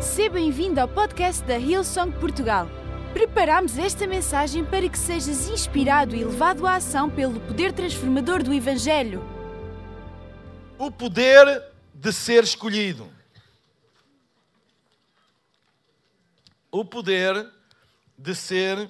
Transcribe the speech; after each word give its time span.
Seja 0.00 0.30
bem-vindo 0.30 0.80
ao 0.80 0.86
podcast 0.86 1.42
da 1.42 1.58
Hillsong 1.58 2.12
Portugal. 2.20 2.68
Preparamos 3.12 3.76
esta 3.76 4.06
mensagem 4.06 4.64
para 4.64 4.88
que 4.88 4.96
sejas 4.96 5.48
inspirado 5.48 6.14
e 6.14 6.22
levado 6.22 6.64
à 6.68 6.76
ação 6.76 7.10
pelo 7.10 7.40
poder 7.40 7.72
transformador 7.72 8.44
do 8.44 8.54
Evangelho. 8.54 9.20
O 10.78 10.88
poder 10.88 11.64
de 11.92 12.12
ser 12.12 12.44
escolhido. 12.44 13.12
O 16.70 16.84
poder 16.84 17.50
de 18.16 18.36
ser 18.36 18.88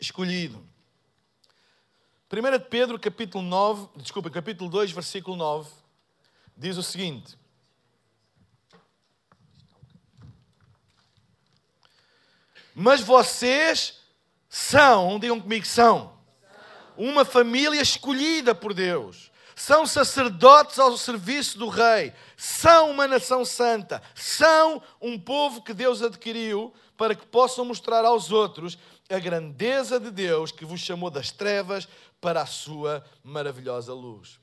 escolhido. 0.00 0.60
1 2.32 2.58
de 2.58 2.64
Pedro, 2.64 2.98
capítulo 2.98 3.44
9, 3.44 3.90
desculpa, 3.98 4.28
capítulo 4.28 4.68
2, 4.68 4.90
versículo 4.90 5.36
9, 5.36 5.70
diz 6.56 6.76
o 6.76 6.82
seguinte: 6.82 7.36
Mas 12.74 13.00
vocês 13.00 14.00
são, 14.48 15.18
digam 15.18 15.40
comigo, 15.40 15.66
são 15.66 16.12
uma 16.96 17.24
família 17.24 17.80
escolhida 17.80 18.54
por 18.54 18.74
Deus. 18.74 19.30
São 19.54 19.86
sacerdotes 19.86 20.78
ao 20.78 20.96
serviço 20.96 21.58
do 21.58 21.68
Rei. 21.68 22.12
São 22.36 22.90
uma 22.90 23.06
nação 23.06 23.44
santa. 23.44 24.02
São 24.14 24.82
um 25.00 25.18
povo 25.18 25.62
que 25.62 25.74
Deus 25.74 26.02
adquiriu 26.02 26.72
para 26.96 27.14
que 27.14 27.26
possam 27.26 27.64
mostrar 27.64 28.04
aos 28.04 28.32
outros 28.32 28.78
a 29.10 29.18
grandeza 29.18 30.00
de 30.00 30.10
Deus 30.10 30.50
que 30.50 30.64
vos 30.64 30.80
chamou 30.80 31.10
das 31.10 31.30
trevas 31.30 31.86
para 32.20 32.42
a 32.42 32.46
sua 32.46 33.04
maravilhosa 33.22 33.92
luz. 33.92 34.40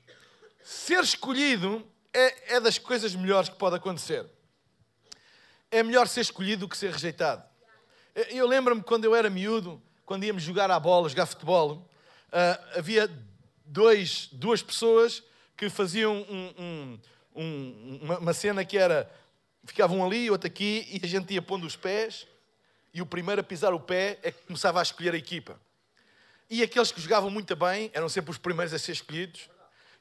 Ser 0.62 1.02
escolhido 1.02 1.84
é, 2.12 2.56
é 2.56 2.60
das 2.60 2.78
coisas 2.78 3.14
melhores 3.14 3.48
que 3.48 3.56
pode 3.56 3.76
acontecer. 3.76 4.26
É 5.70 5.82
melhor 5.82 6.06
ser 6.06 6.20
escolhido 6.20 6.66
do 6.66 6.68
que 6.68 6.76
ser 6.76 6.92
rejeitado. 6.92 7.49
Eu 8.28 8.46
lembro-me 8.46 8.82
quando 8.82 9.04
eu 9.04 9.14
era 9.14 9.30
miúdo, 9.30 9.80
quando 10.04 10.24
íamos 10.24 10.42
jogar 10.42 10.70
à 10.70 10.78
bola, 10.78 11.08
jogar 11.08 11.26
futebol, 11.26 11.88
uh, 12.28 12.78
havia 12.78 13.10
dois, 13.64 14.28
duas 14.32 14.62
pessoas 14.62 15.22
que 15.56 15.70
faziam 15.70 16.16
um, 16.28 16.54
um, 16.58 16.98
um, 17.36 17.98
uma, 18.02 18.18
uma, 18.18 18.32
cena 18.34 18.64
que 18.64 18.76
era 18.76 19.10
ficavam 19.64 20.04
ali, 20.04 20.30
outro 20.30 20.48
aqui, 20.48 20.86
e 20.90 21.00
a 21.04 21.08
gente 21.08 21.32
ia 21.32 21.40
pondo 21.40 21.66
os 21.66 21.76
pés, 21.76 22.26
e 22.92 23.00
o 23.00 23.06
primeiro 23.06 23.40
a 23.40 23.44
pisar 23.44 23.72
o 23.72 23.80
pé 23.80 24.18
é 24.22 24.32
que 24.32 24.42
começava 24.46 24.80
a 24.80 24.82
escolher 24.82 25.14
a 25.14 25.18
equipa. 25.18 25.60
E 26.48 26.62
aqueles 26.62 26.90
que 26.90 27.00
jogavam 27.00 27.30
muito 27.30 27.54
bem 27.54 27.90
eram 27.94 28.08
sempre 28.08 28.32
os 28.32 28.38
primeiros 28.38 28.74
a 28.74 28.78
ser 28.78 28.92
escolhidos, 28.92 29.48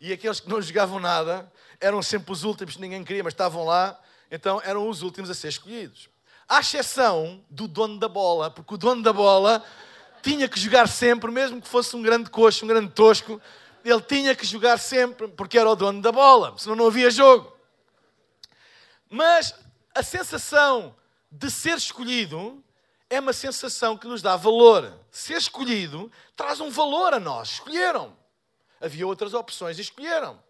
e 0.01 0.11
aqueles 0.11 0.39
que 0.39 0.49
não 0.49 0.61
jogavam 0.61 0.99
nada 0.99 1.51
eram 1.79 2.01
sempre 2.01 2.31
os 2.31 2.43
últimos, 2.43 2.77
ninguém 2.77 3.03
queria, 3.03 3.23
mas 3.23 3.33
estavam 3.33 3.63
lá, 3.63 4.01
então 4.31 4.61
eram 4.65 4.89
os 4.89 5.03
últimos 5.03 5.29
a 5.29 5.33
ser 5.33 5.49
escolhidos 5.49 6.09
à 6.49 6.59
exceção 6.59 7.45
do 7.49 7.67
dono 7.67 7.99
da 7.99 8.09
bola, 8.09 8.49
porque 8.49 8.73
o 8.73 8.77
dono 8.77 9.03
da 9.03 9.13
bola 9.13 9.63
tinha 10.23 10.49
que 10.49 10.59
jogar 10.59 10.89
sempre, 10.89 11.31
mesmo 11.31 11.61
que 11.61 11.67
fosse 11.67 11.95
um 11.95 12.01
grande 12.01 12.29
coxo, 12.31 12.65
um 12.65 12.67
grande 12.67 12.91
tosco, 12.91 13.39
ele 13.85 14.01
tinha 14.01 14.35
que 14.35 14.45
jogar 14.45 14.77
sempre, 14.79 15.27
porque 15.27 15.57
era 15.57 15.69
o 15.69 15.75
dono 15.75 16.01
da 16.01 16.11
bola, 16.11 16.57
senão 16.57 16.75
não 16.75 16.87
havia 16.87 17.11
jogo. 17.11 17.55
Mas 19.09 19.53
a 19.95 20.03
sensação 20.03 20.95
de 21.31 21.49
ser 21.49 21.77
escolhido 21.77 22.63
é 23.09 23.19
uma 23.19 23.33
sensação 23.33 23.97
que 23.97 24.07
nos 24.07 24.21
dá 24.21 24.35
valor. 24.35 24.93
Ser 25.11 25.37
escolhido 25.37 26.11
traz 26.35 26.59
um 26.59 26.69
valor 26.69 27.13
a 27.13 27.19
nós. 27.19 27.53
Escolheram. 27.53 28.15
Havia 28.79 29.07
outras 29.07 29.33
opções 29.33 29.77
e 29.77 29.81
escolheram. 29.81 30.41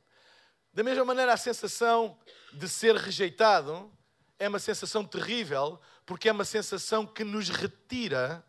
Da 0.73 0.83
mesma 0.83 1.05
maneira, 1.05 1.33
a 1.33 1.37
sensação 1.37 2.17
de 2.53 2.67
ser 2.67 2.95
rejeitado 2.95 3.91
é 4.39 4.47
uma 4.47 4.57
sensação 4.57 5.03
terrível, 5.03 5.79
porque 6.05 6.29
é 6.29 6.31
uma 6.31 6.45
sensação 6.45 7.05
que 7.05 7.25
nos 7.25 7.49
retira 7.49 8.43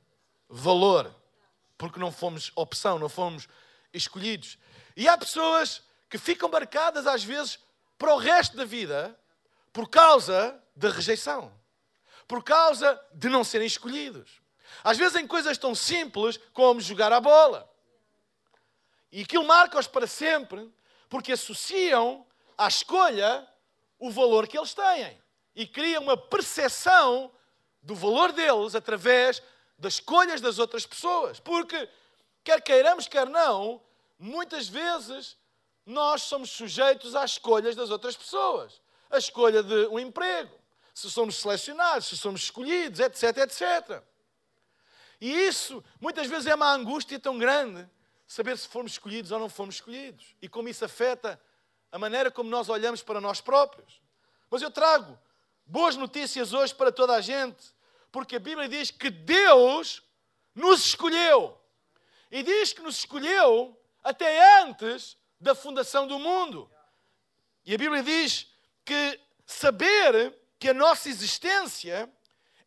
valor, 0.48 1.12
porque 1.76 1.98
não 1.98 2.12
fomos 2.12 2.52
opção, 2.54 2.98
não 2.98 3.08
fomos 3.08 3.48
escolhidos. 3.92 4.56
E 4.96 5.08
há 5.08 5.18
pessoas 5.18 5.82
que 6.08 6.16
ficam 6.16 6.48
marcadas 6.48 7.08
às 7.08 7.24
vezes 7.24 7.58
para 7.98 8.14
o 8.14 8.18
resto 8.18 8.56
da 8.56 8.64
vida 8.64 9.18
por 9.72 9.88
causa 9.88 10.62
da 10.76 10.90
rejeição, 10.90 11.52
por 12.26 12.44
causa 12.44 12.98
de 13.12 13.28
não 13.28 13.42
serem 13.42 13.66
escolhidos. 13.66 14.40
Às 14.84 14.96
vezes 14.96 15.16
em 15.16 15.26
coisas 15.26 15.58
tão 15.58 15.74
simples 15.74 16.38
como 16.52 16.80
jogar 16.80 17.12
a 17.12 17.20
bola. 17.20 17.68
E 19.10 19.22
aquilo 19.22 19.44
marca-os 19.44 19.88
para 19.88 20.06
sempre, 20.06 20.72
porque 21.08 21.32
associam 21.32 22.24
à 22.56 22.68
escolha 22.68 23.46
o 23.98 24.08
valor 24.08 24.46
que 24.46 24.56
eles 24.56 24.72
têm 24.72 25.20
e 25.60 25.66
cria 25.66 26.00
uma 26.00 26.16
percepção 26.16 27.30
do 27.82 27.94
valor 27.94 28.32
deles 28.32 28.74
através 28.74 29.42
das 29.76 29.94
escolhas 29.94 30.40
das 30.40 30.58
outras 30.58 30.86
pessoas. 30.86 31.38
Porque, 31.38 31.86
quer 32.42 32.62
queiramos, 32.62 33.06
quer 33.06 33.26
não, 33.28 33.78
muitas 34.18 34.68
vezes 34.68 35.36
nós 35.84 36.22
somos 36.22 36.48
sujeitos 36.48 37.14
às 37.14 37.32
escolhas 37.32 37.76
das 37.76 37.90
outras 37.90 38.16
pessoas. 38.16 38.80
A 39.10 39.18
escolha 39.18 39.62
de 39.62 39.86
um 39.88 39.98
emprego, 39.98 40.58
se 40.94 41.10
somos 41.10 41.36
selecionados, 41.36 42.08
se 42.08 42.16
somos 42.16 42.44
escolhidos, 42.44 42.98
etc, 42.98 43.36
etc. 43.36 44.02
E 45.20 45.30
isso, 45.30 45.84
muitas 46.00 46.26
vezes, 46.26 46.46
é 46.46 46.54
uma 46.54 46.72
angústia 46.72 47.20
tão 47.20 47.36
grande 47.36 47.86
saber 48.26 48.56
se 48.56 48.66
fomos 48.66 48.92
escolhidos 48.92 49.30
ou 49.30 49.38
não 49.38 49.50
fomos 49.50 49.74
escolhidos. 49.74 50.34
E 50.40 50.48
como 50.48 50.70
isso 50.70 50.86
afeta 50.86 51.38
a 51.92 51.98
maneira 51.98 52.30
como 52.30 52.48
nós 52.48 52.70
olhamos 52.70 53.02
para 53.02 53.20
nós 53.20 53.42
próprios. 53.42 54.00
Mas 54.48 54.62
eu 54.62 54.70
trago 54.70 55.18
boas 55.70 55.94
notícias 55.94 56.52
hoje 56.52 56.74
para 56.74 56.90
toda 56.90 57.14
a 57.14 57.20
gente, 57.20 57.62
porque 58.10 58.36
a 58.36 58.40
Bíblia 58.40 58.68
diz 58.68 58.90
que 58.90 59.08
Deus 59.08 60.02
nos 60.52 60.84
escolheu. 60.86 61.56
E 62.28 62.42
diz 62.42 62.72
que 62.72 62.82
nos 62.82 62.98
escolheu 62.98 63.80
até 64.02 64.62
antes 64.62 65.16
da 65.40 65.54
fundação 65.54 66.08
do 66.08 66.18
mundo. 66.18 66.68
E 67.64 67.72
a 67.74 67.78
Bíblia 67.78 68.02
diz 68.02 68.48
que 68.84 69.20
saber 69.46 70.36
que 70.58 70.68
a 70.68 70.74
nossa 70.74 71.08
existência 71.08 72.12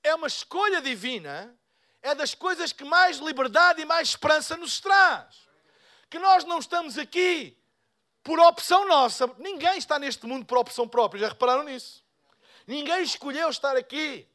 é 0.01 0.15
uma 0.15 0.27
escolha 0.27 0.81
divina 0.81 1.53
é 2.01 2.15
das 2.15 2.33
coisas 2.33 2.71
que 2.73 2.83
mais 2.83 3.17
liberdade 3.17 3.81
e 3.81 3.85
mais 3.85 4.09
esperança 4.09 4.55
nos 4.57 4.79
traz. 4.79 5.47
Que 6.09 6.19
nós 6.19 6.43
não 6.45 6.59
estamos 6.59 6.97
aqui 6.97 7.57
por 8.21 8.39
opção 8.39 8.87
nossa. 8.87 9.27
Ninguém 9.37 9.77
está 9.77 9.99
neste 9.99 10.25
mundo 10.25 10.45
por 10.45 10.57
opção 10.57 10.87
própria. 10.87 11.21
Já 11.21 11.29
repararam 11.29 11.63
nisso? 11.63 12.02
Ninguém 12.67 13.03
escolheu 13.03 13.49
estar 13.49 13.75
aqui. 13.75 14.27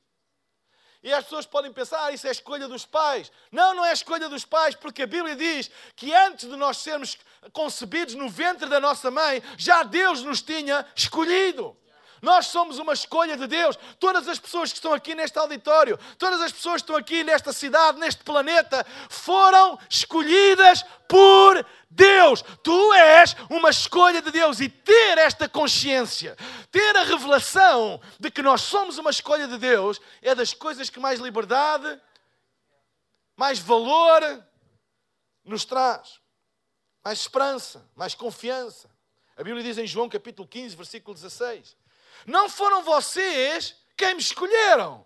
E 1.03 1.13
as 1.13 1.25
pessoas 1.25 1.47
podem 1.47 1.73
pensar, 1.73 2.05
ah, 2.05 2.13
isso 2.13 2.27
é 2.27 2.31
escolha 2.31 2.67
dos 2.67 2.85
pais. 2.85 3.31
Não, 3.53 3.75
não 3.75 3.85
é 3.85 3.93
escolha 3.93 4.29
dos 4.29 4.45
pais, 4.45 4.75
porque 4.75 5.03
a 5.03 5.07
Bíblia 5.07 5.37
diz 5.37 5.71
que 5.95 6.13
antes 6.13 6.49
de 6.49 6.57
nós 6.57 6.79
sermos 6.79 7.17
concebidos 7.53 8.15
no 8.15 8.29
ventre 8.29 8.69
da 8.69 8.81
nossa 8.81 9.11
mãe, 9.11 9.43
já 9.57 9.85
Deus 9.85 10.23
nos 10.23 10.43
tinha 10.43 10.85
escolhido. 10.97 11.77
Nós 12.21 12.47
somos 12.47 12.79
uma 12.79 12.93
escolha 12.93 13.37
de 13.37 13.47
Deus. 13.47 13.79
Todas 13.99 14.27
as 14.29 14.39
pessoas 14.39 14.71
que 14.71 14.79
estão 14.79 14.93
aqui 14.93 15.15
neste 15.15 15.39
auditório, 15.39 15.99
todas 16.19 16.41
as 16.41 16.53
pessoas 16.53 16.77
que 16.77 16.85
estão 16.85 16.97
aqui 16.97 17.23
nesta 17.25 17.53
cidade, 17.53 17.99
neste 17.99 18.25
planeta, 18.25 18.85
foram 19.09 19.79
escolhidas 19.89 20.85
por 21.09 21.65
Deus. 21.89 22.45
Tu 22.63 22.93
és 22.93 23.35
uma 23.49 23.71
escolha 23.71 24.21
de 24.21 24.31
Deus 24.31 24.61
e 24.61 24.69
ter 24.69 25.19
esta 25.19 25.49
consciência, 25.49 26.37
ter 26.71 26.97
a 26.97 27.05
revelação 27.05 28.01
de 28.19 28.31
que 28.31 28.43
nós 28.43 28.63
somos 28.63 28.99
uma 28.99 29.11
escolha 29.11 29.49
de 29.49 29.59
Deus, 29.59 30.01
é 30.21 30.35
das 30.35 30.53
coisas 30.53 30.91
que 30.91 31.01
mais 31.01 31.21
liberdade, 31.21 32.01
mais 33.37 33.59
valor 33.59 34.45
nos 35.45 35.65
traz, 35.65 36.21
mais 37.03 37.21
esperança, 37.21 37.89
mais 37.97 38.15
confiança. 38.15 38.91
A 39.37 39.43
Bíblia 39.43 39.63
diz 39.63 39.79
em 39.79 39.87
João 39.87 40.09
capítulo 40.09 40.47
15, 40.47 40.75
versículo 40.75 41.15
16: 41.15 41.77
Não 42.27 42.49
foram 42.49 42.83
vocês 42.83 43.75
quem 43.97 44.15
me 44.15 44.21
escolheram. 44.21 45.05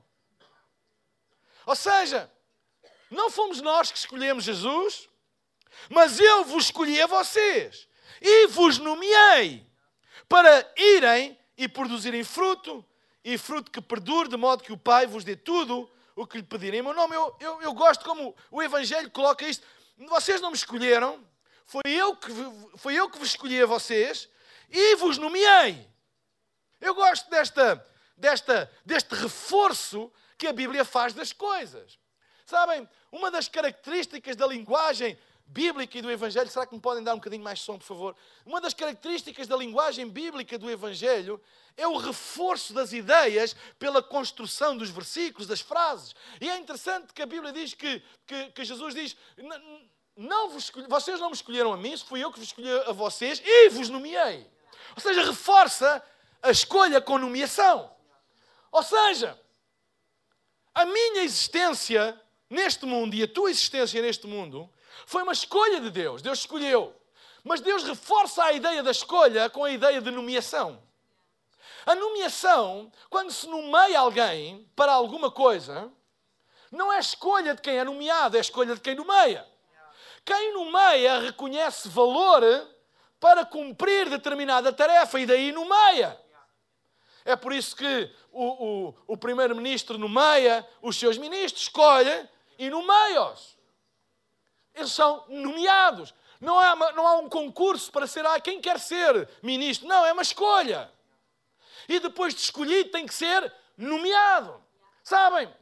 Ou 1.64 1.76
seja, 1.76 2.30
não 3.10 3.30
fomos 3.30 3.60
nós 3.60 3.90
que 3.90 3.98
escolhemos 3.98 4.44
Jesus, 4.44 5.08
mas 5.88 6.18
eu 6.18 6.44
vos 6.44 6.64
escolhi 6.64 7.00
a 7.00 7.06
vocês 7.06 7.88
e 8.20 8.46
vos 8.48 8.78
nomeei 8.78 9.66
para 10.28 10.72
irem 10.76 11.38
e 11.56 11.68
produzirem 11.68 12.24
fruto, 12.24 12.84
e 13.24 13.36
fruto 13.36 13.70
que 13.70 13.80
perdure, 13.80 14.28
de 14.28 14.36
modo 14.36 14.64
que 14.64 14.72
o 14.72 14.78
Pai 14.78 15.06
vos 15.06 15.24
dê 15.24 15.36
tudo 15.36 15.90
o 16.16 16.26
que 16.26 16.38
lhe 16.38 16.42
pedirem 16.42 16.80
em 16.80 16.82
meu 16.82 16.94
nome. 16.94 17.14
Eu, 17.14 17.36
eu, 17.40 17.62
eu 17.62 17.72
gosto 17.72 18.04
como 18.04 18.34
o 18.50 18.62
Evangelho 18.62 19.10
coloca 19.10 19.46
isto. 19.46 19.66
Vocês 20.08 20.40
não 20.40 20.50
me 20.50 20.56
escolheram, 20.56 21.24
foi 21.64 21.82
eu, 21.86 22.16
que, 22.16 22.30
foi 22.76 22.94
eu 22.94 23.08
que 23.08 23.18
vos 23.18 23.28
escolhi 23.28 23.62
a 23.62 23.66
vocês 23.66 24.28
e 24.70 24.96
vos 24.96 25.18
nomeei. 25.18 25.91
Eu 26.82 26.96
gosto 26.96 27.30
desta, 27.30 27.86
desta, 28.16 28.70
deste 28.84 29.14
reforço 29.14 30.12
que 30.36 30.48
a 30.48 30.52
Bíblia 30.52 30.84
faz 30.84 31.14
das 31.14 31.32
coisas. 31.32 31.96
Sabem, 32.44 32.88
uma 33.12 33.30
das 33.30 33.46
características 33.46 34.34
da 34.34 34.48
linguagem 34.48 35.16
bíblica 35.46 35.98
e 35.98 36.02
do 36.02 36.10
Evangelho. 36.10 36.50
Será 36.50 36.66
que 36.66 36.74
me 36.74 36.80
podem 36.80 37.04
dar 37.04 37.12
um 37.12 37.18
bocadinho 37.18 37.44
mais 37.44 37.60
som, 37.60 37.78
por 37.78 37.84
favor? 37.84 38.16
Uma 38.44 38.60
das 38.60 38.74
características 38.74 39.46
da 39.46 39.56
linguagem 39.56 40.08
bíblica 40.08 40.58
do 40.58 40.68
Evangelho 40.68 41.40
é 41.76 41.86
o 41.86 41.96
reforço 41.96 42.72
das 42.74 42.92
ideias 42.92 43.54
pela 43.78 44.02
construção 44.02 44.76
dos 44.76 44.90
versículos, 44.90 45.46
das 45.46 45.60
frases. 45.60 46.16
E 46.40 46.50
é 46.50 46.58
interessante 46.58 47.12
que 47.12 47.22
a 47.22 47.26
Bíblia 47.26 47.52
diz 47.52 47.74
que, 47.74 48.02
que, 48.26 48.46
que 48.46 48.64
Jesus 48.64 48.92
diz: 48.92 49.16
não 50.16 50.50
vos 50.50 50.68
vocês 50.88 51.20
não 51.20 51.28
me 51.28 51.36
escolheram 51.36 51.72
a 51.72 51.76
mim, 51.76 51.96
fui 51.96 52.24
eu 52.24 52.32
que 52.32 52.40
vos 52.40 52.48
escolhi 52.48 52.68
a 52.70 52.92
vocês 52.92 53.40
e 53.44 53.68
vos 53.68 53.88
nomeei. 53.88 54.50
Ou 54.96 55.00
seja, 55.00 55.22
reforça 55.22 56.02
a 56.42 56.50
escolha 56.50 57.00
com 57.00 57.18
nomeação. 57.18 57.90
Ou 58.70 58.82
seja, 58.82 59.38
a 60.74 60.84
minha 60.84 61.22
existência 61.22 62.20
neste 62.50 62.84
mundo 62.84 63.14
e 63.14 63.22
a 63.22 63.28
tua 63.28 63.50
existência 63.50 64.02
neste 64.02 64.26
mundo 64.26 64.68
foi 65.06 65.22
uma 65.22 65.32
escolha 65.32 65.80
de 65.80 65.90
Deus. 65.90 66.20
Deus 66.20 66.40
escolheu. 66.40 66.94
Mas 67.44 67.60
Deus 67.60 67.82
reforça 67.82 68.44
a 68.44 68.52
ideia 68.52 68.82
da 68.82 68.90
escolha 68.90 69.50
com 69.50 69.64
a 69.64 69.70
ideia 69.70 70.00
de 70.00 70.10
nomeação. 70.10 70.82
A 71.84 71.94
nomeação, 71.94 72.92
quando 73.10 73.32
se 73.32 73.48
nomeia 73.48 73.98
alguém 73.98 74.68
para 74.76 74.92
alguma 74.92 75.30
coisa, 75.30 75.90
não 76.70 76.92
é 76.92 77.00
escolha 77.00 77.54
de 77.54 77.60
quem 77.60 77.76
é 77.76 77.84
nomeado, 77.84 78.36
é 78.36 78.40
escolha 78.40 78.74
de 78.74 78.80
quem 78.80 78.94
nomeia. 78.94 79.46
Quem 80.24 80.52
nomeia 80.54 81.18
reconhece 81.18 81.88
valor 81.88 82.42
para 83.18 83.44
cumprir 83.44 84.08
determinada 84.08 84.72
tarefa 84.72 85.18
e 85.18 85.26
daí 85.26 85.50
nomeia. 85.50 86.21
É 87.24 87.36
por 87.36 87.52
isso 87.52 87.76
que 87.76 88.10
o, 88.32 88.88
o, 88.88 88.94
o 89.06 89.16
primeiro-ministro 89.16 89.96
nomeia 89.96 90.66
os 90.80 90.96
seus 90.96 91.16
ministros, 91.16 91.62
escolhe 91.62 92.28
e 92.58 92.68
nomeia-os. 92.68 93.56
Eles 94.74 94.92
são 94.92 95.24
nomeados. 95.28 96.14
Não 96.40 96.58
há, 96.58 96.74
não 96.92 97.06
há 97.06 97.16
um 97.18 97.28
concurso 97.28 97.92
para 97.92 98.06
ser 98.06 98.26
ah, 98.26 98.40
quem 98.40 98.60
quer 98.60 98.80
ser 98.80 99.28
ministro. 99.42 99.86
Não, 99.86 100.04
é 100.04 100.12
uma 100.12 100.22
escolha. 100.22 100.90
E 101.88 102.00
depois 102.00 102.34
de 102.34 102.40
escolhido 102.40 102.90
tem 102.90 103.06
que 103.06 103.14
ser 103.14 103.52
nomeado. 103.76 104.62
Sabem? 105.04 105.52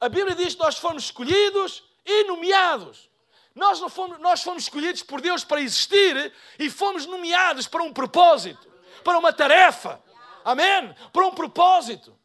A 0.00 0.08
Bíblia 0.08 0.34
diz 0.34 0.54
que 0.54 0.62
nós 0.62 0.78
fomos 0.78 1.04
escolhidos 1.04 1.82
e 2.06 2.24
nomeados. 2.24 3.10
Nós, 3.54 3.80
não 3.80 3.88
fomos, 3.88 4.18
nós 4.20 4.42
fomos 4.42 4.62
escolhidos 4.62 5.02
por 5.02 5.20
Deus 5.20 5.44
para 5.44 5.60
existir 5.60 6.32
e 6.58 6.70
fomos 6.70 7.04
nomeados 7.04 7.66
para 7.66 7.82
um 7.82 7.92
propósito, 7.92 8.66
para 9.04 9.18
uma 9.18 9.32
tarefa. 9.32 10.02
Amém? 10.44 10.94
Para 11.12 11.26
um 11.26 11.32
propósito. 11.32 12.16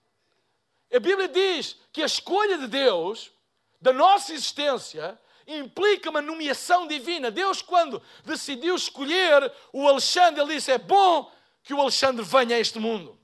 A 0.93 0.99
Bíblia 0.99 1.27
diz 1.27 1.77
que 1.91 2.01
a 2.01 2.05
escolha 2.05 2.57
de 2.57 2.67
Deus, 2.67 3.31
da 3.81 3.91
nossa 3.91 4.33
existência, 4.33 5.19
implica 5.47 6.09
uma 6.09 6.21
nomeação 6.21 6.87
divina. 6.87 7.29
Deus, 7.29 7.61
quando 7.61 8.01
decidiu 8.23 8.75
escolher 8.75 9.51
o 9.73 9.87
Alexandre, 9.87 10.41
ele 10.41 10.55
disse: 10.55 10.71
É 10.71 10.77
bom 10.77 11.31
que 11.63 11.73
o 11.73 11.81
Alexandre 11.81 12.23
venha 12.23 12.55
a 12.55 12.59
este 12.59 12.79
mundo. 12.79 13.17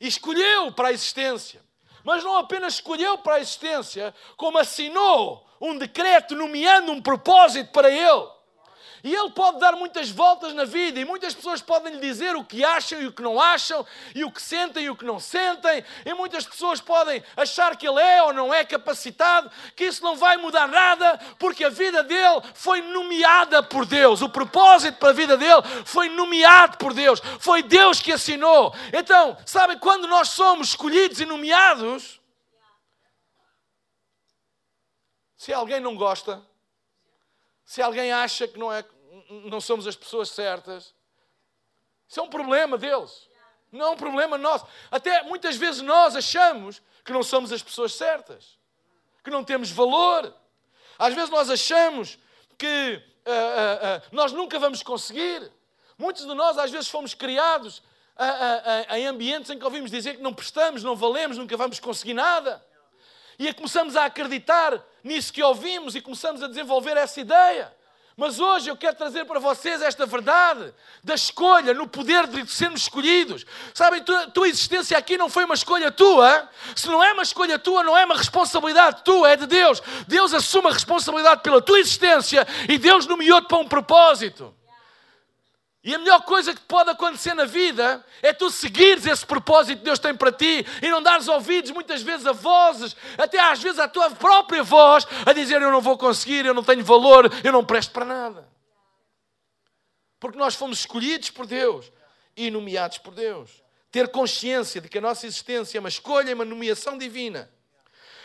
E 0.00 0.06
escolheu 0.06 0.72
para 0.72 0.88
a 0.88 0.92
existência. 0.92 1.62
Mas 2.02 2.24
não 2.24 2.36
apenas 2.36 2.74
escolheu 2.74 3.18
para 3.18 3.34
a 3.34 3.40
existência, 3.40 4.14
como 4.36 4.58
assinou 4.58 5.46
um 5.60 5.76
decreto 5.76 6.34
nomeando 6.34 6.92
um 6.92 7.02
propósito 7.02 7.70
para 7.72 7.90
ele. 7.90 8.39
E 9.02 9.14
ele 9.14 9.30
pode 9.30 9.58
dar 9.58 9.72
muitas 9.72 10.10
voltas 10.10 10.52
na 10.52 10.64
vida 10.64 11.00
e 11.00 11.04
muitas 11.04 11.34
pessoas 11.34 11.62
podem 11.62 11.94
lhe 11.94 12.00
dizer 12.00 12.36
o 12.36 12.44
que 12.44 12.64
acham 12.64 13.00
e 13.00 13.06
o 13.06 13.12
que 13.12 13.22
não 13.22 13.40
acham, 13.40 13.86
e 14.14 14.24
o 14.24 14.30
que 14.30 14.42
sentem 14.42 14.84
e 14.84 14.90
o 14.90 14.96
que 14.96 15.04
não 15.04 15.18
sentem, 15.18 15.84
e 16.04 16.14
muitas 16.14 16.44
pessoas 16.46 16.80
podem 16.80 17.22
achar 17.36 17.76
que 17.76 17.88
ele 17.88 18.00
é 18.00 18.22
ou 18.22 18.32
não 18.32 18.52
é 18.52 18.64
capacitado, 18.64 19.50
que 19.74 19.84
isso 19.84 20.02
não 20.02 20.16
vai 20.16 20.36
mudar 20.36 20.68
nada, 20.68 21.18
porque 21.38 21.64
a 21.64 21.70
vida 21.70 22.02
dele 22.02 22.42
foi 22.54 22.82
nomeada 22.82 23.62
por 23.62 23.86
Deus. 23.86 24.22
O 24.22 24.28
propósito 24.28 24.98
para 24.98 25.10
a 25.10 25.14
vida 25.14 25.36
dele 25.36 25.62
foi 25.84 26.08
nomeado 26.08 26.76
por 26.76 26.92
Deus. 26.92 27.20
Foi 27.38 27.62
Deus 27.62 28.00
que 28.00 28.12
assinou. 28.12 28.74
Então, 28.92 29.36
sabem, 29.46 29.78
quando 29.78 30.06
nós 30.06 30.28
somos 30.30 30.68
escolhidos 30.68 31.20
e 31.20 31.26
nomeados, 31.26 32.20
se 35.36 35.52
alguém 35.52 35.80
não 35.80 35.96
gosta, 35.96 36.42
se 37.70 37.80
alguém 37.80 38.10
acha 38.10 38.48
que 38.48 38.58
não, 38.58 38.72
é, 38.72 38.84
não 39.44 39.60
somos 39.60 39.86
as 39.86 39.94
pessoas 39.94 40.28
certas, 40.30 40.92
isso 42.08 42.18
é 42.18 42.22
um 42.24 42.28
problema 42.28 42.76
deles. 42.76 43.28
Não 43.70 43.86
é 43.86 43.90
um 43.90 43.96
problema 43.96 44.36
nosso. 44.36 44.66
Até 44.90 45.22
muitas 45.22 45.54
vezes 45.54 45.80
nós 45.80 46.16
achamos 46.16 46.82
que 47.04 47.12
não 47.12 47.22
somos 47.22 47.52
as 47.52 47.62
pessoas 47.62 47.94
certas, 47.94 48.58
que 49.22 49.30
não 49.30 49.44
temos 49.44 49.70
valor. 49.70 50.34
Às 50.98 51.14
vezes 51.14 51.30
nós 51.30 51.48
achamos 51.48 52.18
que 52.58 53.00
uh, 53.24 53.30
uh, 53.30 53.98
uh, 53.98 54.02
nós 54.10 54.32
nunca 54.32 54.58
vamos 54.58 54.82
conseguir. 54.82 55.48
Muitos 55.96 56.26
de 56.26 56.34
nós, 56.34 56.58
às 56.58 56.72
vezes, 56.72 56.88
fomos 56.88 57.14
criados 57.14 57.84
em 58.90 59.06
ambientes 59.06 59.48
em 59.48 59.56
que 59.56 59.64
ouvimos 59.64 59.92
dizer 59.92 60.16
que 60.16 60.22
não 60.22 60.34
prestamos, 60.34 60.82
não 60.82 60.96
valemos, 60.96 61.38
nunca 61.38 61.56
vamos 61.56 61.78
conseguir 61.78 62.14
nada. 62.14 62.66
E 63.38 63.54
começamos 63.54 63.94
a 63.94 64.06
acreditar 64.06 64.84
nisso 65.02 65.32
que 65.32 65.42
ouvimos 65.42 65.94
e 65.94 66.00
começamos 66.00 66.42
a 66.42 66.48
desenvolver 66.48 66.96
essa 66.96 67.20
ideia. 67.20 67.72
Mas 68.20 68.38
hoje 68.38 68.68
eu 68.68 68.76
quero 68.76 68.94
trazer 68.96 69.24
para 69.24 69.40
vocês 69.40 69.80
esta 69.80 70.04
verdade 70.04 70.74
da 71.02 71.14
escolha, 71.14 71.72
no 71.72 71.88
poder 71.88 72.26
de 72.26 72.46
sermos 72.52 72.82
escolhidos. 72.82 73.46
Sabem, 73.72 74.02
a 74.02 74.30
tua 74.30 74.46
existência 74.46 74.98
aqui 74.98 75.16
não 75.16 75.30
foi 75.30 75.44
uma 75.44 75.54
escolha 75.54 75.90
tua. 75.90 76.46
Se 76.76 76.86
não 76.88 77.02
é 77.02 77.14
uma 77.14 77.22
escolha 77.22 77.58
tua, 77.58 77.82
não 77.82 77.96
é 77.96 78.04
uma 78.04 78.16
responsabilidade 78.16 79.02
tua, 79.04 79.30
é 79.30 79.36
de 79.36 79.46
Deus. 79.46 79.82
Deus 80.06 80.34
assume 80.34 80.68
a 80.68 80.72
responsabilidade 80.72 81.40
pela 81.40 81.62
tua 81.62 81.78
existência 81.78 82.46
e 82.68 82.76
Deus 82.76 83.06
nomeou-te 83.06 83.48
para 83.48 83.56
um 83.56 83.66
propósito. 83.66 84.54
E 85.82 85.94
a 85.94 85.98
melhor 85.98 86.22
coisa 86.22 86.54
que 86.54 86.60
pode 86.60 86.90
acontecer 86.90 87.32
na 87.32 87.46
vida 87.46 88.04
é 88.20 88.34
tu 88.34 88.50
seguires 88.50 89.06
esse 89.06 89.24
propósito 89.24 89.78
que 89.78 89.84
Deus 89.84 89.98
tem 89.98 90.14
para 90.14 90.30
ti 90.30 90.64
e 90.82 90.88
não 90.90 91.02
dares 91.02 91.26
ouvidos 91.26 91.70
muitas 91.70 92.02
vezes 92.02 92.26
a 92.26 92.32
vozes, 92.32 92.94
até 93.16 93.40
às 93.40 93.62
vezes 93.62 93.78
a 93.78 93.88
tua 93.88 94.10
própria 94.10 94.62
voz, 94.62 95.06
a 95.24 95.32
dizer 95.32 95.62
eu 95.62 95.70
não 95.70 95.80
vou 95.80 95.96
conseguir, 95.96 96.44
eu 96.44 96.52
não 96.52 96.62
tenho 96.62 96.84
valor, 96.84 97.30
eu 97.42 97.50
não 97.50 97.64
presto 97.64 97.92
para 97.92 98.04
nada. 98.04 98.46
Porque 100.18 100.36
nós 100.36 100.54
fomos 100.54 100.80
escolhidos 100.80 101.30
por 101.30 101.46
Deus 101.46 101.90
e 102.36 102.50
nomeados 102.50 102.98
por 102.98 103.14
Deus. 103.14 103.62
Ter 103.90 104.08
consciência 104.08 104.82
de 104.82 104.88
que 104.88 104.98
a 104.98 105.00
nossa 105.00 105.26
existência 105.26 105.78
é 105.78 105.80
uma 105.80 105.88
escolha, 105.88 106.30
é 106.30 106.34
uma 106.34 106.44
nomeação 106.44 106.98
divina. 106.98 107.50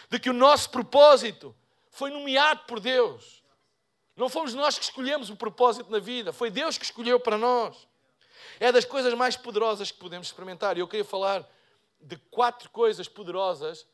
De 0.10 0.19
que 0.19 0.30
o 0.30 0.34
nosso 0.34 0.69
propósito 0.69 1.56
foi 1.90 2.12
nomeado 2.12 2.63
por 2.68 2.81
Deus 2.81 3.45
não 4.16 4.30
fomos 4.30 4.54
nós 4.54 4.78
que 4.78 4.84
escolhemos 4.86 5.30
o 5.30 5.36
propósito 5.36 5.92
na 5.92 6.00
vida, 6.00 6.32
foi 6.32 6.50
Deus 6.50 6.78
que 6.78 6.86
escolheu 6.86 7.20
para 7.20 7.38
nós. 7.38 7.88
É 8.60 8.72
das 8.72 8.86
coisas 8.86 9.14
mais 9.14 9.36
poderosas 9.36 9.92
que 9.92 9.98
podemos 9.98 10.28
experimentar. 10.28 10.78
E 10.78 10.80
eu 10.80 10.88
queria 10.88 11.04
falar 11.04 11.46
de 12.00 12.16
quatro 12.32 12.70
coisas 12.70 13.10
poderosas 13.10 13.86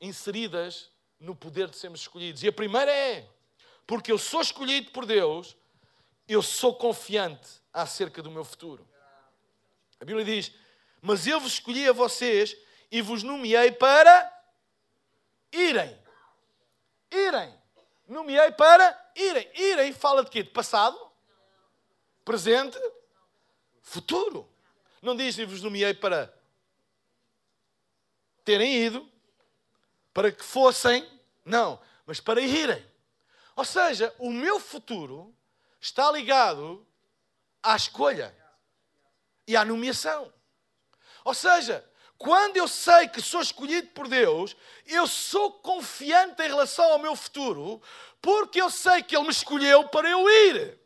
inseridas 0.00 0.90
no 1.18 1.34
poder 1.34 1.68
de 1.68 1.76
sermos 1.76 2.00
escolhidos. 2.02 2.42
E 2.44 2.48
a 2.48 2.52
primeira 2.52 2.92
é: 2.92 3.28
porque 3.86 4.12
eu 4.12 4.18
sou 4.18 4.40
escolhido 4.40 4.92
por 4.92 5.04
Deus, 5.04 5.56
eu 6.28 6.40
sou 6.40 6.74
confiante 6.76 7.60
acerca 7.72 8.22
do 8.22 8.30
meu 8.30 8.44
futuro. 8.44 8.86
A 9.98 10.04
Bíblia 10.04 10.24
diz: 10.24 10.52
Mas 11.00 11.26
eu 11.26 11.40
vos 11.40 11.54
escolhi 11.54 11.88
a 11.88 11.92
vocês 11.92 12.56
e 12.88 13.02
vos 13.02 13.24
nomeei 13.24 13.72
para 13.72 14.44
irem. 15.52 15.98
Irem 17.10 17.61
nomeei 18.12 18.52
para 18.52 19.12
irem. 19.16 19.50
Irem 19.54 19.92
fala 19.92 20.22
de 20.22 20.30
quê? 20.30 20.42
De 20.42 20.50
passado? 20.50 20.98
Presente? 22.24 22.78
Futuro. 23.80 24.48
Não 25.00 25.16
diz 25.16 25.36
vos 25.38 25.62
nomeei 25.62 25.94
para 25.94 26.32
terem 28.44 28.74
ido, 28.74 29.10
para 30.12 30.30
que 30.30 30.44
fossem, 30.44 31.08
não, 31.44 31.80
mas 32.06 32.20
para 32.20 32.40
irem. 32.40 32.84
Ou 33.56 33.64
seja, 33.64 34.14
o 34.18 34.30
meu 34.30 34.60
futuro 34.60 35.34
está 35.80 36.10
ligado 36.10 36.86
à 37.62 37.74
escolha 37.76 38.34
e 39.46 39.56
à 39.56 39.64
nomeação. 39.64 40.32
Ou 41.24 41.34
seja, 41.34 41.84
quando 42.22 42.56
eu 42.56 42.68
sei 42.68 43.08
que 43.08 43.20
sou 43.20 43.40
escolhido 43.40 43.88
por 43.88 44.06
Deus, 44.06 44.56
eu 44.86 45.08
sou 45.08 45.50
confiante 45.50 46.40
em 46.40 46.46
relação 46.46 46.84
ao 46.92 46.98
meu 47.00 47.16
futuro, 47.16 47.82
porque 48.20 48.62
eu 48.62 48.70
sei 48.70 49.02
que 49.02 49.16
Ele 49.16 49.24
me 49.24 49.32
escolheu 49.32 49.88
para 49.88 50.08
eu 50.08 50.30
ir. 50.30 50.78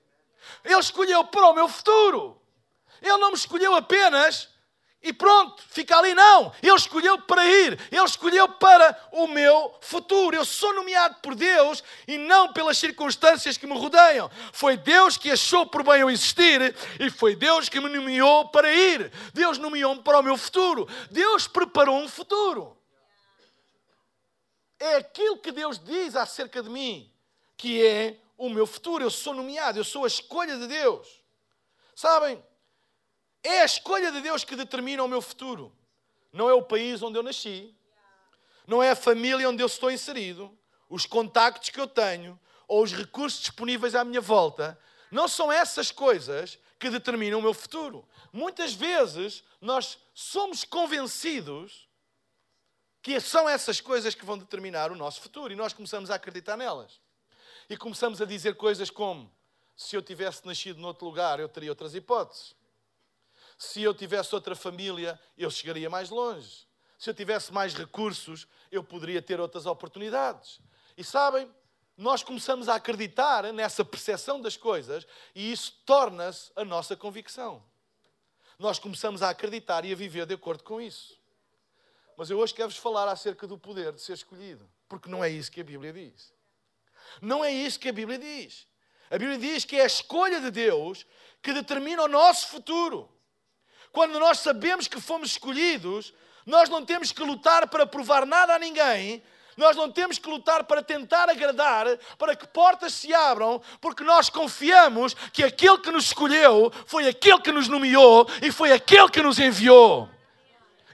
Ele 0.65 0.79
escolheu 0.79 1.25
para 1.25 1.51
o 1.51 1.55
meu 1.55 1.69
futuro. 1.69 2.41
Ele 3.03 3.19
não 3.19 3.29
me 3.29 3.37
escolheu 3.37 3.75
apenas 3.75 4.49
e 5.03 5.13
pronto, 5.13 5.63
fica 5.69 5.97
ali. 5.97 6.15
Não, 6.15 6.53
Ele 6.63 6.75
escolheu 6.75 7.21
para 7.23 7.47
ir, 7.47 7.79
Ele 7.93 8.05
escolheu 8.05 8.49
para 8.49 9.09
o 9.13 9.29
meu 9.29 9.75
futuro. 9.81 10.35
Eu 10.35 10.45
sou 10.45 10.75
nomeado 10.75 11.17
por 11.23 11.35
Deus 11.35 11.85
e 12.09 12.19
não 12.19 12.53
pelas 12.53 12.79
circunstâncias 12.79 13.57
que 13.57 13.67
me 13.67 13.79
rodeiam. 13.79 14.31
Foi 14.53 14.77
Deus 14.77 15.17
que 15.17 15.31
achou 15.31 15.67
por 15.67 15.83
bem 15.85 16.01
eu 16.01 16.11
existir 16.11 16.75
e 16.99 17.11
foi 17.11 17.37
Deus 17.37 17.69
que 17.69 17.81
me 17.81 17.89
nomeou 17.89 18.49
para 18.49 18.73
ir. 18.73 19.13
Deus 19.33 19.59
nomeou-me 19.59 20.03
para 20.03 20.19
o 20.19 20.23
meu 20.23 20.37
futuro. 20.37 20.89
Deus 21.11 21.47
preparou 21.47 21.99
um 21.99 22.09
futuro. 22.09 22.77
É 24.79 24.97
aquilo 24.97 25.39
que 25.39 25.53
Deus 25.53 25.79
diz 25.79 26.17
acerca 26.17 26.63
de 26.63 26.69
mim 26.69 27.13
que 27.57 27.87
é 27.87 28.19
o 28.37 28.49
meu 28.49 28.67
futuro. 28.67 29.05
Eu 29.05 29.11
sou 29.11 29.33
nomeado, 29.33 29.79
eu 29.79 29.85
sou 29.85 30.05
a 30.05 30.09
escolha 30.09 30.57
de 30.59 30.67
Deus. 30.67 31.07
Sabem? 31.95 32.43
É 33.47 33.63
a 33.63 33.65
escolha 33.65 34.11
de 34.11 34.21
Deus 34.21 34.43
que 34.43 34.57
determina 34.57 35.05
o 35.05 35.09
meu 35.09 35.23
futuro. 35.23 35.73
Não 36.33 36.51
é 36.51 36.53
o 36.53 36.63
país 36.63 37.01
onde 37.01 37.17
eu 37.17 37.23
nasci, 37.23 37.73
não 38.67 38.83
é 38.83 38.91
a 38.91 38.97
família 38.97 39.49
onde 39.49 39.63
eu 39.63 39.69
estou 39.69 39.89
inserido, 39.89 40.53
os 40.89 41.07
contactos 41.07 41.71
que 41.71 41.81
eu 41.81 41.87
tenho 41.87 42.39
ou 42.67 42.83
os 42.83 42.93
recursos 42.93 43.39
disponíveis 43.39 43.95
à 43.95 44.05
minha 44.05 44.21
volta. 44.21 44.77
Não 45.13 45.29
são 45.29 45.53
essas 45.53 45.93
coisas 45.93 46.59
que 46.77 46.91
determinam 46.91 47.39
o 47.39 47.43
meu 47.43 47.55
futuro. 47.55 48.07
Muitas 48.33 48.75
vezes 48.75 49.45
nós 49.61 49.97
somos 50.13 50.65
convencidos 50.65 51.89
que 53.01 53.21
são 53.21 53.49
essas 53.49 53.81
coisas 53.81 54.13
que 54.13 54.25
vão 54.25 54.37
determinar 54.37 54.91
o 54.91 54.97
nosso 54.97 55.21
futuro 55.21 55.53
e 55.53 55.57
nós 55.57 55.73
começamos 55.73 56.11
a 56.11 56.17
acreditar 56.17 56.57
nelas. 56.57 57.01
E 57.71 57.77
começamos 57.77 58.21
a 58.21 58.25
dizer 58.25 58.57
coisas 58.57 58.91
como: 58.91 59.33
se 59.77 59.95
eu 59.95 60.03
tivesse 60.03 60.45
nascido 60.45 60.81
noutro 60.81 61.07
lugar, 61.07 61.39
eu 61.39 61.49
teria 61.49 61.71
outras 61.71 61.95
hipóteses. 61.95 62.57
Se 63.57 63.83
eu 63.83 63.95
tivesse 63.95 64.35
outra 64.35 64.55
família, 64.55 65.19
eu 65.37 65.51
chegaria 65.51 65.89
mais 65.89 66.11
longe. 66.11 66.67
Se 66.99 67.11
eu 67.11 67.15
tivesse 67.15 67.53
mais 67.53 67.75
recursos, 67.75 68.47
eu 68.71 68.83
poderia 68.83 69.23
ter 69.23 69.41
outras 69.41 69.67
oportunidades. 69.67 70.61
E 70.97 71.05
sabem, 71.05 71.51
nós 71.97 72.23
começamos 72.23 72.69
a 72.69 72.75
acreditar 72.75 73.51
nessa 73.53 73.85
percepção 73.85 74.41
das 74.41 74.57
coisas 74.57 75.07
e 75.35 75.51
isso 75.51 75.81
torna-se 75.85 76.53
a 76.55 76.65
nossa 76.65 76.95
convicção. 76.97 77.63
Nós 78.59 78.79
começamos 78.79 79.23
a 79.23 79.31
acreditar 79.31 79.85
e 79.85 79.93
a 79.93 79.97
viver 79.97 80.27
de 80.27 80.35
acordo 80.35 80.63
com 80.63 80.81
isso. 80.81 81.19
Mas 82.17 82.31
eu 82.31 82.39
hoje 82.39 82.55
quero-vos 82.55 82.79
falar 82.79 83.09
acerca 83.09 83.47
do 83.47 83.59
poder 83.59 83.93
de 83.93 84.01
ser 84.01 84.15
escolhido, 84.15 84.69
porque 84.89 85.09
não 85.09 85.23
é 85.23 85.29
isso 85.29 85.51
que 85.51 85.61
a 85.61 85.65
Bíblia 85.65 85.93
diz. 85.93 86.33
Não 87.21 87.45
é 87.45 87.53
isso 87.53 87.79
que 87.79 87.89
a 87.89 87.93
Bíblia 87.93 88.19
diz. 88.19 88.67
A 89.11 89.19
Bíblia 89.19 89.39
diz 89.39 89.65
que 89.65 89.77
é 89.77 89.83
a 89.83 89.87
escolha 89.87 90.41
de 90.41 90.51
Deus 90.51 91.07
que 91.43 91.53
determina 91.53 92.03
o 92.03 92.09
nosso 92.09 92.49
futuro. 92.49 93.16
Quando 93.97 94.21
nós 94.21 94.41
sabemos 94.41 94.87
que 94.87 95.01
fomos 95.01 95.31
escolhidos, 95.31 96.13
nós 96.45 96.69
não 96.69 96.85
temos 96.85 97.13
que 97.13 97.23
lutar 97.23 97.67
para 97.67 97.87
provar 97.87 98.27
nada 98.27 98.55
a 98.55 98.59
ninguém, 98.59 99.23
nós 99.57 99.75
não 99.75 99.91
temos 99.91 100.19
que 100.19 100.29
lutar 100.29 100.65
para 100.65 100.83
tentar 100.83 101.31
agradar, 101.31 101.87
para 102.19 102.37
que 102.37 102.47
portas 102.47 102.93
se 102.93 103.15
abram, 103.15 103.59
porque 103.81 104.05
nós 104.05 104.29
confiamos 104.29 105.15
que 105.33 105.43
aquele 105.43 105.79
que 105.79 105.91
nos 105.91 106.05
escolheu 106.09 106.71
foi 106.85 107.09
aquele 107.09 107.41
que 107.41 107.51
nos 107.51 107.69
nomeou 107.69 108.29
e 108.43 108.53
foi 108.53 108.71
aquele 108.71 109.09
que 109.09 109.23
nos 109.23 109.39
enviou. 109.39 110.11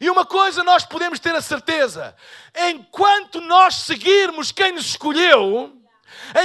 E 0.00 0.08
uma 0.08 0.24
coisa 0.24 0.62
nós 0.62 0.84
podemos 0.84 1.18
ter 1.18 1.34
a 1.34 1.42
certeza: 1.42 2.14
enquanto 2.70 3.40
nós 3.40 3.74
seguirmos 3.74 4.52
quem 4.52 4.70
nos 4.70 4.86
escolheu, 4.86 5.81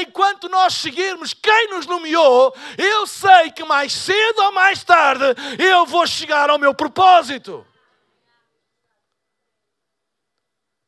enquanto 0.02 0.50
nós 0.50 0.74
seguirmos 0.74 1.34
quem 1.34 1.70
nos 1.70 1.86
nomeou, 1.86 2.56
eu 2.78 3.08
sei 3.08 3.52
que 3.52 3.64
mais 3.64 3.94
cedo 3.94 4.40
ou 4.44 4.52
mais 4.52 4.84
tarde 4.84 5.26
eu 5.58 5.86
vou 5.86 6.06
chegar 6.06 6.50
ao 6.50 6.60
meu 6.60 6.74
propósito. 6.74 7.66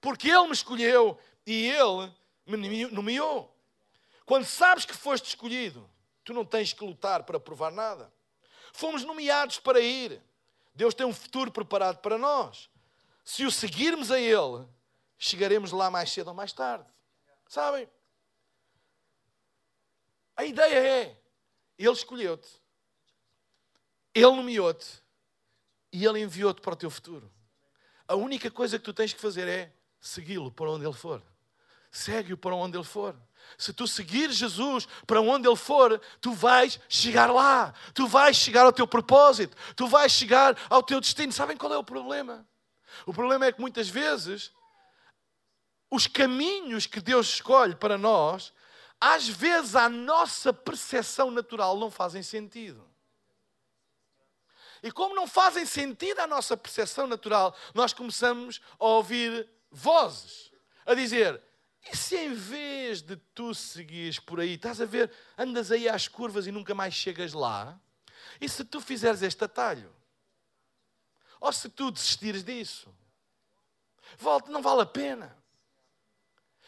Porque 0.01 0.29
Ele 0.29 0.47
me 0.47 0.53
escolheu 0.53 1.19
e 1.45 1.67
Ele 1.67 2.11
me 2.45 2.85
nomeou. 2.85 3.55
Quando 4.25 4.45
sabes 4.45 4.85
que 4.85 4.95
foste 4.95 5.27
escolhido, 5.29 5.89
tu 6.23 6.33
não 6.33 6.45
tens 6.45 6.73
que 6.73 6.83
lutar 6.83 7.23
para 7.23 7.39
provar 7.39 7.71
nada. 7.71 8.11
Fomos 8.73 9.03
nomeados 9.03 9.59
para 9.59 9.79
ir. 9.79 10.21
Deus 10.73 10.93
tem 10.93 11.05
um 11.05 11.13
futuro 11.13 11.51
preparado 11.51 11.97
para 11.97 12.17
nós. 12.17 12.69
Se 13.25 13.45
o 13.45 13.51
seguirmos 13.51 14.11
a 14.11 14.19
Ele, 14.19 14.65
chegaremos 15.17 15.71
lá 15.71 15.91
mais 15.91 16.11
cedo 16.11 16.29
ou 16.29 16.33
mais 16.33 16.53
tarde. 16.53 16.85
Sabem? 17.47 17.89
A 20.39 20.45
ideia 20.45 20.79
é: 20.79 21.21
Ele 21.77 21.91
escolheu-te, 21.91 22.47
Ele 24.15 24.31
nomeou-te 24.31 24.87
e 25.91 26.05
Ele 26.05 26.21
enviou-te 26.21 26.61
para 26.61 26.75
o 26.75 26.77
teu 26.77 26.89
futuro. 26.89 27.29
A 28.07 28.15
única 28.15 28.49
coisa 28.49 28.79
que 28.79 28.85
tu 28.85 28.93
tens 28.93 29.11
que 29.11 29.19
fazer 29.19 29.49
é 29.49 29.73
segui-lo 29.99 30.49
para 30.49 30.71
onde 30.71 30.85
ele 30.85 30.93
for. 30.93 31.21
Segue-o 31.91 32.37
para 32.37 32.55
onde 32.55 32.77
ele 32.77 32.85
for. 32.85 33.13
Se 33.57 33.73
tu 33.73 33.85
seguir 33.85 34.31
Jesus 34.31 34.87
para 35.05 35.19
onde 35.19 35.45
ele 35.45 35.57
for, 35.57 35.99
tu 36.21 36.31
vais 36.31 36.79
chegar 36.87 37.29
lá. 37.29 37.73
Tu 37.93 38.07
vais 38.07 38.37
chegar 38.37 38.65
ao 38.65 38.71
teu 38.71 38.87
propósito. 38.87 39.57
Tu 39.75 39.87
vais 39.87 40.09
chegar 40.09 40.57
ao 40.69 40.81
teu 40.81 41.01
destino. 41.01 41.33
Sabem 41.33 41.57
qual 41.57 41.73
é 41.73 41.77
o 41.77 41.83
problema? 41.83 42.47
O 43.05 43.13
problema 43.13 43.45
é 43.45 43.51
que 43.51 43.59
muitas 43.59 43.89
vezes 43.89 44.53
os 45.91 46.07
caminhos 46.07 46.85
que 46.85 47.01
Deus 47.01 47.27
escolhe 47.27 47.75
para 47.75 47.97
nós, 47.97 48.53
às 48.99 49.27
vezes 49.27 49.75
a 49.75 49.87
nossa 49.87 50.51
percepção 50.51 51.31
natural 51.31 51.77
não 51.77 51.89
fazem 51.89 52.21
sentido. 52.21 52.87
E 54.81 54.91
como 54.91 55.15
não 55.15 55.27
fazem 55.27 55.65
sentido 55.65 56.19
à 56.19 56.27
nossa 56.27 56.55
percepção 56.55 57.05
natural, 57.07 57.55
nós 57.73 57.93
começamos 57.93 58.61
a 58.79 58.85
ouvir 58.85 59.49
vozes 59.71 60.51
a 60.85 60.93
dizer: 60.93 61.41
e 61.91 61.95
se 61.95 62.17
em 62.17 62.33
vez 62.33 63.01
de 63.01 63.15
tu 63.33 63.53
seguires 63.53 64.19
por 64.19 64.39
aí, 64.39 64.53
estás 64.53 64.81
a 64.81 64.85
ver, 64.85 65.11
andas 65.37 65.71
aí 65.71 65.87
às 65.87 66.07
curvas 66.07 66.47
e 66.47 66.51
nunca 66.51 66.73
mais 66.73 66.93
chegas 66.93 67.33
lá? 67.33 67.79
E 68.39 68.47
se 68.47 68.63
tu 68.63 68.79
fizeres 68.79 69.21
este 69.21 69.43
atalho? 69.43 69.93
Ou 71.39 71.51
se 71.53 71.69
tu 71.69 71.89
desistires 71.89 72.43
disso? 72.43 72.93
Volte, 74.17 74.49
não 74.49 74.61
vale 74.61 74.81
a 74.81 74.85
pena. 74.85 75.37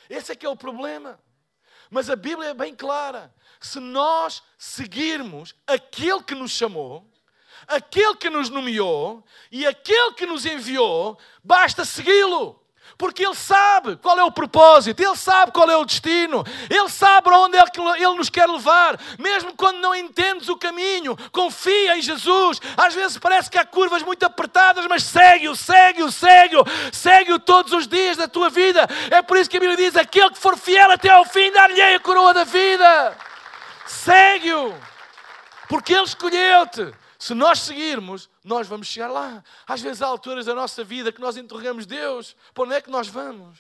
Esse 0.10 0.32
é 0.32 0.36
que 0.36 0.46
é 0.46 0.50
o 0.50 0.56
problema. 0.56 1.20
Mas 1.92 2.10
a 2.10 2.16
Bíblia 2.16 2.52
é 2.52 2.54
bem 2.54 2.74
clara. 2.74 3.34
Se 3.60 3.78
nós 3.80 4.42
seguirmos 4.58 5.54
aquele 5.68 6.24
que 6.24 6.34
nos 6.34 6.52
chamou, 6.52 7.06
aquele 7.68 8.16
que 8.16 8.30
nos 8.30 8.50
nomeou 8.50 9.24
e 9.52 9.68
aquele 9.68 10.14
que 10.14 10.26
nos 10.26 10.46
enviou, 10.46 11.20
basta 11.44 11.84
segui-lo 11.84 12.61
porque 12.98 13.26
Ele 13.26 13.36
sabe 13.36 13.98
qual 13.98 14.18
é 14.18 14.24
o 14.24 14.32
propósito, 14.32 15.02
Ele 15.02 15.16
sabe 15.16 15.52
qual 15.52 15.70
é 15.70 15.76
o 15.76 15.86
destino, 15.86 16.44
Ele 16.70 16.90
sabe 16.90 17.24
para 17.24 17.40
onde 17.40 17.58
é 17.58 17.66
que 17.66 17.80
Ele 17.80 18.16
nos 18.16 18.30
quer 18.30 18.48
levar, 18.48 19.00
mesmo 19.18 19.54
quando 19.56 19.80
não 19.80 19.96
entendes 19.96 20.50
o 20.50 20.58
caminho, 20.58 21.18
confia 21.32 21.98
em 21.98 22.02
Jesus. 22.02 22.62
Às 22.78 22.94
vezes 22.94 23.18
parece 23.18 23.50
que 23.50 23.58
há 23.58 23.66
curvas 23.66 24.04
muito 24.04 24.26
apertadas, 24.26 24.86
mas 24.88 25.04
segue-o, 25.04 25.56
segue-o, 25.56 26.12
segue-o, 26.12 26.64
segue-o 26.92 27.40
todos 27.40 27.74
os 27.74 27.88
dias 27.88 28.18
da 28.18 28.28
tua 28.28 28.50
vida. 28.50 28.88
É 29.10 29.22
por 29.22 29.38
isso 29.38 29.50
que 29.50 29.58
a 29.58 29.60
Bíblia 29.60 29.78
diz: 29.78 29.96
aquele 29.96 30.32
que 30.32 30.40
for 30.40 30.58
fiel 30.58 30.92
até 30.92 31.10
ao 31.10 31.26
fim, 31.26 31.52
dar-lhe 31.52 31.82
a 31.82 32.00
coroa 32.00 32.34
da 32.34 32.44
vida. 32.44 33.18
Segue-o, 33.86 34.76
porque 35.68 35.94
Ele 35.94 36.04
escolheu-te. 36.04 37.01
Se 37.22 37.36
nós 37.36 37.60
seguirmos, 37.60 38.28
nós 38.44 38.68
vamos 38.68 38.88
chegar 38.88 39.08
lá. 39.08 39.44
Às 39.68 39.80
vezes 39.80 40.02
há 40.02 40.08
alturas 40.08 40.48
da 40.48 40.56
nossa 40.56 40.84
vida 40.84 41.12
que 41.12 41.22
nós 41.22 41.38
interrogamos 41.38 41.86
Deus: 41.86 42.36
para 42.52 42.64
onde 42.64 42.74
é 42.74 42.82
que 42.82 42.90
nós 42.90 43.08
vamos? 43.08 43.60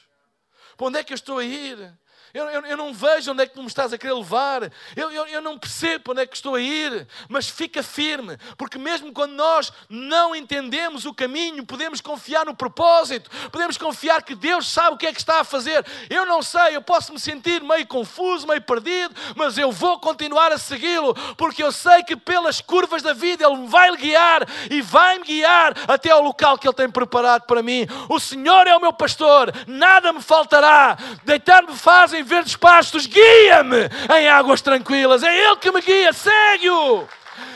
Para 0.75 0.87
onde 0.87 0.97
é 0.97 1.03
que 1.03 1.13
eu 1.13 1.15
estou 1.15 1.37
a 1.37 1.43
ir? 1.43 1.93
Eu, 2.33 2.45
eu, 2.45 2.65
eu, 2.65 2.77
não 2.77 2.93
vejo 2.93 3.31
onde 3.31 3.43
é 3.43 3.45
que 3.45 3.53
tu 3.53 3.61
me 3.61 3.67
estás 3.67 3.91
a 3.91 3.97
querer 3.97 4.13
levar. 4.13 4.63
Eu, 4.95 5.11
eu, 5.11 5.27
eu 5.27 5.41
não 5.41 5.57
percebo 5.57 6.11
onde 6.11 6.21
é 6.21 6.25
que 6.25 6.35
estou 6.35 6.55
a 6.55 6.61
ir. 6.61 7.07
Mas 7.27 7.50
fica 7.50 7.83
firme, 7.83 8.38
porque 8.57 8.77
mesmo 8.77 9.11
quando 9.11 9.33
nós 9.33 9.71
não 9.89 10.35
entendemos 10.35 11.05
o 11.05 11.13
caminho, 11.13 11.65
podemos 11.65 12.00
confiar 12.00 12.45
no 12.45 12.55
propósito, 12.55 13.29
podemos 13.51 13.77
confiar 13.77 14.23
que 14.23 14.35
Deus 14.35 14.67
sabe 14.67 14.95
o 14.95 14.97
que 14.97 15.07
é 15.07 15.13
que 15.13 15.19
está 15.19 15.41
a 15.41 15.43
fazer. 15.43 15.85
Eu 16.09 16.25
não 16.25 16.41
sei, 16.41 16.75
eu 16.75 16.81
posso 16.81 17.11
me 17.13 17.19
sentir 17.19 17.61
meio 17.61 17.85
confuso, 17.85 18.47
meio 18.47 18.61
perdido, 18.61 19.13
mas 19.35 19.57
eu 19.57 19.71
vou 19.71 20.00
continuar 20.00 20.51
a 20.51 20.57
segui-lo, 20.57 21.13
porque 21.35 21.61
eu 21.63 21.71
sei 21.71 22.03
que 22.03 22.15
pelas 22.15 22.61
curvas 22.61 23.01
da 23.01 23.13
vida 23.13 23.45
Ele 23.45 23.57
me 23.57 23.67
vai 23.67 23.95
guiar 23.97 24.47
e 24.69 24.81
vai-me 24.81 25.25
guiar 25.25 25.73
até 25.88 26.11
ao 26.11 26.21
local 26.21 26.57
que 26.57 26.67
Ele 26.67 26.75
tem 26.75 26.89
preparado 26.89 27.43
para 27.43 27.61
mim. 27.61 27.85
O 28.09 28.19
Senhor 28.19 28.67
é 28.67 28.75
o 28.75 28.81
meu 28.81 28.93
pastor, 28.93 29.53
nada 29.67 30.13
me 30.13 30.21
faltará. 30.21 30.97
Deitar-me 31.23 31.75
fazem 31.75 32.20
em 32.21 32.23
verdes 32.23 32.55
pastos, 32.55 33.05
guia-me 33.05 33.89
em 34.17 34.27
águas 34.27 34.61
tranquilas. 34.61 35.23
É 35.23 35.35
Ele 35.35 35.57
que 35.57 35.71
me 35.71 35.81
guia, 35.81 36.13
segue-o. 36.13 37.07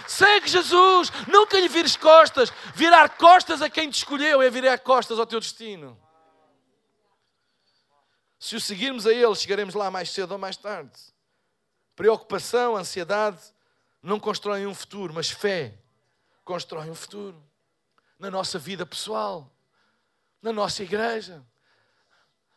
Segue 0.08 0.48
Jesus, 0.48 1.12
nunca 1.28 1.60
lhe 1.60 1.68
vires 1.68 1.96
costas. 1.96 2.52
Virar 2.74 3.10
costas 3.18 3.62
a 3.62 3.70
quem 3.70 3.90
te 3.90 3.98
escolheu 3.98 4.42
é 4.42 4.50
virar 4.50 4.78
costas 4.80 5.20
ao 5.20 5.26
teu 5.26 5.40
destino. 5.40 5.98
Se 8.40 8.56
o 8.56 8.62
seguirmos 8.62 9.08
a 9.08 9.14
Ele, 9.14 9.36
chegaremos 9.36 9.74
lá 9.74 9.90
mais 9.90 10.12
cedo 10.12 10.34
ou 10.34 10.38
mais 10.38 10.58
tarde. 10.58 10.92
Preocupação, 11.96 12.76
ansiedade 12.76 13.40
não 14.02 14.20
constroem 14.20 14.68
um 14.68 14.76
futuro, 14.76 15.14
mas 15.14 15.32
fé 15.32 15.74
constrói 16.44 16.90
um 16.90 16.96
futuro. 16.96 17.42
Na 18.20 18.30
nossa 18.30 18.60
vida 18.60 18.86
pessoal, 18.86 19.52
na 20.42 20.54
nossa 20.54 20.84
igreja. 20.84 21.44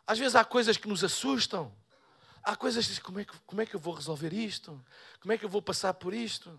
Às 0.06 0.18
vezes 0.18 0.36
há 0.36 0.44
coisas 0.44 0.76
que 0.76 0.88
nos 0.88 1.02
assustam. 1.02 1.74
Há 2.48 2.56
coisas 2.56 2.88
que 2.88 3.00
como 3.02 3.20
é 3.20 3.26
que, 3.26 3.38
como 3.40 3.60
é 3.60 3.66
que 3.66 3.76
eu 3.76 3.78
vou 3.78 3.92
resolver 3.92 4.32
isto? 4.32 4.82
Como 5.20 5.30
é 5.30 5.36
que 5.36 5.44
eu 5.44 5.50
vou 5.50 5.60
passar 5.60 5.92
por 5.92 6.14
isto? 6.14 6.58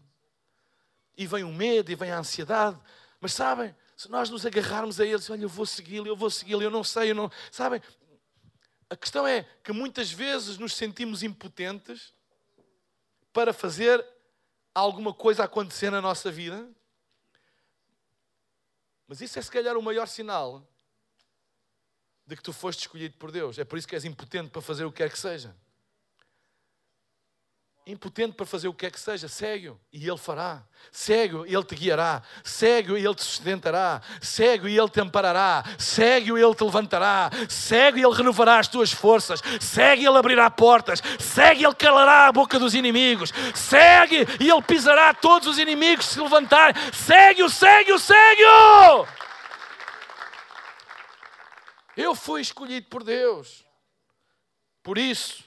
E 1.18 1.26
vem 1.26 1.44
o 1.44 1.52
medo 1.52 1.92
e 1.92 1.96
vem 1.96 2.12
a 2.12 2.20
ansiedade. 2.20 2.80
Mas 3.20 3.34
sabem, 3.34 3.76
se 3.98 4.08
nós 4.08 4.30
nos 4.30 4.46
agarrarmos 4.46 5.00
a 5.00 5.06
eles, 5.06 5.28
olha, 5.32 5.42
eu 5.42 5.50
vou 5.50 5.66
segui-lo, 5.66 6.06
eu 6.06 6.16
vou 6.16 6.30
segui-lo, 6.30 6.62
eu 6.62 6.70
não 6.70 6.84
sei, 6.84 7.10
eu 7.10 7.16
não. 7.16 7.32
Sabem, 7.52 7.82
a 8.88 8.96
questão 8.96 9.26
é 9.26 9.42
que 9.64 9.72
muitas 9.72 10.12
vezes 10.12 10.60
nos 10.60 10.76
sentimos 10.76 11.24
impotentes 11.24 12.14
para 13.34 13.52
fazer 13.52 14.06
alguma 14.76 15.12
coisa 15.12 15.44
acontecer 15.44 15.90
na 15.90 16.00
nossa 16.00 16.32
vida. 16.32 16.70
Mas 19.08 19.22
isso 19.22 19.40
é 19.40 19.42
se 19.42 19.50
calhar 19.50 19.76
o 19.76 19.82
maior 19.82 20.08
sinal 20.08 20.72
de 22.28 22.36
que 22.36 22.44
tu 22.44 22.54
foste 22.54 22.82
escolhido 22.82 23.18
por 23.18 23.32
Deus. 23.32 23.58
É 23.58 23.64
por 23.64 23.80
isso 23.80 23.88
que 23.88 23.96
és 23.96 24.06
impotente 24.06 24.52
para 24.52 24.62
fazer 24.62 24.86
o 24.86 24.92
que 24.92 24.98
quer 24.98 25.12
que 25.12 25.18
seja 25.18 25.52
impotente 27.90 28.34
para 28.34 28.46
fazer 28.46 28.68
o 28.68 28.74
que 28.74 28.86
é 28.86 28.92
que 28.92 29.00
seja, 29.00 29.28
segue-o 29.28 29.80
e 29.92 30.08
Ele 30.08 30.18
fará. 30.18 30.64
Segue-o 30.92 31.46
e 31.46 31.54
Ele 31.54 31.64
te 31.64 31.76
guiará. 31.76 32.22
Segue-o 32.44 32.98
e 32.98 33.06
Ele 33.06 33.16
te 33.16 33.24
sustentará. 33.24 34.02
Segue-o 34.22 34.70
e 34.70 34.78
Ele 34.78 34.90
te 34.90 35.02
amparará. 35.02 35.64
Segue-o 35.78 36.38
e 36.38 36.42
Ele 36.42 36.56
te 36.56 36.64
levantará. 36.64 37.30
Segue-o 37.50 38.00
e 38.00 38.06
Ele 38.06 38.16
renovará 38.16 38.60
as 38.60 38.68
tuas 38.68 38.92
forças. 38.92 39.42
Segue 39.60 40.04
e 40.04 40.06
Ele 40.06 40.18
abrirá 40.18 40.50
portas. 40.50 41.02
Segue 41.20 41.62
e 41.62 41.66
Ele 41.66 41.76
calará 41.76 42.28
a 42.28 42.32
boca 42.32 42.60
dos 42.60 42.76
inimigos. 42.76 43.32
Segue 43.56 44.28
e 44.40 44.50
Ele 44.50 44.62
pisará 44.62 45.14
todos 45.14 45.48
os 45.48 45.58
inimigos 45.58 46.06
se 46.06 46.22
levantarem. 46.22 46.76
Segue-o, 46.94 47.50
segue-o, 47.50 48.00
segue-o! 48.00 49.08
Eu 51.98 52.16
fui 52.16 52.42
escolhido 52.42 52.88
por 52.88 53.04
Deus. 53.04 53.66
Por 54.84 54.98
isso, 54.98 55.44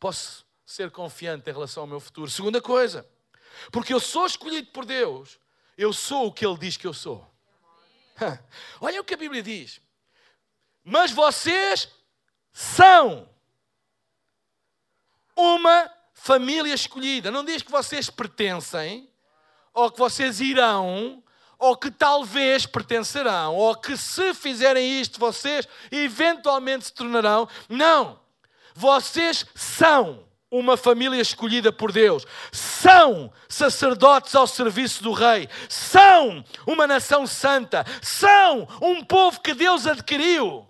posso 0.00 0.44
ser 0.64 0.90
confiante 0.90 1.48
em 1.48 1.52
relação 1.52 1.82
ao 1.82 1.86
meu 1.86 2.00
futuro. 2.00 2.30
Segunda 2.30 2.60
coisa, 2.60 3.08
porque 3.70 3.92
eu 3.92 4.00
sou 4.00 4.26
escolhido 4.26 4.68
por 4.68 4.84
Deus, 4.84 5.38
eu 5.76 5.92
sou 5.92 6.26
o 6.26 6.32
que 6.32 6.46
Ele 6.46 6.58
diz 6.58 6.76
que 6.76 6.86
eu 6.86 6.94
sou. 6.94 7.26
Olha 8.80 9.00
o 9.00 9.04
que 9.04 9.14
a 9.14 9.18
Bíblia 9.18 9.42
diz. 9.42 9.80
Mas 10.82 11.10
vocês 11.10 11.88
são 12.52 13.28
uma 15.36 15.90
família 16.12 16.72
escolhida. 16.74 17.30
Não 17.30 17.44
diz 17.44 17.62
que 17.62 17.70
vocês 17.70 18.08
pertencem, 18.08 19.10
ou 19.72 19.90
que 19.90 19.98
vocês 19.98 20.40
irão, 20.40 21.22
ou 21.58 21.76
que 21.76 21.90
talvez 21.90 22.66
pertencerão, 22.66 23.56
ou 23.56 23.74
que 23.74 23.96
se 23.96 24.34
fizerem 24.34 25.00
isto 25.00 25.18
vocês 25.18 25.66
eventualmente 25.90 26.84
se 26.86 26.92
tornarão. 26.92 27.48
Não. 27.68 28.20
Vocês 28.74 29.46
são 29.54 30.28
uma 30.58 30.76
família 30.76 31.20
escolhida 31.20 31.72
por 31.72 31.90
Deus, 31.90 32.24
são 32.52 33.32
sacerdotes 33.48 34.34
ao 34.34 34.46
serviço 34.46 35.02
do 35.02 35.12
Rei, 35.12 35.48
são 35.68 36.44
uma 36.66 36.86
nação 36.86 37.26
santa, 37.26 37.84
são 38.00 38.68
um 38.80 39.04
povo 39.04 39.40
que 39.40 39.54
Deus 39.54 39.86
adquiriu. 39.86 40.66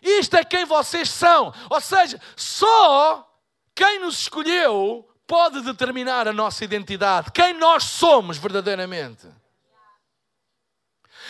Isto 0.00 0.36
é 0.36 0.44
quem 0.44 0.64
vocês 0.64 1.10
são. 1.10 1.52
Ou 1.68 1.80
seja, 1.80 2.20
só 2.36 3.28
quem 3.74 4.00
nos 4.00 4.20
escolheu 4.20 5.08
pode 5.26 5.60
determinar 5.60 6.26
a 6.26 6.32
nossa 6.32 6.64
identidade, 6.64 7.30
quem 7.32 7.52
nós 7.54 7.84
somos 7.84 8.38
verdadeiramente. 8.38 9.26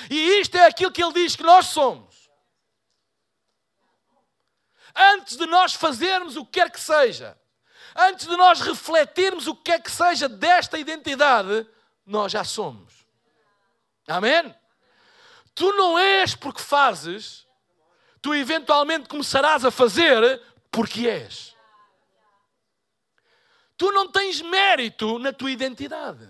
E 0.09 0.41
isto 0.41 0.57
é 0.57 0.67
aquilo 0.67 0.93
que 0.93 1.03
ele 1.03 1.13
diz 1.13 1.35
que 1.35 1.43
nós 1.43 1.67
somos. 1.67 2.31
Antes 4.95 5.37
de 5.37 5.47
nós 5.47 5.75
fazermos 5.75 6.37
o 6.37 6.45
que 6.45 6.61
quer 6.61 6.71
que 6.71 6.81
seja, 6.81 7.37
antes 7.99 8.27
de 8.27 8.37
nós 8.37 8.61
refletirmos 8.61 9.47
o 9.47 9.57
que 9.57 9.73
é 9.73 9.81
que 9.81 9.91
seja 9.91 10.29
desta 10.29 10.79
identidade, 10.79 11.67
nós 12.07 12.31
já 12.31 12.45
somos. 12.45 13.05
Amém? 14.07 14.55
Tu 15.55 15.73
não 15.73 15.99
és 15.99 16.35
porque 16.37 16.63
fazes, 16.63 17.47
tu 18.23 18.35
eventualmente 18.35 19.09
começarás 19.09 19.65
a 19.65 19.71
fazer 19.71 20.41
porque 20.71 21.09
és. 21.09 21.57
Tu 23.77 23.93
não 23.93 24.11
tens 24.11 24.41
mérito 24.41 25.19
na 25.19 25.33
tua 25.33 25.51
identidade. 25.51 26.29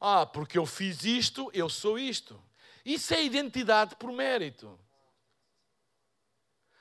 Ah, 0.00 0.26
porque 0.26 0.58
eu 0.58 0.66
fiz 0.66 1.04
isto, 1.04 1.50
eu 1.54 1.68
sou 1.68 1.98
isto. 1.98 2.40
Isso 2.84 3.14
é 3.14 3.24
identidade 3.24 3.96
por 3.96 4.12
mérito. 4.12 4.78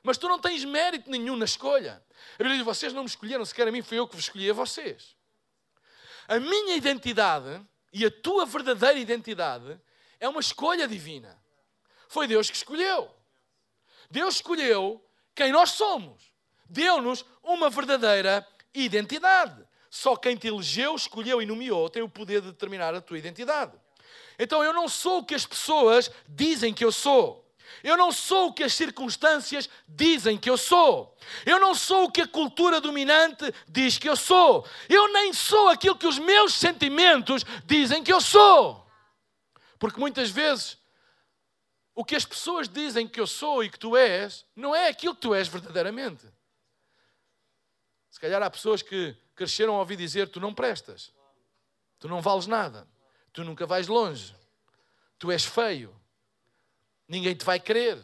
Mas 0.03 0.17
tu 0.19 0.27
não 0.27 0.39
tens 0.39 0.63
mérito 0.63 1.09
nenhum 1.09 1.35
na 1.35 1.45
escolha. 1.45 2.04
A 2.33 2.37
Bíblia 2.37 2.57
diz: 2.57 2.65
vocês 2.65 2.93
não 2.93 3.03
me 3.03 3.09
escolheram 3.09 3.45
sequer 3.45 3.67
a 3.67 3.71
mim, 3.71 3.81
foi 3.81 3.99
eu 3.99 4.07
que 4.07 4.15
vos 4.15 4.25
escolhi 4.25 4.49
a 4.49 4.53
vocês. 4.53 5.15
A 6.27 6.39
minha 6.39 6.75
identidade 6.75 7.61
e 7.93 8.05
a 8.05 8.11
tua 8.11 8.45
verdadeira 8.45 8.97
identidade 8.97 9.79
é 10.19 10.27
uma 10.27 10.39
escolha 10.39 10.87
divina. 10.87 11.39
Foi 12.07 12.27
Deus 12.27 12.49
que 12.49 12.55
escolheu. 12.55 13.13
Deus 14.09 14.35
escolheu 14.35 15.03
quem 15.33 15.51
nós 15.51 15.71
somos. 15.71 16.33
Deu-nos 16.69 17.25
uma 17.43 17.69
verdadeira 17.69 18.45
identidade. 18.73 19.65
Só 19.89 20.15
quem 20.15 20.35
te 20.35 20.47
elegeu, 20.47 20.95
escolheu 20.95 21.41
e 21.41 21.45
nomeou 21.45 21.89
tem 21.89 22.01
o 22.01 22.09
poder 22.09 22.41
de 22.41 22.51
determinar 22.51 22.93
a 22.93 23.01
tua 23.01 23.17
identidade. 23.17 23.73
Então 24.37 24.63
eu 24.63 24.73
não 24.73 24.89
sou 24.89 25.19
o 25.19 25.25
que 25.25 25.35
as 25.35 25.45
pessoas 25.45 26.11
dizem 26.27 26.73
que 26.73 26.83
eu 26.83 26.91
sou. 26.91 27.44
Eu 27.83 27.97
não 27.97 28.11
sou 28.11 28.47
o 28.47 28.53
que 28.53 28.63
as 28.63 28.73
circunstâncias 28.73 29.69
dizem 29.87 30.37
que 30.37 30.49
eu 30.49 30.57
sou. 30.57 31.17
Eu 31.45 31.59
não 31.59 31.75
sou 31.75 32.05
o 32.05 32.11
que 32.11 32.21
a 32.21 32.27
cultura 32.27 32.81
dominante 32.81 33.53
diz 33.67 33.97
que 33.97 34.09
eu 34.09 34.15
sou. 34.15 34.67
Eu 34.89 35.11
nem 35.11 35.33
sou 35.33 35.69
aquilo 35.69 35.97
que 35.97 36.07
os 36.07 36.19
meus 36.19 36.53
sentimentos 36.53 37.45
dizem 37.65 38.03
que 38.03 38.13
eu 38.13 38.21
sou. 38.21 38.85
Porque 39.77 39.99
muitas 39.99 40.29
vezes 40.29 40.77
o 41.95 42.03
que 42.03 42.15
as 42.15 42.25
pessoas 42.25 42.67
dizem 42.67 43.07
que 43.07 43.19
eu 43.19 43.25
sou 43.25 43.63
e 43.63 43.69
que 43.69 43.79
tu 43.79 43.95
és, 43.95 44.45
não 44.55 44.75
é 44.75 44.89
aquilo 44.89 45.15
que 45.15 45.21
tu 45.21 45.33
és 45.33 45.47
verdadeiramente. 45.47 46.27
Se 48.11 48.19
calhar 48.19 48.43
há 48.43 48.49
pessoas 48.49 48.81
que 48.81 49.15
cresceram 49.33 49.75
a 49.75 49.79
ouvir 49.79 49.95
dizer: 49.95 50.29
Tu 50.29 50.39
não 50.39 50.53
prestas, 50.53 51.13
tu 51.99 52.07
não 52.07 52.21
vales 52.21 52.47
nada, 52.47 52.87
tu 53.31 53.43
nunca 53.43 53.65
vais 53.65 53.87
longe, 53.87 54.35
tu 55.17 55.31
és 55.31 55.45
feio, 55.45 55.95
ninguém 57.07 57.35
te 57.35 57.45
vai 57.45 57.59
querer. 57.59 58.03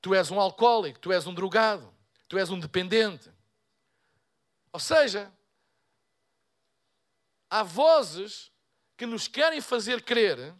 Tu 0.00 0.14
és 0.14 0.30
um 0.30 0.40
alcoólico, 0.40 0.98
tu 0.98 1.12
és 1.12 1.26
um 1.26 1.34
drogado, 1.34 1.92
tu 2.28 2.38
és 2.38 2.50
um 2.50 2.58
dependente. 2.58 3.30
Ou 4.72 4.80
seja, 4.80 5.32
há 7.50 7.62
vozes 7.62 8.52
que 8.96 9.06
nos 9.06 9.26
querem 9.26 9.60
fazer 9.60 10.02
crer 10.02 10.54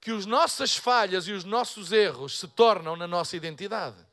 que 0.00 0.10
as 0.10 0.24
nossas 0.24 0.74
falhas 0.76 1.28
e 1.28 1.32
os 1.32 1.44
nossos 1.44 1.92
erros 1.92 2.38
se 2.38 2.48
tornam 2.48 2.96
na 2.96 3.06
nossa 3.06 3.36
identidade. 3.36 4.06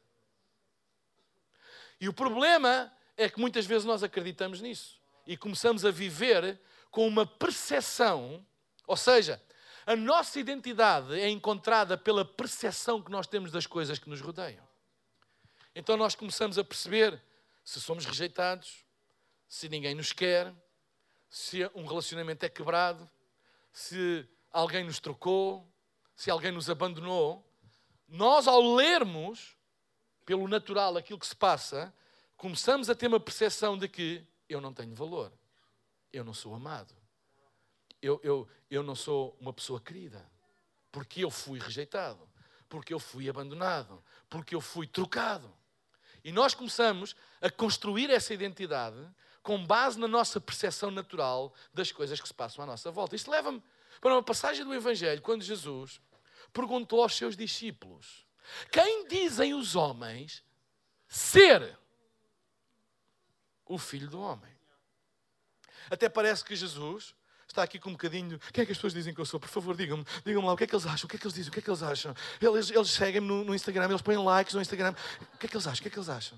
E 2.00 2.10
o 2.10 2.14
problema 2.14 2.92
é 3.16 3.30
que 3.30 3.40
muitas 3.40 3.66
vezes 3.66 3.86
nós 3.86 4.04
acreditamos 4.04 4.62
nisso 4.62 5.00
e 5.26 5.38
começamos 5.38 5.86
a 5.86 5.92
viver 5.92 6.60
com 6.92 7.08
uma 7.08 7.26
percepção, 7.26 8.46
ou 8.86 8.98
seja, 8.98 9.42
a 9.88 9.96
nossa 9.96 10.38
identidade 10.38 11.18
é 11.18 11.30
encontrada 11.30 11.98
pela 11.98 12.26
percepção 12.26 13.02
que 13.02 13.10
nós 13.10 13.26
temos 13.26 13.54
das 13.54 13.66
coisas 13.66 13.98
que 13.98 14.10
nos 14.10 14.20
rodeiam. 14.20 14.68
Então 15.74 15.96
nós 15.96 16.14
começamos 16.14 16.58
a 16.58 16.64
perceber 16.64 17.24
se 17.64 17.80
somos 17.80 18.06
rejeitados, 18.06 18.84
se 19.48 19.70
ninguém 19.70 19.96
nos 19.96 20.12
quer, 20.12 20.54
se 21.30 21.66
um 21.74 21.86
relacionamento 21.86 22.46
é 22.46 22.50
quebrado, 22.50 23.10
se 23.72 24.28
alguém 24.52 24.84
nos 24.84 25.00
trocou, 25.00 25.66
se 26.18 26.30
alguém 26.30 26.52
nos 26.52 26.70
abandonou. 26.70 27.50
Nós, 28.10 28.46
ao 28.46 28.62
lermos 28.76 29.56
pelo 30.26 30.50
natural 30.50 30.98
aquilo 30.98 31.18
que 31.18 31.28
se 31.28 31.36
passa, 31.36 31.94
começamos 32.36 32.90
a 32.90 32.96
ter 32.96 33.08
uma 33.08 33.22
percepção 33.22 33.78
de 33.78 33.88
que 33.88 34.22
eu 34.50 34.60
não 34.60 34.74
tenho 34.74 34.94
valor, 34.94 35.32
eu 36.12 36.26
não 36.26 36.34
sou 36.34 36.54
amado 36.54 36.97
eu, 38.02 38.20
eu, 38.24 38.48
eu 38.70 38.84
não 38.84 38.96
sou 38.96 39.36
uma 39.40 39.54
pessoa 39.54 39.80
querida, 39.82 40.30
porque 40.92 41.24
eu 41.24 41.32
fui 41.32 41.60
rejeitado, 41.60 42.28
porque 42.70 42.94
eu 42.94 43.00
fui 43.00 43.30
abandonado, 43.30 44.04
porque 44.30 44.56
eu 44.56 44.62
fui 44.62 44.88
trocado. 44.88 45.54
E 46.24 46.32
nós 46.32 46.54
começamos 46.54 47.16
a 47.42 47.50
construir 47.50 48.10
essa 48.10 48.34
identidade 48.34 48.98
com 49.42 49.66
base 49.66 49.98
na 49.98 50.08
nossa 50.08 50.42
percepção 50.42 50.92
natural 50.92 51.54
das 51.74 51.92
coisas 51.92 52.20
que 52.20 52.28
se 52.28 52.34
passam 52.34 52.64
à 52.64 52.68
nossa 52.68 52.92
volta. 52.92 53.16
Isto 53.16 53.32
leva-me 53.32 53.64
para 54.02 54.14
uma 54.14 54.24
passagem 54.24 54.66
do 54.66 54.74
Evangelho, 54.74 55.22
quando 55.22 55.42
Jesus 55.42 56.02
perguntou 56.52 57.02
aos 57.02 57.16
seus 57.16 57.36
discípulos: 57.38 58.28
Quem 58.72 59.08
dizem 59.08 59.54
os 59.54 59.76
homens 59.76 60.44
ser 61.08 61.78
o 63.66 63.78
filho 63.78 64.10
do 64.10 64.20
homem? 64.20 64.56
Até 65.90 66.10
parece 66.10 66.44
que 66.44 66.56
Jesus 66.56 67.16
está 67.52 67.64
aqui 67.64 67.80
com 67.80 67.90
um 67.90 67.94
bocadinho. 67.94 68.40
Quem 68.54 68.62
é 68.62 68.66
que 68.66 68.72
as 68.72 68.78
pessoas 68.78 68.94
dizem 68.94 69.14
que 69.14 69.22
eu 69.22 69.26
sou? 69.26 69.40
Por 69.40 69.50
favor, 69.50 69.76
digam-me. 69.76 70.06
Digam-me 70.26 70.48
lá 70.48 70.54
o 70.54 70.58
que 70.58 70.66
é 70.66 70.68
que 70.68 70.76
eles 70.76 70.86
acham, 70.86 71.06
o 71.06 71.10
que 71.10 71.16
é 71.16 71.20
que 71.20 71.26
eles 71.26 71.34
dizem, 71.34 71.50
o 71.50 71.54
que 71.54 71.60
é 71.60 71.62
que 71.62 71.70
eles 71.70 71.84
acham. 71.84 72.14
Eles, 72.42 72.70
eles 72.70 72.92
seguem-me 72.92 73.28
no, 73.28 73.44
no, 73.44 73.56
Instagram, 73.56 73.86
eles 73.86 74.02
põem 74.02 74.18
likes 74.18 74.54
no 74.54 74.62
Instagram. 74.62 74.94
O 75.34 75.38
que 75.38 75.46
é 75.46 75.50
que 75.50 75.56
eles 75.56 75.68
acham? 75.68 75.80
O 75.80 75.82
que 75.82 75.88
é 75.88 75.92
que 75.92 75.98
eles 75.98 76.10
acham? 76.10 76.38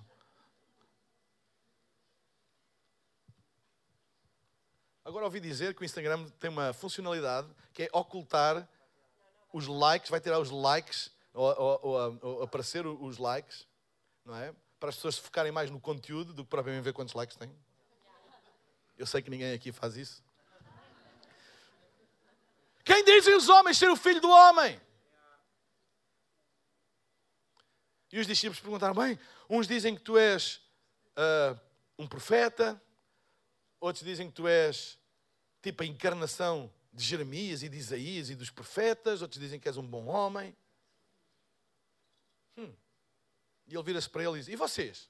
Agora 5.04 5.26
ouvi 5.26 5.40
dizer 5.40 5.74
que 5.74 5.82
o 5.82 5.86
Instagram 5.86 6.30
tem 6.40 6.52
uma 6.52 6.72
funcionalidade 6.72 7.50
que 7.74 7.84
é 7.84 7.90
ocultar 7.92 8.70
os 9.52 9.66
likes, 9.66 10.12
vai 10.12 10.20
tirar 10.20 10.40
os 10.40 10.52
likes, 10.52 11.12
ou, 11.34 11.82
ou, 11.82 12.20
ou, 12.22 12.44
aparecer 12.44 12.86
os 12.86 13.18
likes, 13.18 13.68
não 14.24 14.36
é? 14.36 14.54
Para 14.80 14.90
as 14.90 14.96
pessoas 14.96 15.16
se 15.16 15.22
focarem 15.22 15.52
mais 15.52 15.72
no 15.72 15.80
conteúdo 15.80 16.34
do 16.34 16.44
que 16.44 16.50
propriamente 16.50 16.84
ver 16.84 16.94
quantos 16.94 17.16
likes 17.16 17.36
têm. 17.36 17.52
Eu 18.98 19.08
sei 19.08 19.22
que 19.22 19.30
ninguém 19.30 19.54
aqui 19.54 19.72
faz 19.72 19.98
isso. 19.98 20.22
Quem 22.90 23.04
dizem 23.04 23.36
os 23.36 23.48
homens 23.50 23.78
ser 23.78 23.88
o 23.92 23.96
filho 23.96 24.20
do 24.20 24.32
homem? 24.32 24.82
E 28.12 28.20
os 28.20 28.26
discípulos 28.26 28.60
perguntaram: 28.60 28.96
bem, 28.96 29.20
uns 29.48 29.68
dizem 29.68 29.96
que 29.96 30.02
tu 30.02 30.18
és 30.18 30.56
uh, 31.16 31.60
um 32.00 32.08
profeta, 32.08 32.82
outros 33.80 34.04
dizem 34.04 34.28
que 34.28 34.34
tu 34.34 34.48
és 34.48 34.98
tipo 35.62 35.84
a 35.84 35.86
encarnação 35.86 36.74
de 36.92 37.04
Jeremias 37.04 37.62
e 37.62 37.70
de 37.70 37.78
Isaías 37.78 38.32
e 38.32 38.36
dos 38.36 38.50
profetas, 38.50 39.22
outros 39.22 39.40
dizem 39.40 39.60
que 39.60 39.68
és 39.68 39.78
um 39.78 39.86
bom 39.86 40.08
homem. 40.08 40.58
Hum. 42.58 42.74
E 43.68 43.76
ele 43.76 43.84
vira-se 43.84 44.10
para 44.10 44.24
ele 44.24 44.38
e 44.38 44.40
diz: 44.40 44.48
E 44.48 44.56
vocês? 44.56 45.08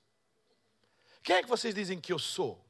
Quem 1.24 1.38
é 1.38 1.42
que 1.42 1.48
vocês 1.48 1.74
dizem 1.74 1.98
que 2.02 2.12
eu 2.12 2.20
sou? 2.20 2.62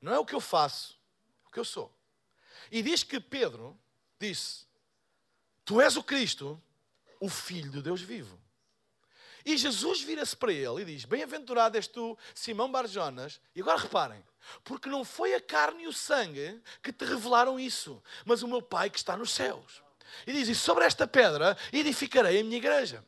Não 0.00 0.14
é 0.14 0.18
o 0.18 0.24
que 0.24 0.34
eu 0.34 0.40
faço, 0.40 0.98
é 1.44 1.48
o 1.48 1.50
que 1.50 1.60
eu 1.60 1.64
sou. 1.66 1.94
E 2.70 2.82
diz 2.82 3.02
que 3.02 3.20
Pedro 3.20 3.78
disse: 4.28 4.66
Tu 5.64 5.80
és 5.80 5.96
o 5.96 6.02
Cristo, 6.02 6.60
o 7.20 7.28
Filho 7.28 7.70
de 7.70 7.82
Deus 7.82 8.00
vivo. 8.00 8.40
E 9.44 9.56
Jesus 9.56 10.02
vira-se 10.02 10.36
para 10.36 10.52
ele 10.52 10.82
e 10.82 10.84
diz: 10.84 11.04
Bem-aventurado 11.04 11.76
és 11.76 11.86
tu, 11.86 12.16
Simão 12.34 12.70
Barjonas. 12.70 13.40
E 13.54 13.60
agora 13.60 13.78
reparem, 13.78 14.24
porque 14.64 14.88
não 14.88 15.04
foi 15.04 15.34
a 15.34 15.40
carne 15.40 15.84
e 15.84 15.88
o 15.88 15.92
sangue 15.92 16.60
que 16.82 16.92
te 16.92 17.04
revelaram 17.04 17.58
isso, 17.58 18.02
mas 18.24 18.42
o 18.42 18.48
meu 18.48 18.62
Pai 18.62 18.88
que 18.88 18.98
está 18.98 19.16
nos 19.16 19.30
céus. 19.30 19.82
E 20.26 20.32
diz: 20.32 20.48
E 20.48 20.54
sobre 20.54 20.84
esta 20.84 21.06
pedra 21.06 21.56
edificarei 21.72 22.40
a 22.40 22.44
minha 22.44 22.56
igreja. 22.56 23.04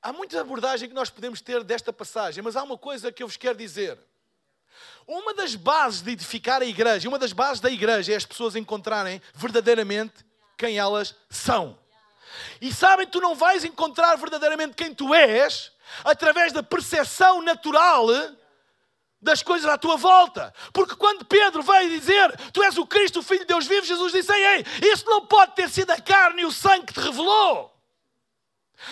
Há 0.00 0.12
muita 0.12 0.40
abordagem 0.40 0.88
que 0.88 0.94
nós 0.94 1.10
podemos 1.10 1.40
ter 1.40 1.62
desta 1.62 1.92
passagem, 1.92 2.42
mas 2.42 2.56
há 2.56 2.62
uma 2.62 2.76
coisa 2.76 3.12
que 3.12 3.22
eu 3.22 3.28
vos 3.28 3.36
quero 3.36 3.56
dizer. 3.56 3.98
Uma 5.06 5.34
das 5.34 5.54
bases 5.54 6.02
de 6.02 6.12
edificar 6.12 6.62
a 6.62 6.64
igreja, 6.64 7.08
uma 7.08 7.18
das 7.18 7.32
bases 7.32 7.60
da 7.60 7.70
igreja 7.70 8.12
é 8.12 8.16
as 8.16 8.26
pessoas 8.26 8.56
encontrarem 8.56 9.20
verdadeiramente 9.34 10.24
quem 10.56 10.78
elas 10.78 11.14
são. 11.28 11.78
E 12.60 12.72
sabem, 12.72 13.06
tu 13.06 13.20
não 13.20 13.34
vais 13.34 13.64
encontrar 13.64 14.16
verdadeiramente 14.16 14.74
quem 14.74 14.94
tu 14.94 15.12
és 15.12 15.72
através 16.04 16.52
da 16.52 16.62
percepção 16.62 17.42
natural 17.42 18.06
das 19.20 19.42
coisas 19.42 19.70
à 19.70 19.76
tua 19.76 19.96
volta. 19.96 20.52
Porque 20.72 20.96
quando 20.96 21.24
Pedro 21.24 21.62
veio 21.62 21.90
dizer, 21.90 22.36
tu 22.52 22.62
és 22.62 22.76
o 22.78 22.86
Cristo, 22.86 23.20
o 23.20 23.22
Filho 23.22 23.40
de 23.40 23.46
Deus 23.46 23.66
vivo, 23.66 23.86
Jesus 23.86 24.12
disse, 24.12 24.32
ei, 24.32 24.44
ei, 24.44 24.64
isso 24.92 25.04
não 25.06 25.26
pode 25.26 25.54
ter 25.54 25.68
sido 25.68 25.90
a 25.90 26.00
carne 26.00 26.42
e 26.42 26.44
o 26.44 26.52
sangue 26.52 26.86
que 26.86 26.94
te 26.94 27.00
revelou 27.00 27.72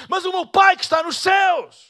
mas 0.08 0.24
o 0.24 0.32
meu 0.32 0.46
Pai 0.46 0.76
que 0.76 0.82
está 0.82 1.02
nos 1.02 1.18
céus. 1.18 1.89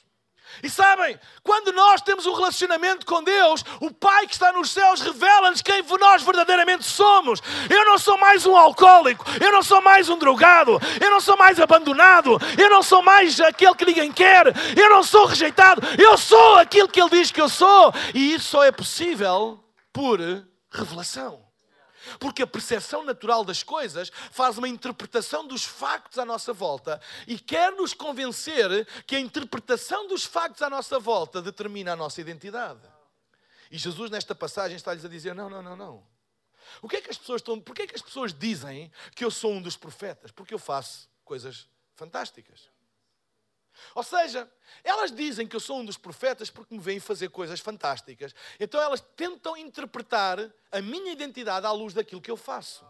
E 0.63 0.69
sabem, 0.71 1.19
quando 1.43 1.73
nós 1.73 2.01
temos 2.01 2.27
um 2.27 2.35
relacionamento 2.35 3.07
com 3.07 3.23
Deus, 3.23 3.65
o 3.81 3.93
Pai 3.93 4.27
que 4.27 4.33
está 4.33 4.53
nos 4.53 4.71
céus 4.71 5.01
revela-nos 5.01 5.63
quem 5.63 5.83
nós 5.99 6.23
verdadeiramente 6.23 6.85
somos. 6.85 7.41
Eu 7.69 7.85
não 7.85 7.99
sou 7.99 8.17
mais 8.19 8.47
um 8.47 8.57
alcoólico, 8.57 9.25
eu 9.41 9.53
não 9.53 9.63
sou 9.63 9.81
mais 9.81 10.09
um 10.09 10.19
drogado, 10.19 10.81
eu 11.01 11.11
não 11.11 11.21
sou 11.21 11.37
mais 11.37 11.61
abandonado, 11.61 12.39
eu 12.59 12.71
não 12.71 12.83
sou 12.83 13.03
mais 13.03 13.41
aquele 13.41 13.75
que 13.75 13.85
ninguém 13.85 14.13
quer, 14.13 14.47
eu 14.77 14.91
não 14.91 15.03
sou 15.03 15.27
rejeitado, 15.27 15.83
eu 15.99 16.17
sou 16.17 16.57
aquilo 16.57 16.89
que 16.89 17.01
Ele 17.01 17.11
diz 17.11 17.31
que 17.31 17.41
eu 17.41 17.49
sou. 17.49 17.93
E 18.15 18.35
isso 18.35 18.49
só 18.49 18.65
é 18.65 18.73
possível 18.73 19.63
por 19.93 20.21
revelação. 20.71 21.50
Porque 22.19 22.43
a 22.43 22.47
percepção 22.47 23.05
natural 23.05 23.45
das 23.45 23.63
coisas 23.63 24.11
faz 24.31 24.59
uma 24.59 24.69
interpretação 24.69 25.47
dos 25.47 25.65
factos 25.65 26.19
à 26.19 26.25
nossa 26.25 26.53
volta 26.53 27.01
e 27.27 27.39
quer 27.39 27.73
nos 27.73 27.95
convencer 27.95 28.87
que 29.07 29.17
a 29.17 29.21
interpretação 29.21 30.09
dos 30.09 30.25
factos 30.25 30.63
à 30.63 30.71
nossa 30.71 30.99
volta 30.99 31.43
determina 31.43 31.93
a 31.93 31.97
nossa 31.97 32.21
identidade. 32.21 32.81
E 33.71 33.79
Jesus, 33.79 34.11
nesta 34.11 34.35
passagem, 34.35 34.77
está-lhes 34.77 35.05
a 35.05 35.09
dizer: 35.09 35.35
não, 35.35 35.49
não, 35.49 35.63
não, 35.63 35.77
não. 35.77 36.07
O 36.83 36.89
que 36.89 36.97
é 36.97 37.01
que 37.01 37.11
as 37.11 37.19
pessoas 37.19 37.41
estão. 37.41 37.61
Porquê 37.61 37.83
é 37.83 37.87
que 37.87 37.95
as 37.95 38.03
pessoas 38.03 38.33
dizem 38.33 38.91
que 39.15 39.25
eu 39.25 39.31
sou 39.31 39.53
um 39.53 39.63
dos 39.63 39.77
profetas? 39.77 40.31
Porque 40.31 40.55
eu 40.55 40.59
faço 40.59 41.09
coisas 41.25 41.69
fantásticas. 41.95 42.69
Ou 43.95 44.03
seja, 44.03 44.51
elas 44.85 45.11
dizem 45.11 45.47
que 45.47 45.57
eu 45.57 45.61
sou 45.61 45.79
um 45.79 45.85
dos 45.85 45.97
profetas 45.97 46.51
porque 46.51 46.75
me 46.75 46.81
veem 46.81 47.01
fazer 47.01 47.29
coisas 47.31 47.61
fantásticas. 47.61 48.35
Então 48.59 48.81
elas 48.81 49.01
tentam 49.17 49.57
interpretar 49.57 50.39
a 50.71 50.81
minha 50.81 51.13
identidade 51.13 51.67
à 51.67 51.73
luz 51.73 51.95
daquilo 51.95 52.21
que 52.21 52.31
eu 52.31 52.37
faço. 52.37 52.85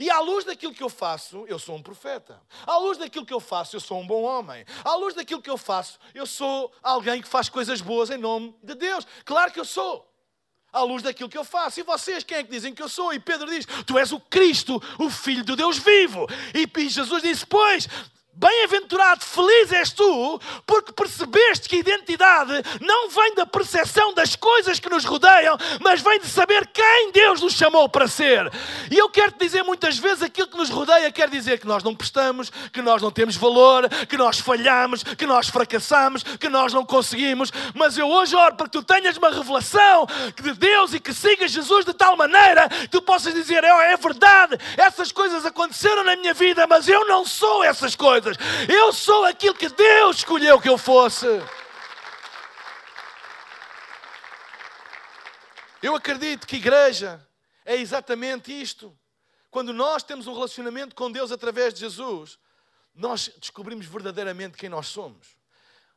E 0.00 0.10
à 0.10 0.20
luz 0.20 0.44
daquilo 0.44 0.74
que 0.74 0.82
eu 0.82 0.88
faço, 0.88 1.44
eu 1.46 1.58
sou 1.58 1.76
um 1.76 1.82
profeta. 1.82 2.40
À 2.66 2.78
luz 2.78 2.98
daquilo 2.98 3.26
que 3.26 3.34
eu 3.34 3.40
faço, 3.40 3.76
eu 3.76 3.80
sou 3.80 4.00
um 4.00 4.06
bom 4.06 4.22
homem. 4.22 4.64
À 4.82 4.94
luz 4.96 5.14
daquilo 5.14 5.42
que 5.42 5.50
eu 5.50 5.58
faço, 5.58 5.98
eu 6.14 6.26
sou 6.26 6.72
alguém 6.82 7.20
que 7.20 7.28
faz 7.28 7.48
coisas 7.48 7.80
boas 7.80 8.10
em 8.10 8.18
nome 8.18 8.54
de 8.62 8.74
Deus. 8.74 9.06
Claro 9.24 9.52
que 9.52 9.60
eu 9.60 9.64
sou. 9.64 10.10
À 10.72 10.82
luz 10.82 11.02
daquilo 11.02 11.28
que 11.28 11.38
eu 11.38 11.44
faço. 11.44 11.78
E 11.78 11.84
vocês, 11.84 12.24
quem 12.24 12.38
é 12.38 12.42
que 12.42 12.50
dizem 12.50 12.74
que 12.74 12.82
eu 12.82 12.88
sou? 12.88 13.12
E 13.12 13.20
Pedro 13.20 13.48
diz: 13.48 13.64
Tu 13.86 13.96
és 13.96 14.10
o 14.10 14.18
Cristo, 14.18 14.82
o 14.98 15.08
Filho 15.08 15.44
de 15.44 15.54
Deus 15.54 15.78
vivo. 15.78 16.26
E 16.52 16.88
Jesus 16.88 17.22
disse: 17.22 17.46
Pois, 17.46 17.86
Bem-aventurado, 18.36 19.24
feliz 19.24 19.72
és 19.72 19.92
tu, 19.92 20.40
porque 20.66 20.92
percebeste 20.92 21.68
que 21.68 21.76
a 21.76 21.78
identidade 21.78 22.52
não 22.80 23.08
vem 23.08 23.32
da 23.36 23.46
percepção 23.46 24.12
das 24.12 24.34
coisas 24.34 24.80
que 24.80 24.90
nos 24.90 25.04
rodeiam, 25.04 25.56
mas 25.80 26.00
vem 26.00 26.18
de 26.18 26.26
saber 26.26 26.66
quem 26.66 27.12
Deus 27.12 27.40
nos 27.40 27.52
chamou 27.52 27.88
para 27.88 28.08
ser. 28.08 28.50
E 28.90 28.98
eu 28.98 29.08
quero 29.08 29.30
te 29.32 29.38
dizer 29.38 29.62
muitas 29.62 29.98
vezes 29.98 30.20
aquilo 30.20 30.48
que 30.48 30.56
nos 30.56 30.68
rodeia 30.68 31.12
quer 31.12 31.30
dizer 31.30 31.60
que 31.60 31.66
nós 31.66 31.84
não 31.84 31.94
prestamos, 31.94 32.50
que 32.72 32.82
nós 32.82 33.00
não 33.00 33.12
temos 33.12 33.36
valor, 33.36 33.88
que 34.08 34.16
nós 34.16 34.40
falhamos, 34.40 35.04
que 35.04 35.26
nós 35.26 35.48
fracassamos, 35.48 36.24
que 36.24 36.48
nós 36.48 36.72
não 36.72 36.84
conseguimos. 36.84 37.52
Mas 37.72 37.96
eu 37.96 38.08
hoje 38.08 38.34
oro 38.34 38.56
para 38.56 38.66
que 38.66 38.72
tu 38.72 38.82
tenhas 38.82 39.16
uma 39.16 39.30
revelação 39.30 40.08
de 40.42 40.52
Deus 40.54 40.92
e 40.92 40.98
que 40.98 41.14
sigas 41.14 41.52
Jesus 41.52 41.84
de 41.84 41.94
tal 41.94 42.16
maneira 42.16 42.68
que 42.68 42.88
tu 42.88 43.00
possas 43.00 43.32
dizer: 43.32 43.62
é, 43.62 43.92
é 43.92 43.96
verdade, 43.96 44.58
essas 44.76 45.12
coisas 45.12 45.46
aconteceram 45.46 46.02
na 46.02 46.16
minha 46.16 46.34
vida, 46.34 46.66
mas 46.66 46.88
eu 46.88 47.06
não 47.06 47.24
sou 47.24 47.62
essas 47.62 47.94
coisas 47.94 48.23
coisas. 48.24 48.36
Eu 48.68 48.92
sou 48.92 49.24
aquilo 49.24 49.54
que 49.54 49.68
Deus 49.68 50.16
escolheu 50.16 50.60
que 50.60 50.68
eu 50.68 50.78
fosse. 50.78 51.26
Eu 55.82 55.94
acredito 55.94 56.46
que 56.46 56.56
igreja 56.56 57.24
é 57.64 57.76
exatamente 57.76 58.50
isto. 58.50 58.96
Quando 59.50 59.72
nós 59.72 60.02
temos 60.02 60.26
um 60.26 60.34
relacionamento 60.34 60.94
com 60.94 61.12
Deus 61.12 61.30
através 61.30 61.74
de 61.74 61.80
Jesus, 61.80 62.38
nós 62.94 63.30
descobrimos 63.38 63.86
verdadeiramente 63.86 64.56
quem 64.56 64.68
nós 64.68 64.88
somos. 64.88 65.36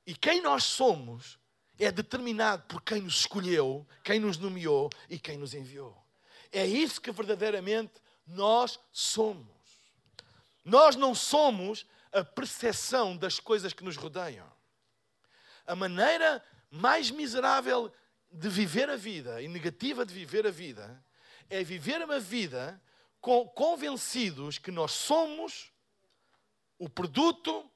E 0.05 0.13
quem 0.13 0.41
nós 0.41 0.63
somos 0.63 1.39
é 1.79 1.91
determinado 1.91 2.63
por 2.63 2.81
quem 2.81 3.01
nos 3.01 3.21
escolheu, 3.21 3.87
quem 4.03 4.19
nos 4.19 4.37
nomeou 4.37 4.89
e 5.09 5.17
quem 5.17 5.37
nos 5.37 5.53
enviou. 5.53 5.95
É 6.51 6.65
isso 6.65 6.99
que 6.99 7.11
verdadeiramente 7.11 7.93
nós 8.25 8.79
somos. 8.91 9.47
Nós 10.65 10.95
não 10.95 11.15
somos 11.15 11.85
a 12.11 12.23
percepção 12.23 13.15
das 13.15 13.39
coisas 13.39 13.73
que 13.73 13.83
nos 13.83 13.95
rodeiam. 13.95 14.49
A 15.65 15.75
maneira 15.75 16.43
mais 16.69 17.11
miserável 17.11 17.91
de 18.31 18.49
viver 18.49 18.89
a 18.89 18.95
vida 18.95 19.41
e 19.41 19.47
negativa 19.47 20.05
de 20.05 20.13
viver 20.13 20.45
a 20.45 20.51
vida 20.51 21.03
é 21.49 21.63
viver 21.63 22.03
uma 22.03 22.19
vida 22.19 22.81
convencidos 23.55 24.57
que 24.57 24.71
nós 24.71 24.91
somos 24.91 25.71
o 26.77 26.89
produto, 26.89 27.69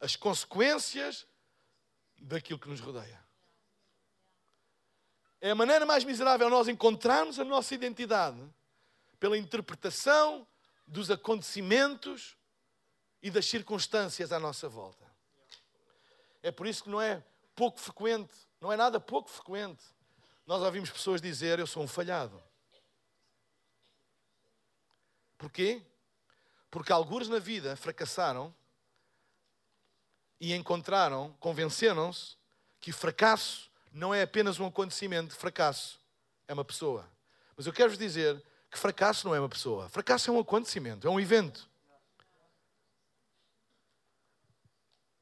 as 0.00 0.16
consequências 0.16 1.26
daquilo 2.20 2.58
que 2.58 2.68
nos 2.68 2.80
rodeia. 2.80 3.22
É 5.40 5.50
a 5.50 5.54
maneira 5.54 5.84
mais 5.84 6.04
miserável 6.04 6.48
nós 6.48 6.68
encontrarmos 6.68 7.38
a 7.38 7.44
nossa 7.44 7.74
identidade 7.74 8.40
pela 9.20 9.36
interpretação 9.36 10.46
dos 10.86 11.10
acontecimentos 11.10 12.36
e 13.24 13.30
das 13.30 13.46
circunstâncias 13.46 14.30
à 14.32 14.38
nossa 14.38 14.68
volta. 14.68 15.02
É 16.42 16.52
por 16.52 16.66
isso 16.66 16.84
que 16.84 16.90
não 16.90 17.00
é 17.00 17.24
pouco 17.56 17.80
frequente, 17.80 18.34
não 18.60 18.70
é 18.70 18.76
nada 18.76 19.00
pouco 19.00 19.30
frequente, 19.30 19.82
nós 20.46 20.60
ouvimos 20.62 20.90
pessoas 20.90 21.22
dizer: 21.22 21.58
Eu 21.58 21.66
sou 21.66 21.82
um 21.82 21.88
falhado. 21.88 22.40
Porquê? 25.38 25.82
Porque 26.70 26.92
alguns 26.92 27.26
na 27.26 27.38
vida 27.38 27.74
fracassaram 27.76 28.54
e 30.38 30.52
encontraram, 30.52 31.34
convenceram-se 31.40 32.36
que 32.78 32.92
fracasso 32.92 33.70
não 33.90 34.12
é 34.12 34.20
apenas 34.20 34.60
um 34.60 34.66
acontecimento, 34.66 35.34
fracasso 35.34 35.98
é 36.46 36.52
uma 36.52 36.64
pessoa. 36.64 37.10
Mas 37.56 37.66
eu 37.66 37.72
quero 37.72 37.88
vos 37.88 37.98
dizer 37.98 38.44
que 38.70 38.78
fracasso 38.78 39.26
não 39.26 39.34
é 39.34 39.40
uma 39.40 39.48
pessoa, 39.48 39.88
fracasso 39.88 40.28
é 40.28 40.32
um 40.32 40.40
acontecimento, 40.40 41.06
é 41.06 41.10
um 41.10 41.18
evento. 41.18 41.72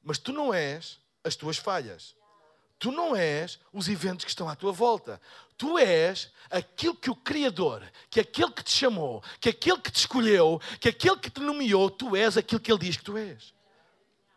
Mas 0.03 0.19
tu 0.19 0.33
não 0.33 0.53
és 0.53 0.99
as 1.25 1.37
tuas 1.37 1.57
falhas. 1.57 2.15
Tu 2.79 2.91
não 2.91 3.15
és 3.15 3.61
os 3.73 3.88
eventos 3.88 4.25
que 4.25 4.31
estão 4.31 4.49
à 4.49 4.57
tua 4.57 4.73
volta. 4.73 5.21
Tu 5.57 5.79
és 5.79 6.33
aquilo 6.51 6.97
que 6.97 7.09
o 7.09 7.15
Criador, 7.15 7.88
que 8.11 8.19
aquele 8.19 8.51
que 8.51 8.65
te 8.65 8.73
chamou, 8.73 9.23
que 9.41 9.51
aquele 9.51 9.81
que 9.81 9.93
te 9.93 10.01
escolheu, 10.01 10.61
que 10.81 10.88
aquele 10.88 11.17
que 11.17 11.31
te 11.31 11.41
nomeou, 11.41 11.88
tu 11.88 12.17
és 12.17 12.37
aquilo 12.37 12.61
que 12.61 12.73
ele 12.73 12.81
diz 12.81 12.97
que 12.97 13.05
tu 13.05 13.17
és. 13.17 13.55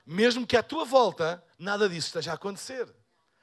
Mesmo 0.05 0.45
que 0.45 0.55
à 0.55 0.61
tua 0.61 0.85
volta 0.85 1.43
nada 1.57 1.89
disso 1.89 2.07
esteja 2.07 2.31
a 2.31 2.35
acontecer. 2.35 2.87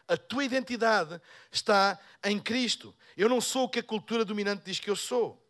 A 0.07 0.17
tua 0.17 0.45
identidade 0.45 1.21
está 1.51 1.99
em 2.23 2.39
Cristo. 2.39 2.95
Eu 3.17 3.29
não 3.29 3.41
sou 3.41 3.65
o 3.65 3.69
que 3.69 3.81
a 3.81 3.83
cultura 3.83 4.25
dominante 4.25 4.63
diz 4.65 4.79
que 4.79 4.89
eu 4.91 4.95
sou. 4.95 5.43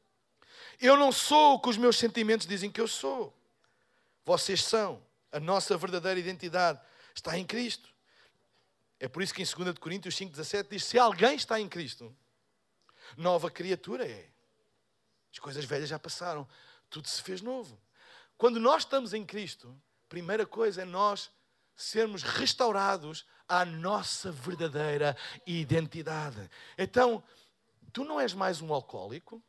Eu 0.81 0.97
não 0.97 1.13
sou 1.13 1.55
o 1.55 1.61
que 1.61 1.69
os 1.69 1.77
meus 1.77 1.99
sentimentos 1.99 2.47
dizem 2.47 2.71
que 2.71 2.81
eu 2.81 2.89
sou. 2.89 3.37
Vocês 4.25 4.65
são. 4.65 5.03
A 5.33 5.41
nossa 5.41 5.77
verdadeira 5.77 6.21
identidade 6.21 6.81
está 7.15 7.37
em 7.37 7.45
Cristo. 7.45 7.89
É 9.01 9.09
por 9.09 9.23
isso 9.23 9.35
que 9.35 9.43
em 9.43 9.47
2 9.47 9.79
Coríntios 9.79 10.15
5,17 10.15 10.69
diz: 10.71 10.85
Se 10.85 10.99
alguém 10.99 11.35
está 11.35 11.59
em 11.59 11.69
Cristo, 11.69 12.15
nova 13.17 13.51
criatura 13.51 14.07
é. 14.07 14.31
As 15.33 15.39
coisas 15.39 15.65
velhas 15.65 15.89
já 15.89 15.99
passaram, 15.99 16.47
tudo 16.91 17.09
se 17.09 17.23
fez 17.23 17.41
novo. 17.41 17.81
Quando 18.37 18.61
nós 18.61 18.83
estamos 18.83 19.15
em 19.15 19.25
Cristo, 19.25 19.75
primeira 20.09 20.45
coisa 20.45 20.83
é 20.83 20.85
nós 20.85 21.31
sermos 21.75 22.23
restaurados 22.23 23.27
à 23.49 23.65
nossa 23.65 24.31
verdadeira 24.31 25.17
identidade. 25.47 26.51
Então, 26.77 27.25
tu 27.93 28.05
não 28.05 28.21
és 28.21 28.35
mais 28.35 28.61
um 28.61 28.73
alcoólico, 28.73 29.43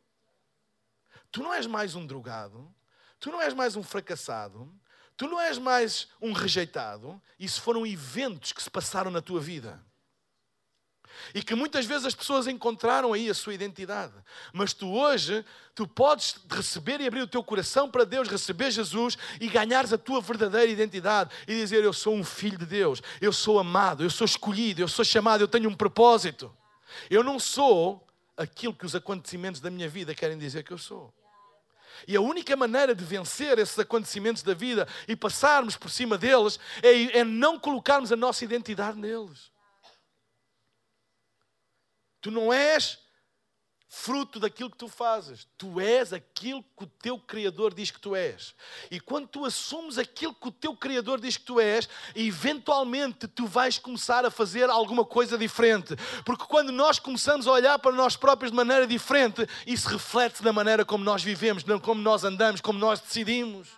tu 1.32 1.44
não 1.44 1.54
és 1.54 1.66
mais 1.66 1.96
um 1.96 2.06
drogado, 2.06 2.74
tu 3.20 3.32
não 3.32 3.42
és 3.42 3.54
mais 3.54 3.76
um 3.76 3.84
fracassado, 3.84 4.74
tu 5.18 5.28
não 5.28 5.40
és 5.40 5.58
mais 5.58 6.08
um 6.22 6.34
rejeitado. 6.34 7.22
Isso 7.40 7.62
foram 7.62 7.86
eventos 7.86 8.52
que 8.52 8.62
se 8.64 8.70
passaram 8.70 9.12
na 9.12 9.22
tua 9.22 9.40
vida. 9.40 9.80
E 11.34 11.42
que 11.42 11.56
muitas 11.56 11.86
vezes 11.86 12.06
as 12.06 12.16
pessoas 12.16 12.48
encontraram 12.48 13.14
aí 13.14 13.30
a 13.30 13.34
sua 13.34 13.54
identidade. 13.54 14.14
Mas 14.52 14.74
tu 14.74 14.92
hoje, 14.92 15.46
tu 15.76 15.88
podes 15.88 16.36
receber 16.50 17.00
e 17.02 17.08
abrir 17.08 17.22
o 17.22 17.28
teu 17.28 17.44
coração 17.44 17.90
para 17.90 18.04
Deus, 18.04 18.28
receber 18.28 18.72
Jesus 18.72 19.18
e 19.40 19.48
ganhares 19.48 19.94
a 19.94 19.98
tua 19.98 20.22
verdadeira 20.22 20.72
identidade 20.72 21.30
e 21.48 21.56
dizer: 21.56 21.84
Eu 21.84 21.94
sou 21.94 22.16
um 22.16 22.24
filho 22.24 22.58
de 22.58 22.66
Deus, 22.66 23.02
eu 23.22 23.32
sou 23.32 23.60
amado, 23.60 24.04
eu 24.04 24.10
sou 24.10 24.26
escolhido, 24.26 24.82
eu 24.82 24.88
sou 24.88 25.06
chamado, 25.06 25.42
eu 25.42 25.48
tenho 25.48 25.70
um 25.70 25.76
propósito. 25.76 26.56
Eu 27.10 27.24
não 27.24 27.40
sou 27.40 28.06
aquilo 28.38 28.74
que 28.74 28.86
os 28.86 28.96
acontecimentos 28.96 29.62
da 29.62 29.70
minha 29.70 29.90
vida 29.90 30.14
querem 30.14 30.38
dizer 30.38 30.64
que 30.64 30.72
eu 30.72 30.78
sou. 30.78 31.14
E 32.08 32.16
a 32.16 32.22
única 32.22 32.56
maneira 32.56 32.96
de 32.96 33.04
vencer 33.04 33.60
esses 33.60 33.78
acontecimentos 33.78 34.44
da 34.44 34.54
vida 34.54 34.88
e 35.08 35.16
passarmos 35.16 35.76
por 35.76 35.90
cima 35.90 36.18
deles 36.18 36.60
é, 36.82 37.20
é 37.20 37.24
não 37.24 37.60
colocarmos 37.60 38.12
a 38.12 38.16
nossa 38.16 38.44
identidade 38.44 38.98
neles. 38.98 39.52
Tu 42.22 42.32
não 42.32 42.54
és 42.54 43.03
fruto 43.96 44.40
daquilo 44.40 44.72
que 44.72 44.78
tu 44.78 44.88
fazes. 44.88 45.48
Tu 45.56 45.80
és 45.80 46.12
aquilo 46.12 46.64
que 46.76 46.84
o 46.84 46.88
teu 46.88 47.20
Criador 47.20 47.76
diz 47.76 47.92
que 47.92 48.00
tu 48.00 48.16
és. 48.16 48.56
E 48.90 49.00
quando 49.00 49.28
tu 49.28 49.46
assumes 49.46 50.00
aquilo 50.00 50.34
que 50.34 50.48
o 50.48 50.52
teu 50.52 50.76
Criador 50.76 51.22
diz 51.22 51.38
que 51.38 51.46
tu 51.46 51.60
és, 51.60 51.88
eventualmente 52.16 53.28
tu 53.28 53.46
vais 53.46 53.78
começar 53.78 54.26
a 54.26 54.32
fazer 54.32 54.68
alguma 54.68 55.06
coisa 55.06 55.38
diferente. 55.38 55.96
Porque 56.26 56.44
quando 56.46 56.72
nós 56.72 56.98
começamos 56.98 57.46
a 57.46 57.52
olhar 57.52 57.78
para 57.78 57.92
nós 57.92 58.16
próprios 58.16 58.52
de 58.52 58.58
maneira 58.58 58.88
diferente, 58.88 59.48
isso 59.68 59.88
reflete 59.88 60.44
na 60.44 60.52
maneira 60.52 60.84
como 60.84 61.04
nós 61.04 61.24
vivemos, 61.24 61.64
como 61.82 62.02
nós 62.02 62.24
andamos, 62.24 62.62
como 62.62 62.80
nós 62.80 63.00
decidimos. 63.00 63.70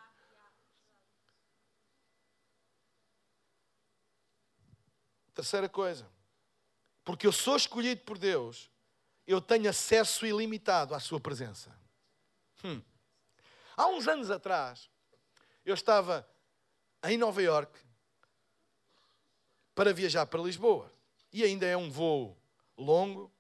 Terceira 5.33 5.67
coisa 5.67 6.15
porque 7.05 7.27
eu 7.27 7.31
sou 7.31 7.55
escolhido 7.55 8.01
por 8.01 8.17
Deus, 8.17 8.67
eu 9.27 9.41
tenho 9.41 9.69
acesso 9.69 10.25
ilimitado 10.25 10.93
à 10.93 10.99
Sua 10.99 11.19
presença. 11.19 11.75
Hum. 12.63 12.81
Há 13.75 13.87
uns 13.87 14.07
anos 14.07 14.29
atrás, 14.29 14.89
eu 15.65 15.73
estava 15.73 16.27
em 17.03 17.17
Nova 17.17 17.41
York 17.41 17.79
para 19.73 19.93
viajar 19.93 20.25
para 20.25 20.41
Lisboa. 20.41 20.91
E 21.33 21.43
ainda 21.43 21.65
é 21.65 21.75
um 21.75 21.91
voo 21.91 22.37
longo. 22.77 23.31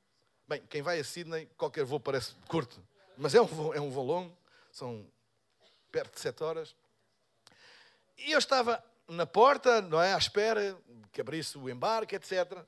Bem, 0.47 0.61
quem 0.67 0.81
vai 0.81 0.99
a 0.99 1.03
Sydney, 1.03 1.47
qualquer 1.57 1.85
voo 1.85 1.99
parece 1.99 2.35
curto, 2.47 2.85
mas 3.17 3.33
é 3.33 3.41
um 3.41 3.45
voo, 3.45 3.73
é 3.73 3.79
um 3.79 3.89
voo 3.89 4.05
longo, 4.05 4.37
são 4.71 5.09
perto 5.91 6.15
de 6.15 6.19
sete 6.19 6.43
horas. 6.43 6.75
E 8.17 8.31
eu 8.31 8.39
estava 8.39 8.83
na 9.07 9.25
porta, 9.25 9.81
não 9.81 10.01
é, 10.01 10.13
à 10.13 10.17
espera 10.17 10.77
que 11.11 11.21
abrisse 11.21 11.57
o 11.57 11.69
embarque, 11.69 12.15
etc 12.15 12.65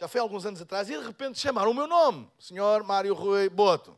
já 0.00 0.08
foi 0.08 0.18
alguns 0.18 0.46
anos 0.46 0.62
atrás, 0.62 0.88
e 0.88 0.98
de 0.98 1.04
repente 1.04 1.38
chamaram 1.38 1.72
o 1.72 1.74
meu 1.74 1.86
nome, 1.86 2.26
Senhor 2.38 2.82
Mário 2.82 3.12
Rui 3.12 3.50
Boto. 3.50 3.94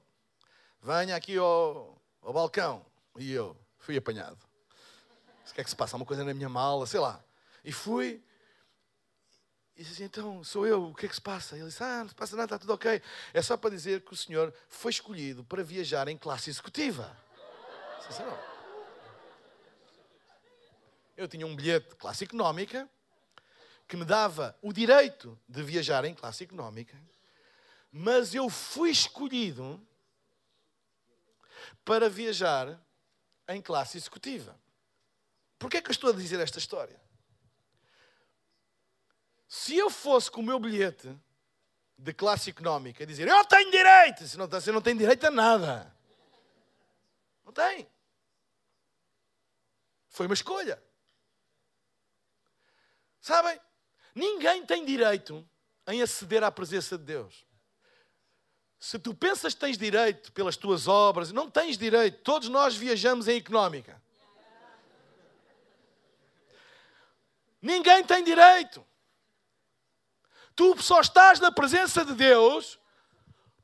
Venha 0.83 1.15
aqui 1.15 1.39
ao, 1.39 1.97
ao 2.21 2.33
balcão. 2.33 2.85
E 3.17 3.31
eu 3.31 3.57
fui 3.79 3.97
apanhado. 3.97 4.37
O 5.49 5.55
que 5.55 5.61
é 5.61 5.65
que 5.65 5.71
se 5.71 5.77
passa? 5.77 5.95
Há 5.95 5.99
uma 5.99 6.05
coisa 6.05 6.25
na 6.25 6.35
minha 6.35 6.49
mala, 6.49 6.89
sei 6.89 6.99
lá. 6.99 7.23
E 7.65 7.71
fui. 7.71 8.21
E 9.77 9.83
disse 9.85 9.93
assim, 9.93 10.05
então, 10.05 10.43
sou 10.43 10.67
eu, 10.67 10.89
o 10.89 10.95
que 10.95 11.07
é 11.07 11.09
que 11.09 11.15
se 11.15 11.21
passa? 11.21 11.57
Ele 11.57 11.67
disse, 11.67 11.85
ah, 11.85 12.01
não 12.01 12.09
se 12.09 12.17
passa 12.17 12.35
nada, 12.35 12.47
está 12.47 12.59
tudo 12.59 12.73
ok. 12.73 13.01
É 13.33 13.41
só 13.41 13.57
para 13.57 13.71
dizer 13.71 14.01
que 14.01 14.13
o 14.13 14.17
senhor 14.17 14.53
foi 14.69 14.91
escolhido 14.91 15.45
para 15.45 15.63
viajar 15.63 16.09
em 16.09 16.19
classe 16.19 16.51
executiva. 16.51 17.17
Eu 21.17 21.29
tinha 21.29 21.47
um 21.47 21.55
bilhete 21.55 21.91
de 21.91 21.95
classe 21.95 22.25
económica, 22.25 22.91
que 23.93 23.97
me 23.99 24.07
dava 24.07 24.59
o 24.63 24.73
direito 24.73 25.39
de 25.47 25.63
viajar 25.63 26.03
em 26.07 26.15
classe 26.15 26.45
económica, 26.45 26.99
mas 27.91 28.35
eu 28.35 28.49
fui 28.49 28.89
escolhido 28.89 29.87
para 31.85 32.09
viajar 32.09 32.83
em 33.47 33.61
classe 33.61 33.99
executiva. 33.99 34.59
Porquê 35.59 35.77
é 35.77 35.83
que 35.83 35.91
eu 35.91 35.93
estou 35.93 36.09
a 36.09 36.15
dizer 36.15 36.41
esta 36.41 36.59
história? 36.59 36.99
Se 39.47 39.77
eu 39.77 39.91
fosse 39.91 40.31
com 40.31 40.41
o 40.41 40.45
meu 40.45 40.59
bilhete 40.59 41.15
de 41.99 42.15
classe 42.15 42.49
económica 42.49 43.05
dizer 43.05 43.29
eu 43.29 43.45
tenho 43.45 43.71
direito, 43.71 44.27
se 44.27 44.39
não, 44.39 44.49
você 44.49 44.73
não 44.73 44.81
tem 44.81 44.97
direito 44.97 45.27
a 45.27 45.31
nada. 45.31 45.95
Não 47.45 47.53
tem. 47.53 47.87
Foi 50.09 50.25
uma 50.25 50.35
escolha. 50.35 50.83
Sabem? 53.21 53.61
Ninguém 54.15 54.65
tem 54.65 54.85
direito 54.85 55.47
em 55.87 56.03
aceder 56.03 56.45
à 56.45 56.51
presença 56.51 56.99
de 56.99 57.05
Deus. 57.05 57.47
Se 58.79 58.99
tu 58.99 59.15
pensas 59.15 59.55
que 59.55 59.61
tens 59.61 59.79
direito 59.79 60.33
pelas 60.33 60.57
tuas 60.57 60.89
obras, 60.89 61.31
não 61.33 61.49
tens 61.49 61.79
direito. 61.79 62.21
Todos 62.23 62.49
nós 62.49 62.75
viajamos 62.75 63.29
em 63.29 63.37
económica. 63.37 64.03
Ninguém 67.61 68.05
tem 68.05 68.25
direito. 68.25 68.85
Tu 70.55 70.83
só 70.83 71.01
estás 71.01 71.39
na 71.39 71.53
presença 71.53 72.05
de 72.05 72.13
Deus 72.15 72.79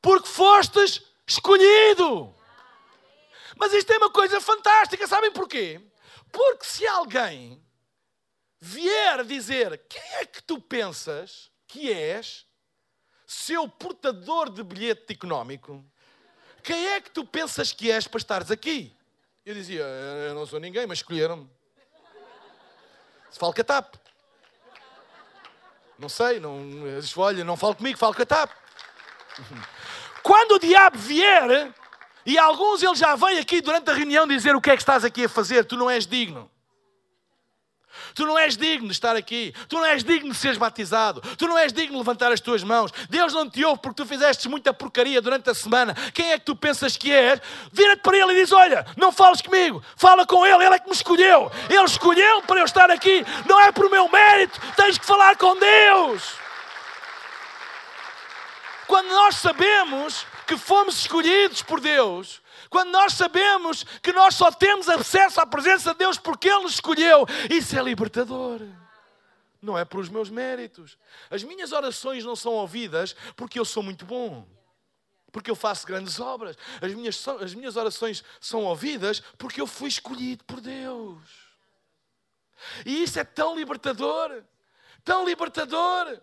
porque 0.00 0.28
fostes 0.28 1.02
escolhido. 1.26 2.34
Mas 3.56 3.72
isto 3.72 3.92
é 3.92 3.98
uma 3.98 4.10
coisa 4.10 4.40
fantástica, 4.40 5.06
sabem 5.06 5.32
porquê? 5.32 5.80
Porque 6.30 6.64
se 6.64 6.86
alguém 6.86 7.60
vier 8.60 9.24
dizer 9.24 9.78
quem 9.88 10.02
é 10.14 10.26
que 10.26 10.42
tu 10.42 10.60
pensas 10.60 11.50
que 11.66 11.92
és, 11.92 12.46
seu 13.26 13.68
portador 13.68 14.50
de 14.50 14.62
bilhete 14.62 15.12
económico, 15.12 15.84
quem 16.62 16.88
é 16.88 17.00
que 17.00 17.10
tu 17.10 17.24
pensas 17.24 17.72
que 17.72 17.90
és 17.90 18.06
para 18.08 18.18
estares 18.18 18.50
aqui? 18.50 18.94
Eu 19.44 19.54
dizia, 19.54 19.82
eu 19.82 20.34
não 20.34 20.46
sou 20.46 20.58
ninguém, 20.58 20.86
mas 20.86 20.98
escolheram-me. 20.98 21.48
Falo 23.32 23.52
catap. 23.52 23.98
Não 25.98 26.08
sei, 26.08 26.38
não, 26.40 26.60
olha, 27.16 27.44
não 27.44 27.56
falo 27.56 27.74
comigo, 27.74 27.98
falo 27.98 28.14
catap. 28.14 28.52
Quando 30.22 30.52
o 30.52 30.58
diabo 30.58 30.98
vier, 30.98 31.72
e 32.26 32.38
alguns 32.38 32.82
ele 32.82 32.94
já 32.94 33.16
vem 33.16 33.38
aqui 33.38 33.60
durante 33.60 33.90
a 33.90 33.94
reunião 33.94 34.26
dizer 34.26 34.54
o 34.54 34.60
que 34.60 34.70
é 34.70 34.76
que 34.76 34.82
estás 34.82 35.04
aqui 35.04 35.24
a 35.24 35.28
fazer, 35.28 35.64
tu 35.64 35.76
não 35.76 35.88
és 35.88 36.06
digno. 36.06 36.50
Tu 38.18 38.26
não 38.26 38.36
és 38.36 38.56
digno 38.56 38.88
de 38.88 38.92
estar 38.94 39.14
aqui. 39.14 39.54
Tu 39.68 39.76
não 39.76 39.86
és 39.86 40.02
digno 40.02 40.32
de 40.32 40.36
seres 40.36 40.58
batizado. 40.58 41.20
Tu 41.36 41.46
não 41.46 41.56
és 41.56 41.72
digno 41.72 41.92
de 41.92 41.98
levantar 41.98 42.32
as 42.32 42.40
tuas 42.40 42.64
mãos. 42.64 42.90
Deus 43.08 43.32
não 43.32 43.48
te 43.48 43.64
ouve 43.64 43.80
porque 43.80 44.02
tu 44.02 44.08
fizeste 44.08 44.48
muita 44.48 44.74
porcaria 44.74 45.22
durante 45.22 45.48
a 45.48 45.54
semana. 45.54 45.94
Quem 46.12 46.32
é 46.32 46.36
que 46.36 46.44
tu 46.44 46.56
pensas 46.56 46.96
que 46.96 47.12
és? 47.12 47.40
Vira-te 47.72 48.02
para 48.02 48.16
Ele 48.16 48.32
e 48.32 48.40
diz: 48.40 48.50
Olha, 48.50 48.84
não 48.96 49.12
fales 49.12 49.40
comigo. 49.40 49.80
Fala 49.94 50.26
com 50.26 50.44
Ele. 50.44 50.64
Ele 50.64 50.74
é 50.74 50.78
que 50.80 50.88
me 50.88 50.96
escolheu. 50.96 51.48
Ele 51.70 51.84
escolheu 51.84 52.42
para 52.42 52.58
eu 52.58 52.64
estar 52.64 52.90
aqui. 52.90 53.24
Não 53.46 53.60
é 53.60 53.70
por 53.70 53.88
meu 53.88 54.08
mérito. 54.08 54.60
Tens 54.74 54.98
que 54.98 55.06
falar 55.06 55.36
com 55.36 55.56
Deus. 55.56 56.47
Quando 59.08 59.22
nós 59.22 59.36
sabemos 59.36 60.26
que 60.46 60.54
fomos 60.58 60.98
escolhidos 60.98 61.62
por 61.62 61.80
Deus, 61.80 62.42
quando 62.68 62.90
nós 62.90 63.14
sabemos 63.14 63.82
que 64.02 64.12
nós 64.12 64.34
só 64.34 64.52
temos 64.52 64.86
acesso 64.86 65.40
à 65.40 65.46
presença 65.46 65.92
de 65.92 65.98
Deus 66.00 66.18
porque 66.18 66.46
Ele 66.46 66.66
escolheu, 66.66 67.24
isso 67.48 67.78
é 67.78 67.82
libertador. 67.82 68.60
Não 69.62 69.78
é 69.78 69.84
por 69.86 70.00
os 70.00 70.10
meus 70.10 70.28
méritos. 70.28 70.98
As 71.30 71.42
minhas 71.42 71.72
orações 71.72 72.22
não 72.22 72.36
são 72.36 72.52
ouvidas 72.52 73.16
porque 73.34 73.58
eu 73.58 73.64
sou 73.64 73.82
muito 73.82 74.04
bom. 74.04 74.46
Porque 75.32 75.50
eu 75.50 75.56
faço 75.56 75.86
grandes 75.86 76.20
obras. 76.20 76.54
As 76.78 76.92
minhas, 76.92 77.26
as 77.40 77.54
minhas 77.54 77.76
orações 77.76 78.22
são 78.38 78.64
ouvidas 78.64 79.20
porque 79.38 79.58
eu 79.58 79.66
fui 79.66 79.88
escolhido 79.88 80.44
por 80.44 80.60
Deus. 80.60 81.22
E 82.84 83.04
isso 83.04 83.18
é 83.18 83.24
tão 83.24 83.56
libertador. 83.56 84.42
Tão 85.02 85.24
libertador. 85.24 86.20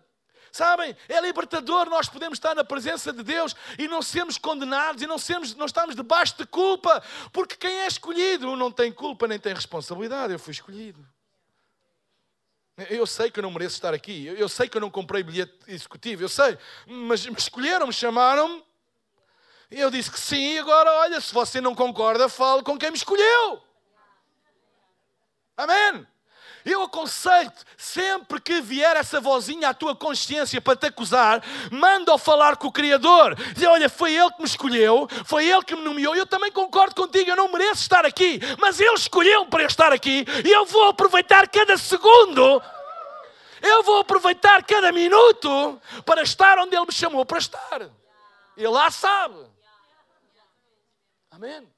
Sabem? 0.56 0.96
É 1.06 1.20
libertador 1.20 1.84
nós 1.90 2.08
podemos 2.08 2.38
estar 2.38 2.54
na 2.54 2.64
presença 2.64 3.12
de 3.12 3.22
Deus 3.22 3.54
e 3.78 3.86
não 3.86 4.00
sermos 4.00 4.38
condenados 4.38 5.02
e 5.02 5.06
não, 5.06 5.18
sermos, 5.18 5.54
não 5.54 5.66
estamos 5.66 5.94
debaixo 5.94 6.34
de 6.38 6.46
culpa, 6.46 7.02
porque 7.30 7.56
quem 7.56 7.80
é 7.80 7.86
escolhido 7.86 8.56
não 8.56 8.72
tem 8.72 8.90
culpa 8.90 9.28
nem 9.28 9.38
tem 9.38 9.52
responsabilidade. 9.52 10.32
Eu 10.32 10.38
fui 10.38 10.52
escolhido. 10.52 11.06
Eu 12.88 13.06
sei 13.06 13.30
que 13.30 13.38
eu 13.38 13.42
não 13.42 13.50
mereço 13.50 13.74
estar 13.74 13.92
aqui, 13.92 14.26
eu 14.26 14.48
sei 14.48 14.66
que 14.66 14.78
eu 14.78 14.80
não 14.80 14.90
comprei 14.90 15.22
bilhete 15.22 15.54
executivo, 15.68 16.22
eu 16.22 16.28
sei, 16.28 16.58
mas 16.86 17.26
me 17.26 17.36
escolheram, 17.36 17.86
me 17.86 17.92
chamaram-me. 17.92 18.64
E 19.70 19.78
eu 19.78 19.90
disse 19.90 20.10
que 20.10 20.18
sim, 20.18 20.58
agora 20.58 20.90
olha, 21.00 21.20
se 21.20 21.34
você 21.34 21.60
não 21.60 21.74
concorda, 21.74 22.30
fale 22.30 22.62
com 22.62 22.78
quem 22.78 22.90
me 22.90 22.96
escolheu. 22.96 23.62
Amém? 25.54 26.06
Eu 26.66 26.82
aconselho-te, 26.82 27.64
sempre 27.78 28.40
que 28.40 28.60
vier 28.60 28.96
essa 28.96 29.20
vozinha 29.20 29.68
à 29.68 29.74
tua 29.74 29.94
consciência 29.94 30.60
para 30.60 30.74
te 30.74 30.86
acusar, 30.86 31.40
manda-o 31.70 32.18
falar 32.18 32.56
com 32.56 32.66
o 32.66 32.72
Criador. 32.72 33.36
Diz, 33.54 33.62
olha, 33.68 33.88
foi 33.88 34.16
Ele 34.16 34.32
que 34.32 34.40
me 34.40 34.48
escolheu, 34.48 35.08
foi 35.24 35.48
Ele 35.48 35.62
que 35.62 35.76
me 35.76 35.82
nomeou. 35.82 36.16
Eu 36.16 36.26
também 36.26 36.50
concordo 36.50 36.96
contigo, 36.96 37.30
eu 37.30 37.36
não 37.36 37.52
mereço 37.52 37.82
estar 37.82 38.04
aqui, 38.04 38.40
mas 38.58 38.80
Ele 38.80 38.94
escolheu 38.94 39.46
para 39.46 39.62
eu 39.62 39.68
estar 39.68 39.92
aqui 39.92 40.26
e 40.44 40.50
eu 40.50 40.66
vou 40.66 40.88
aproveitar 40.88 41.48
cada 41.48 41.78
segundo. 41.78 42.60
Eu 43.62 43.84
vou 43.84 44.00
aproveitar 44.00 44.64
cada 44.64 44.90
minuto 44.90 45.80
para 46.04 46.22
estar 46.22 46.58
onde 46.58 46.74
Ele 46.74 46.86
me 46.86 46.92
chamou 46.92 47.24
para 47.24 47.38
estar. 47.38 47.82
Ele 48.56 48.68
lá 48.68 48.90
sabe. 48.90 49.38
Amém. 51.30 51.75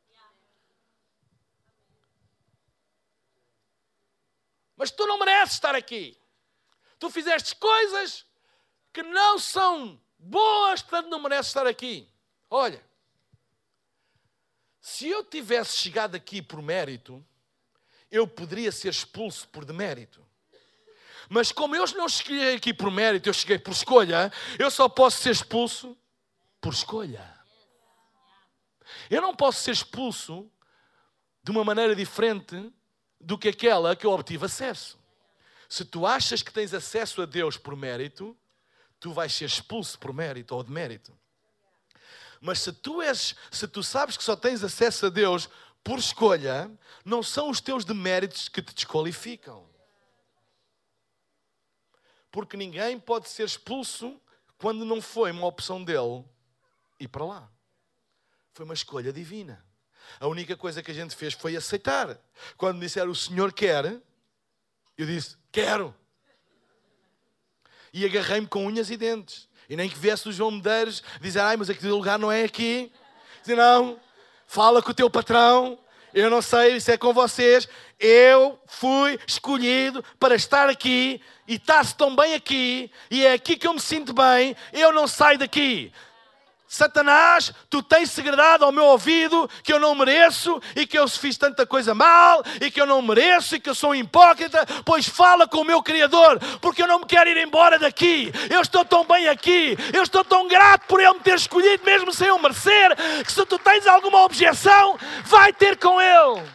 Mas 4.78 4.92
tu 4.92 5.04
não 5.06 5.18
mereces 5.18 5.54
estar 5.54 5.74
aqui. 5.74 6.16
Tu 7.00 7.10
fizeste 7.10 7.56
coisas 7.56 8.24
que 8.92 9.02
não 9.02 9.36
são 9.36 10.00
boas, 10.16 10.80
portanto 10.80 11.10
não 11.10 11.20
mereces 11.20 11.48
estar 11.48 11.66
aqui. 11.66 12.08
Olha, 12.48 12.80
se 14.80 15.08
eu 15.08 15.24
tivesse 15.24 15.76
chegado 15.76 16.14
aqui 16.14 16.40
por 16.40 16.62
mérito, 16.62 17.24
eu 18.08 18.26
poderia 18.26 18.70
ser 18.70 18.90
expulso 18.90 19.48
por 19.48 19.64
demérito. 19.64 20.24
Mas 21.28 21.50
como 21.50 21.74
eu 21.74 21.84
não 21.96 22.08
cheguei 22.08 22.54
aqui 22.54 22.72
por 22.72 22.90
mérito, 22.90 23.28
eu 23.28 23.34
cheguei 23.34 23.58
por 23.58 23.72
escolha, 23.72 24.32
eu 24.58 24.70
só 24.70 24.88
posso 24.88 25.18
ser 25.18 25.30
expulso 25.30 25.98
por 26.60 26.72
escolha. 26.72 27.36
Eu 29.10 29.20
não 29.20 29.34
posso 29.34 29.60
ser 29.60 29.72
expulso 29.72 30.50
de 31.42 31.50
uma 31.50 31.64
maneira 31.64 31.94
diferente 31.94 32.72
do 33.20 33.38
que 33.38 33.48
aquela 33.48 33.96
que 33.96 34.06
eu 34.06 34.10
obtive 34.10 34.46
acesso. 34.46 34.98
Se 35.68 35.84
tu 35.84 36.06
achas 36.06 36.42
que 36.42 36.52
tens 36.52 36.72
acesso 36.72 37.20
a 37.22 37.26
Deus 37.26 37.56
por 37.56 37.76
mérito, 37.76 38.36
tu 38.98 39.12
vais 39.12 39.32
ser 39.32 39.44
expulso 39.44 39.98
por 39.98 40.12
mérito 40.12 40.54
ou 40.54 40.62
de 40.62 40.70
mérito. 40.70 41.16
Mas 42.40 42.60
se 42.60 42.72
tu 42.72 43.02
és, 43.02 43.34
se 43.50 43.66
tu 43.66 43.82
sabes 43.82 44.16
que 44.16 44.24
só 44.24 44.36
tens 44.36 44.62
acesso 44.62 45.06
a 45.06 45.08
Deus 45.08 45.48
por 45.82 45.98
escolha, 45.98 46.70
não 47.04 47.22
são 47.22 47.50
os 47.50 47.60
teus 47.60 47.84
deméritos 47.84 48.48
que 48.48 48.62
te 48.62 48.74
desqualificam. 48.74 49.68
Porque 52.30 52.56
ninguém 52.56 52.98
pode 52.98 53.28
ser 53.28 53.44
expulso 53.44 54.20
quando 54.58 54.84
não 54.84 55.00
foi 55.00 55.30
uma 55.30 55.46
opção 55.46 55.82
dele 55.82 56.24
ir 57.00 57.08
para 57.08 57.24
lá. 57.24 57.50
Foi 58.52 58.64
uma 58.64 58.74
escolha 58.74 59.12
divina. 59.12 59.64
A 60.20 60.26
única 60.26 60.56
coisa 60.56 60.82
que 60.82 60.90
a 60.90 60.94
gente 60.94 61.14
fez 61.14 61.34
foi 61.34 61.56
aceitar. 61.56 62.18
Quando 62.56 62.76
me 62.76 62.86
disseram 62.86 63.10
o 63.10 63.16
Senhor 63.16 63.52
quer, 63.52 64.00
eu 64.96 65.06
disse: 65.06 65.36
Quero. 65.52 65.94
E 67.92 68.04
agarrei-me 68.04 68.46
com 68.46 68.66
unhas 68.66 68.90
e 68.90 68.96
dentes. 68.96 69.48
E 69.68 69.76
nem 69.76 69.88
que 69.88 69.98
viesse 69.98 70.28
o 70.28 70.32
João 70.32 70.50
Medeiros 70.50 71.02
dizer: 71.20 71.40
Ai, 71.40 71.56
mas 71.56 71.70
aquele 71.70 71.92
lugar 71.92 72.18
não 72.18 72.30
é 72.30 72.44
aqui. 72.44 72.92
Dizer: 73.40 73.56
Não, 73.56 74.00
fala 74.46 74.82
com 74.82 74.90
o 74.90 74.94
teu 74.94 75.08
patrão. 75.10 75.78
Eu 76.14 76.30
não 76.30 76.40
sei, 76.40 76.76
isso 76.76 76.90
é 76.90 76.96
com 76.96 77.12
vocês. 77.12 77.68
Eu 77.98 78.58
fui 78.66 79.18
escolhido 79.26 80.02
para 80.18 80.34
estar 80.34 80.68
aqui 80.68 81.20
e 81.46 81.54
está-se 81.54 81.94
tão 81.94 82.14
bem 82.14 82.34
aqui, 82.34 82.90
e 83.10 83.24
é 83.24 83.32
aqui 83.32 83.56
que 83.56 83.66
eu 83.66 83.72
me 83.72 83.80
sinto 83.80 84.12
bem. 84.12 84.54
Eu 84.72 84.92
não 84.92 85.06
saio 85.06 85.38
daqui. 85.38 85.92
Satanás, 86.68 87.50
tu 87.70 87.82
tens 87.82 88.10
segredado 88.10 88.62
ao 88.62 88.70
meu 88.70 88.84
ouvido 88.84 89.48
que 89.62 89.72
eu 89.72 89.80
não 89.80 89.94
mereço 89.94 90.60
e 90.76 90.86
que 90.86 90.98
eu 90.98 91.08
fiz 91.08 91.38
tanta 91.38 91.66
coisa 91.66 91.94
mal 91.94 92.42
e 92.60 92.70
que 92.70 92.78
eu 92.78 92.84
não 92.84 93.00
mereço 93.00 93.56
e 93.56 93.60
que 93.60 93.70
eu 93.70 93.74
sou 93.74 93.90
um 93.90 93.94
hipócrita, 93.94 94.66
pois 94.84 95.08
fala 95.08 95.48
com 95.48 95.62
o 95.62 95.64
meu 95.64 95.82
Criador, 95.82 96.38
porque 96.60 96.82
eu 96.82 96.86
não 96.86 97.00
me 97.00 97.06
quero 97.06 97.30
ir 97.30 97.38
embora 97.38 97.78
daqui. 97.78 98.30
Eu 98.50 98.60
estou 98.60 98.84
tão 98.84 99.06
bem 99.06 99.28
aqui, 99.28 99.78
eu 99.94 100.02
estou 100.02 100.22
tão 100.22 100.46
grato 100.46 100.86
por 100.86 101.00
Ele 101.00 101.14
me 101.14 101.20
ter 101.20 101.36
escolhido, 101.36 101.82
mesmo 101.86 102.12
sem 102.12 102.28
eu 102.28 102.38
merecer, 102.38 102.94
que 103.24 103.32
se 103.32 103.46
tu 103.46 103.58
tens 103.58 103.86
alguma 103.86 104.22
objeção, 104.24 104.98
vai 105.24 105.54
ter 105.54 105.78
com 105.78 105.98
Ele. 105.98 106.46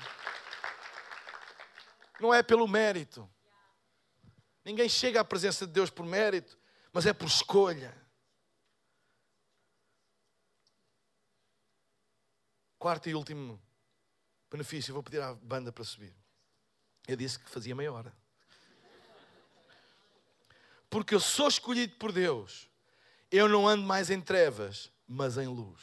Não 2.20 2.32
é 2.32 2.44
pelo 2.44 2.68
mérito. 2.68 3.28
Ninguém 4.64 4.88
chega 4.88 5.22
à 5.22 5.26
presença 5.26 5.66
de 5.66 5.74
Deus 5.74 5.90
por 5.90 6.06
mérito, 6.06 6.56
mas 6.94 7.08
é 7.08 7.14
por 7.14 7.28
escolha. 7.28 8.03
Quarto 12.84 13.08
e 13.08 13.16
último 13.16 13.58
benefício, 14.52 14.94
vou 14.94 15.02
pedir 15.02 15.22
à 15.22 15.34
banda 15.36 15.72
para 15.72 15.86
subir. 15.86 16.14
Eu 17.08 17.16
disse 17.16 17.40
que 17.40 17.50
fazia 17.50 17.74
meia 17.74 17.94
hora. 17.94 18.14
Porque 20.90 21.16
eu 21.16 21.20
sou 21.22 21.48
escolhido 21.48 21.96
por 21.96 22.12
Deus. 22.12 22.70
Eu 23.32 23.48
não 23.48 23.70
ando 23.70 23.84
mais 23.84 24.10
em 24.10 24.20
trevas, 24.20 24.92
mas 25.08 25.38
em 25.38 25.48
luz. 25.48 25.80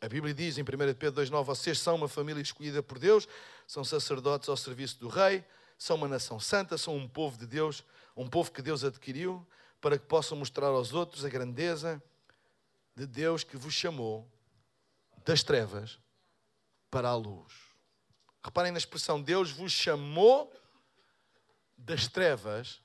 A 0.00 0.08
Bíblia 0.08 0.32
diz 0.32 0.58
em 0.58 0.62
1 0.62 0.64
Pedro 0.94 1.24
2,9: 1.24 1.42
Vocês 1.42 1.80
são 1.80 1.96
uma 1.96 2.06
família 2.06 2.40
escolhida 2.40 2.84
por 2.84 3.00
Deus, 3.00 3.26
são 3.66 3.82
sacerdotes 3.82 4.48
ao 4.48 4.56
serviço 4.56 5.00
do 5.00 5.08
Rei, 5.08 5.44
são 5.76 5.96
uma 5.96 6.06
nação 6.06 6.38
santa, 6.38 6.78
são 6.78 6.96
um 6.96 7.08
povo 7.08 7.36
de 7.36 7.48
Deus, 7.48 7.84
um 8.16 8.28
povo 8.28 8.52
que 8.52 8.62
Deus 8.62 8.84
adquiriu, 8.84 9.44
para 9.80 9.98
que 9.98 10.06
possam 10.06 10.38
mostrar 10.38 10.68
aos 10.68 10.92
outros 10.92 11.24
a 11.24 11.28
grandeza 11.28 12.00
de 12.94 13.08
Deus 13.08 13.42
que 13.42 13.56
vos 13.56 13.74
chamou 13.74 14.30
das 15.24 15.42
trevas 15.42 16.00
para 16.92 17.08
a 17.08 17.16
luz. 17.16 17.54
Reparem 18.44 18.70
na 18.70 18.78
expressão: 18.78 19.20
Deus 19.20 19.50
vos 19.50 19.72
chamou 19.72 20.52
das 21.76 22.06
trevas 22.06 22.82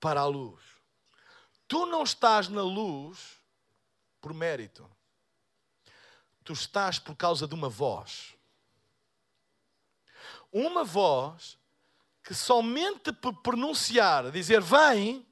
para 0.00 0.20
a 0.20 0.26
luz. 0.26 0.60
Tu 1.68 1.86
não 1.86 2.02
estás 2.02 2.48
na 2.48 2.62
luz 2.62 3.40
por 4.20 4.34
mérito. 4.34 4.90
Tu 6.42 6.52
estás 6.52 6.98
por 6.98 7.14
causa 7.14 7.46
de 7.46 7.54
uma 7.54 7.68
voz. 7.68 8.34
Uma 10.50 10.82
voz 10.82 11.56
que 12.24 12.34
somente 12.34 13.12
por 13.12 13.42
pronunciar, 13.42 14.30
dizer 14.32 14.60
vem, 14.60 15.26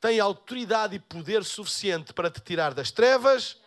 tem 0.00 0.18
autoridade 0.18 0.96
e 0.96 1.00
poder 1.00 1.44
suficiente 1.44 2.12
para 2.12 2.30
te 2.30 2.40
tirar 2.40 2.74
das 2.74 2.90
trevas 2.90 3.60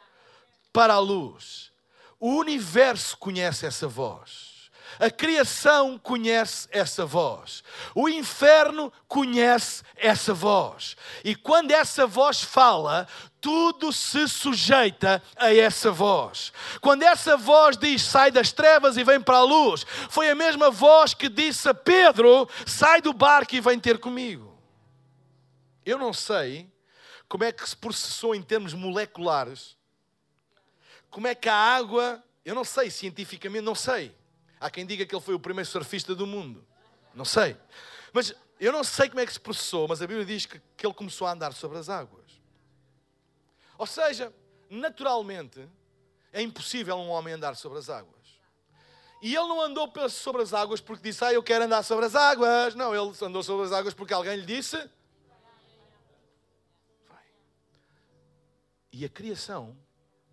para 0.73 0.95
a 0.95 0.99
luz. 0.99 1.71
O 2.19 2.35
universo 2.35 3.17
conhece 3.17 3.65
essa 3.65 3.87
voz. 3.87 4.57
A 4.99 5.11
criação 5.11 5.99
conhece 5.99 6.67
essa 6.71 7.05
voz. 7.05 7.63
O 7.93 8.09
inferno 8.09 8.91
conhece 9.07 9.83
essa 9.95 10.33
voz. 10.33 10.95
E 11.23 11.35
quando 11.35 11.71
essa 11.71 12.07
voz 12.07 12.41
fala, 12.41 13.07
tudo 13.39 13.93
se 13.93 14.27
sujeita 14.27 15.21
a 15.35 15.53
essa 15.53 15.91
voz. 15.91 16.51
Quando 16.81 17.03
essa 17.03 17.37
voz 17.37 17.77
diz 17.77 18.01
sai 18.01 18.31
das 18.31 18.51
trevas 18.51 18.97
e 18.97 19.03
vem 19.03 19.21
para 19.21 19.37
a 19.37 19.43
luz, 19.43 19.85
foi 20.09 20.29
a 20.31 20.35
mesma 20.35 20.71
voz 20.71 21.13
que 21.13 21.29
disse 21.29 21.69
a 21.69 21.73
Pedro: 21.73 22.49
sai 22.65 22.99
do 22.99 23.13
barco 23.13 23.55
e 23.55 23.61
vem 23.61 23.79
ter 23.79 23.99
comigo. 23.99 24.57
Eu 25.85 25.99
não 25.99 26.11
sei 26.11 26.71
como 27.29 27.43
é 27.43 27.51
que 27.51 27.67
se 27.67 27.75
processou 27.75 28.33
em 28.33 28.41
termos 28.41 28.73
moleculares 28.73 29.76
como 31.09 31.27
é 31.27 31.35
que 31.35 31.49
a 31.49 31.55
água, 31.55 32.23
eu 32.43 32.53
não 32.53 32.63
sei 32.63 32.89
cientificamente, 32.89 33.63
não 33.63 33.75
sei. 33.75 34.15
Há 34.59 34.69
quem 34.69 34.85
diga 34.85 35.05
que 35.05 35.13
ele 35.13 35.23
foi 35.23 35.33
o 35.33 35.39
primeiro 35.39 35.69
surfista 35.69 36.15
do 36.15 36.25
mundo. 36.25 36.65
Não 37.13 37.25
sei. 37.25 37.57
Mas 38.13 38.33
eu 38.59 38.71
não 38.71 38.83
sei 38.83 39.09
como 39.09 39.19
é 39.19 39.25
que 39.25 39.33
se 39.33 39.39
processou, 39.39 39.87
mas 39.87 40.01
a 40.01 40.07
Bíblia 40.07 40.25
diz 40.25 40.45
que, 40.45 40.61
que 40.75 40.85
ele 40.85 40.93
começou 40.93 41.27
a 41.27 41.31
andar 41.31 41.53
sobre 41.53 41.77
as 41.77 41.89
águas. 41.89 42.25
Ou 43.77 43.85
seja, 43.85 44.33
naturalmente, 44.69 45.67
é 46.33 46.41
impossível 46.41 46.95
um 46.97 47.09
homem 47.09 47.33
andar 47.33 47.55
sobre 47.55 47.77
as 47.77 47.89
águas. 47.89 48.17
E 49.21 49.35
ele 49.35 49.47
não 49.47 49.61
andou 49.61 49.91
sobre 50.09 50.41
as 50.43 50.53
águas 50.53 50.79
porque 50.79 51.09
disse, 51.09 51.23
ah, 51.23 51.33
eu 51.33 51.41
quero 51.41 51.65
andar 51.65 51.83
sobre 51.83 52.05
as 52.05 52.15
águas. 52.15 52.75
Não, 52.75 52.93
ele 52.93 53.15
andou 53.21 53.41
sobre 53.43 53.65
as 53.65 53.71
águas 53.71 53.93
porque 53.93 54.13
alguém 54.13 54.35
lhe 54.37 54.45
disse. 54.45 54.77
Vai. 57.07 57.25
E 58.91 59.05
a 59.05 59.09
criação 59.09 59.75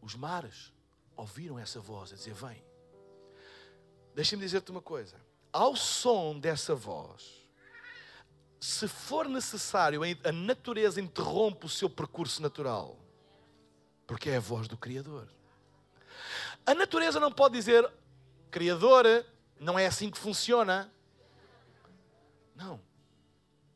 os 0.04 0.14
mares 0.14 0.72
ouviram 1.16 1.58
essa 1.58 1.80
voz 1.80 2.12
a 2.12 2.16
dizer: 2.16 2.34
Vem. 2.34 2.62
Deixa-me 4.14 4.42
dizer-te 4.42 4.70
uma 4.70 4.82
coisa. 4.82 5.16
Ao 5.52 5.74
som 5.74 6.38
dessa 6.38 6.74
voz, 6.74 7.48
se 8.60 8.86
for 8.86 9.28
necessário, 9.28 10.02
a 10.22 10.32
natureza 10.32 11.00
interrompe 11.00 11.66
o 11.66 11.68
seu 11.68 11.88
percurso 11.88 12.40
natural, 12.42 12.98
porque 14.06 14.30
é 14.30 14.36
a 14.36 14.40
voz 14.40 14.68
do 14.68 14.76
Criador. 14.76 15.28
A 16.66 16.74
natureza 16.74 17.18
não 17.18 17.32
pode 17.32 17.54
dizer, 17.54 17.90
Criador, 18.50 19.04
não 19.58 19.78
é 19.78 19.86
assim 19.86 20.10
que 20.10 20.18
funciona. 20.18 20.90
Não, 22.54 22.80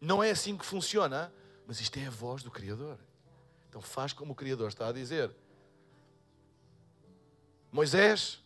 não 0.01 0.23
é 0.23 0.31
assim 0.31 0.57
que 0.57 0.65
funciona, 0.65 1.33
mas 1.67 1.81
isto 1.81 1.99
é 1.99 2.07
a 2.07 2.11
voz 2.11 2.43
do 2.43 2.51
Criador. 2.51 2.99
Então 3.69 3.81
faz 3.81 4.13
como 4.13 4.33
o 4.33 4.37
Criador 4.37 4.69
está 4.69 4.89
a 4.89 4.93
dizer. 4.93 5.35
Moisés, 7.71 8.43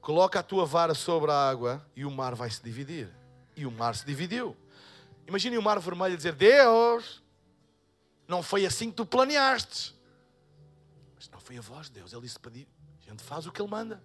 coloca 0.00 0.40
a 0.40 0.42
tua 0.42 0.64
vara 0.64 0.94
sobre 0.94 1.30
a 1.30 1.48
água 1.48 1.84
e 1.96 2.04
o 2.04 2.10
mar 2.10 2.34
vai 2.34 2.50
se 2.50 2.62
dividir. 2.62 3.10
E 3.56 3.66
o 3.66 3.70
mar 3.70 3.94
se 3.94 4.04
dividiu. 4.04 4.56
Imagine 5.26 5.58
o 5.58 5.62
mar 5.62 5.78
vermelho 5.80 6.16
dizer: 6.16 6.34
Deus, 6.34 7.22
não 8.28 8.42
foi 8.42 8.66
assim 8.66 8.90
que 8.90 8.96
tu 8.96 9.06
planeaste. 9.06 9.94
Mas 11.14 11.28
não 11.28 11.40
foi 11.40 11.56
a 11.56 11.60
voz 11.60 11.86
de 11.86 11.94
Deus. 11.94 12.12
Ele 12.12 12.22
disse: 12.22 12.38
pedir. 12.38 12.68
A 13.06 13.10
gente 13.10 13.22
faz 13.22 13.46
o 13.46 13.52
que 13.52 13.60
ele 13.60 13.70
manda. 13.70 14.02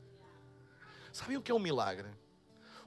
Sabem 1.11 1.37
o 1.37 1.41
que 1.41 1.51
é 1.51 1.55
um 1.55 1.59
milagre? 1.59 2.07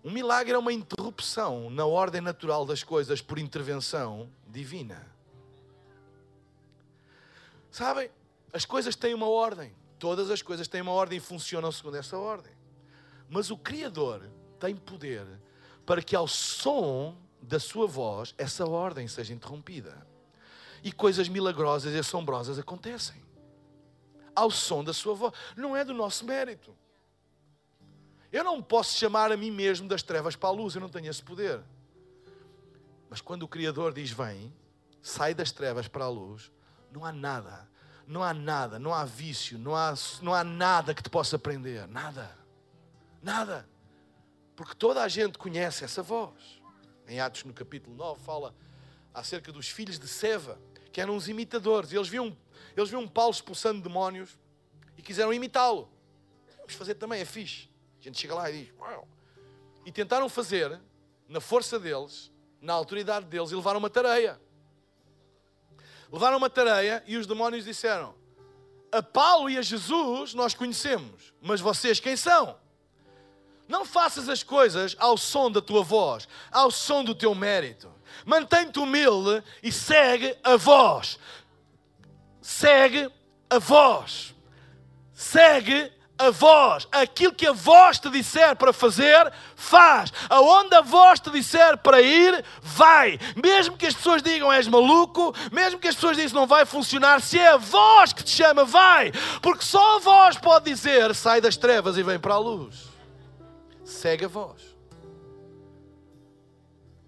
Um 0.04 0.10
milagre 0.10 0.52
é 0.52 0.58
uma 0.58 0.72
interrupção 0.72 1.70
na 1.70 1.86
ordem 1.86 2.20
natural 2.20 2.66
das 2.66 2.82
coisas 2.82 3.20
por 3.20 3.38
intervenção 3.38 4.30
divina. 4.46 5.06
Sabem? 7.70 8.10
As 8.52 8.64
coisas 8.64 8.96
têm 8.96 9.14
uma 9.14 9.28
ordem. 9.28 9.74
Todas 10.02 10.32
as 10.32 10.42
coisas 10.42 10.66
têm 10.66 10.80
uma 10.80 10.90
ordem 10.90 11.18
e 11.18 11.20
funcionam 11.20 11.70
segundo 11.70 11.96
essa 11.96 12.18
ordem. 12.18 12.52
Mas 13.28 13.52
o 13.52 13.56
Criador 13.56 14.28
tem 14.58 14.74
poder 14.74 15.24
para 15.86 16.02
que 16.02 16.16
ao 16.16 16.26
som 16.26 17.16
da 17.40 17.60
sua 17.60 17.86
voz 17.86 18.34
essa 18.36 18.68
ordem 18.68 19.06
seja 19.06 19.32
interrompida. 19.32 20.04
E 20.82 20.90
coisas 20.90 21.28
milagrosas 21.28 21.94
e 21.94 21.98
assombrosas 21.98 22.58
acontecem. 22.58 23.22
Ao 24.34 24.50
som 24.50 24.82
da 24.82 24.92
sua 24.92 25.14
voz. 25.14 25.34
Não 25.56 25.76
é 25.76 25.84
do 25.84 25.94
nosso 25.94 26.24
mérito. 26.24 26.76
Eu 28.32 28.42
não 28.42 28.60
posso 28.60 28.98
chamar 28.98 29.30
a 29.30 29.36
mim 29.36 29.52
mesmo 29.52 29.86
das 29.86 30.02
trevas 30.02 30.34
para 30.34 30.48
a 30.48 30.52
luz, 30.52 30.74
eu 30.74 30.80
não 30.80 30.88
tenho 30.88 31.08
esse 31.08 31.22
poder. 31.22 31.62
Mas 33.08 33.20
quando 33.20 33.44
o 33.44 33.48
Criador 33.48 33.92
diz 33.92 34.10
vem, 34.10 34.52
sai 35.00 35.32
das 35.32 35.52
trevas 35.52 35.86
para 35.86 36.06
a 36.06 36.08
luz, 36.08 36.50
não 36.90 37.04
há 37.04 37.12
nada, 37.12 37.70
não 38.06 38.22
há 38.22 38.34
nada, 38.34 38.78
não 38.78 38.92
há 38.92 39.04
vício, 39.04 39.58
não 39.58 39.74
há, 39.74 39.94
não 40.20 40.34
há 40.34 40.44
nada 40.44 40.94
que 40.94 41.02
te 41.02 41.10
possa 41.10 41.38
prender. 41.38 41.86
Nada. 41.88 42.36
Nada. 43.22 43.68
Porque 44.56 44.74
toda 44.74 45.02
a 45.02 45.08
gente 45.08 45.38
conhece 45.38 45.84
essa 45.84 46.02
voz. 46.02 46.60
Em 47.06 47.20
Atos, 47.20 47.44
no 47.44 47.52
capítulo 47.52 47.96
9, 47.96 48.20
fala 48.22 48.54
acerca 49.12 49.52
dos 49.52 49.68
filhos 49.68 49.98
de 49.98 50.08
Seva, 50.08 50.58
que 50.92 51.00
eram 51.00 51.16
os 51.16 51.28
imitadores. 51.28 51.92
Eles 51.92 52.08
viam, 52.08 52.36
eles 52.76 52.90
viam 52.90 53.06
Paulo 53.08 53.32
expulsando 53.32 53.82
demónios 53.82 54.38
e 54.96 55.02
quiseram 55.02 55.32
imitá-lo. 55.32 55.90
Vamos 56.58 56.74
fazer 56.74 56.94
também, 56.94 57.20
é 57.20 57.24
fixe. 57.24 57.68
A 58.00 58.04
gente 58.04 58.20
chega 58.20 58.34
lá 58.34 58.50
e 58.50 58.64
diz: 58.64 58.74
Uau! 58.78 59.08
E 59.84 59.92
tentaram 59.92 60.28
fazer, 60.28 60.80
na 61.28 61.40
força 61.40 61.78
deles, 61.78 62.30
na 62.60 62.72
autoridade 62.72 63.26
deles, 63.26 63.50
e 63.50 63.54
levaram 63.54 63.78
uma 63.78 63.90
tareia. 63.90 64.40
Levaram 66.12 66.36
uma 66.36 66.50
tareia 66.50 67.02
e 67.06 67.16
os 67.16 67.26
demónios 67.26 67.64
disseram: 67.64 68.14
A 68.92 69.02
Paulo 69.02 69.48
e 69.48 69.56
a 69.56 69.62
Jesus 69.62 70.34
nós 70.34 70.52
conhecemos, 70.52 71.32
mas 71.40 71.60
vocês 71.60 71.98
quem 71.98 72.16
são? 72.16 72.60
Não 73.66 73.86
faças 73.86 74.28
as 74.28 74.42
coisas 74.42 74.94
ao 74.98 75.16
som 75.16 75.50
da 75.50 75.62
tua 75.62 75.82
voz, 75.82 76.28
ao 76.50 76.70
som 76.70 77.02
do 77.02 77.14
teu 77.14 77.34
mérito. 77.34 77.90
Mantém-te 78.26 78.78
humilde 78.78 79.42
e 79.62 79.72
segue 79.72 80.36
a 80.44 80.56
voz. 80.56 81.18
Segue 82.42 83.10
a 83.48 83.58
voz. 83.58 84.34
Segue 85.14 85.90
a 86.26 86.30
voz. 86.30 86.88
Aquilo 86.90 87.32
que 87.32 87.46
a 87.46 87.52
voz 87.52 87.98
te 87.98 88.08
disser 88.10 88.56
para 88.56 88.72
fazer, 88.72 89.32
faz. 89.56 90.12
Aonde 90.28 90.74
a 90.74 90.80
voz 90.80 91.20
te 91.20 91.30
disser 91.30 91.76
para 91.78 92.00
ir, 92.00 92.44
vai. 92.60 93.18
Mesmo 93.42 93.76
que 93.76 93.86
as 93.86 93.94
pessoas 93.94 94.22
digam 94.22 94.52
és 94.52 94.66
maluco, 94.68 95.34
mesmo 95.50 95.78
que 95.78 95.88
as 95.88 95.94
pessoas 95.94 96.16
digam 96.16 96.32
não 96.32 96.46
vai 96.46 96.64
funcionar, 96.64 97.20
se 97.20 97.38
é 97.38 97.48
a 97.48 97.56
voz 97.56 98.12
que 98.12 98.24
te 98.24 98.30
chama, 98.30 98.64
vai. 98.64 99.12
Porque 99.40 99.64
só 99.64 99.96
a 99.96 99.98
voz 99.98 100.38
pode 100.38 100.70
dizer 100.70 101.14
sai 101.14 101.40
das 101.40 101.56
trevas 101.56 101.96
e 101.98 102.02
vem 102.02 102.18
para 102.18 102.34
a 102.34 102.38
luz 102.38 102.92
segue 103.92 104.24
a 104.24 104.28
voz. 104.28 104.62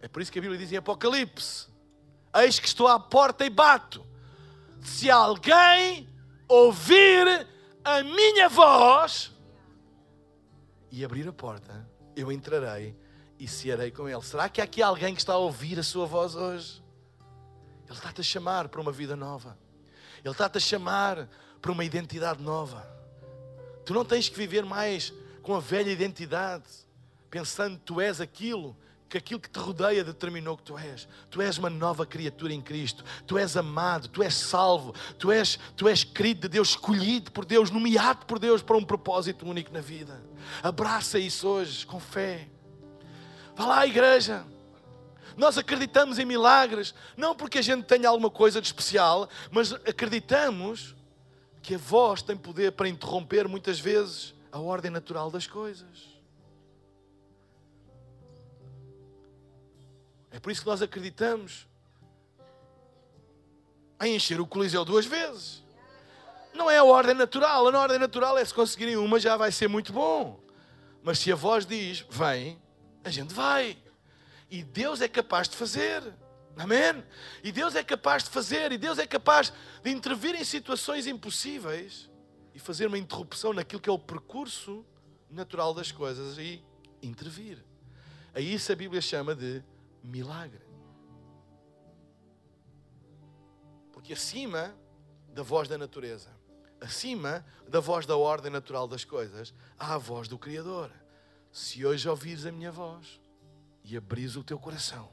É 0.00 0.08
por 0.08 0.20
isso 0.20 0.30
que 0.30 0.38
a 0.38 0.42
Bíblia 0.42 0.58
diz 0.58 0.70
em 0.70 0.76
Apocalipse: 0.76 1.66
Eis 2.34 2.58
que 2.58 2.66
estou 2.66 2.86
à 2.86 3.00
porta 3.00 3.44
e 3.44 3.50
bato. 3.50 4.04
Se 4.82 5.10
alguém 5.10 6.08
ouvir 6.46 7.46
a 7.84 8.02
minha 8.02 8.48
voz 8.48 9.30
e 10.90 11.04
abrir 11.04 11.28
a 11.28 11.32
porta, 11.32 11.86
eu 12.16 12.32
entrarei 12.32 12.96
e 13.38 13.46
cearei 13.46 13.90
com 13.90 14.08
ele. 14.08 14.22
Será 14.22 14.48
que 14.48 14.60
há 14.60 14.64
aqui 14.64 14.82
alguém 14.82 15.14
que 15.14 15.20
está 15.20 15.34
a 15.34 15.38
ouvir 15.38 15.78
a 15.78 15.82
sua 15.82 16.06
voz 16.06 16.34
hoje? 16.34 16.82
Ele 17.86 17.94
está-te 17.94 18.20
a 18.20 18.24
chamar 18.24 18.68
para 18.68 18.80
uma 18.80 18.92
vida 18.92 19.14
nova. 19.14 19.58
Ele 20.24 20.32
está-te 20.32 20.56
a 20.56 20.60
chamar 20.60 21.28
para 21.60 21.72
uma 21.72 21.84
identidade 21.84 22.42
nova. 22.42 22.88
Tu 23.84 23.92
não 23.92 24.04
tens 24.04 24.28
que 24.28 24.36
viver 24.36 24.64
mais 24.64 25.12
com 25.42 25.54
a 25.54 25.60
velha 25.60 25.90
identidade, 25.90 26.64
pensando 27.28 27.76
que 27.76 27.84
tu 27.84 28.00
és 28.00 28.20
aquilo 28.20 28.76
que 29.08 29.18
aquilo 29.18 29.40
que 29.40 29.48
te 29.48 29.58
rodeia 29.58 30.02
determinou 30.02 30.56
que 30.56 30.62
tu 30.62 30.78
és. 30.78 31.06
Tu 31.30 31.40
és 31.40 31.58
uma 31.58 31.70
nova 31.70 32.04
criatura 32.04 32.52
em 32.52 32.60
Cristo. 32.60 33.04
Tu 33.26 33.38
és 33.38 33.56
amado, 33.56 34.08
tu 34.08 34.22
és 34.22 34.34
salvo, 34.34 34.94
tu 35.18 35.30
és, 35.30 35.58
tu 35.76 35.88
és 35.88 36.02
querido 36.02 36.42
de 36.42 36.48
Deus, 36.48 36.70
escolhido 36.70 37.30
por 37.30 37.44
Deus, 37.44 37.70
nomeado 37.70 38.26
por 38.26 38.38
Deus 38.38 38.62
para 38.62 38.76
um 38.76 38.84
propósito 38.84 39.46
único 39.46 39.72
na 39.72 39.80
vida. 39.80 40.20
Abraça 40.62 41.18
isso 41.18 41.46
hoje 41.46 41.86
com 41.86 42.00
fé. 42.00 42.48
Vá 43.54 43.66
lá, 43.66 43.86
igreja. 43.86 44.44
Nós 45.36 45.58
acreditamos 45.58 46.18
em 46.18 46.24
milagres, 46.24 46.94
não 47.16 47.34
porque 47.34 47.58
a 47.58 47.62
gente 47.62 47.84
tenha 47.84 48.08
alguma 48.08 48.30
coisa 48.30 48.60
de 48.60 48.66
especial, 48.66 49.28
mas 49.50 49.72
acreditamos 49.72 50.94
que 51.60 51.74
a 51.74 51.78
voz 51.78 52.22
tem 52.22 52.36
poder 52.36 52.72
para 52.72 52.88
interromper 52.88 53.48
muitas 53.48 53.80
vezes 53.80 54.34
a 54.52 54.58
ordem 54.58 54.90
natural 54.90 55.30
das 55.30 55.46
coisas. 55.46 56.13
É 60.34 60.40
por 60.40 60.50
isso 60.50 60.62
que 60.62 60.66
nós 60.66 60.82
acreditamos 60.82 61.68
em 64.02 64.16
encher 64.16 64.40
o 64.40 64.46
Coliseu 64.48 64.84
duas 64.84 65.06
vezes. 65.06 65.62
Não 66.52 66.68
é 66.68 66.76
a 66.76 66.82
ordem 66.82 67.14
natural. 67.14 67.68
A 67.68 67.78
ordem 67.78 68.00
natural 68.00 68.36
é 68.36 68.44
se 68.44 68.52
conseguirem 68.52 68.96
uma 68.96 69.20
já 69.20 69.36
vai 69.36 69.52
ser 69.52 69.68
muito 69.68 69.92
bom. 69.92 70.40
Mas 71.04 71.20
se 71.20 71.30
a 71.30 71.36
voz 71.36 71.64
diz, 71.64 72.04
vem, 72.10 72.60
a 73.04 73.10
gente 73.10 73.32
vai. 73.32 73.78
E 74.50 74.64
Deus 74.64 75.00
é 75.00 75.06
capaz 75.06 75.48
de 75.48 75.54
fazer. 75.54 76.02
Amém? 76.56 77.04
E 77.44 77.52
Deus 77.52 77.76
é 77.76 77.84
capaz 77.84 78.24
de 78.24 78.30
fazer, 78.30 78.72
e 78.72 78.78
Deus 78.78 78.98
é 78.98 79.06
capaz 79.06 79.52
de 79.84 79.90
intervir 79.92 80.34
em 80.34 80.42
situações 80.42 81.06
impossíveis 81.06 82.10
e 82.52 82.58
fazer 82.58 82.88
uma 82.88 82.98
interrupção 82.98 83.52
naquilo 83.52 83.80
que 83.80 83.88
é 83.88 83.92
o 83.92 83.98
percurso 84.00 84.84
natural 85.30 85.72
das 85.72 85.92
coisas 85.92 86.38
e 86.38 86.60
intervir. 87.00 87.64
A 88.34 88.40
isso 88.40 88.72
a 88.72 88.74
Bíblia 88.74 89.00
chama 89.00 89.32
de 89.32 89.62
milagre. 90.04 90.62
Porque 93.92 94.12
acima 94.12 94.76
da 95.32 95.42
voz 95.42 95.66
da 95.66 95.78
natureza, 95.78 96.30
acima 96.80 97.44
da 97.66 97.80
voz 97.80 98.04
da 98.04 98.16
ordem 98.16 98.52
natural 98.52 98.86
das 98.86 99.04
coisas, 99.04 99.54
há 99.78 99.94
a 99.94 99.98
voz 99.98 100.28
do 100.28 100.38
Criador. 100.38 100.92
Se 101.50 101.84
hoje 101.86 102.08
ouvires 102.08 102.44
a 102.44 102.52
minha 102.52 102.70
voz 102.70 103.20
e 103.82 103.96
abris 103.96 104.36
o 104.36 104.44
teu 104.44 104.58
coração, 104.58 105.10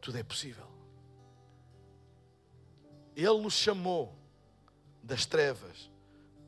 tudo 0.00 0.18
é 0.18 0.22
possível. 0.22 0.66
Ele 3.14 3.40
nos 3.40 3.54
chamou 3.54 4.16
das 5.02 5.26
trevas 5.26 5.90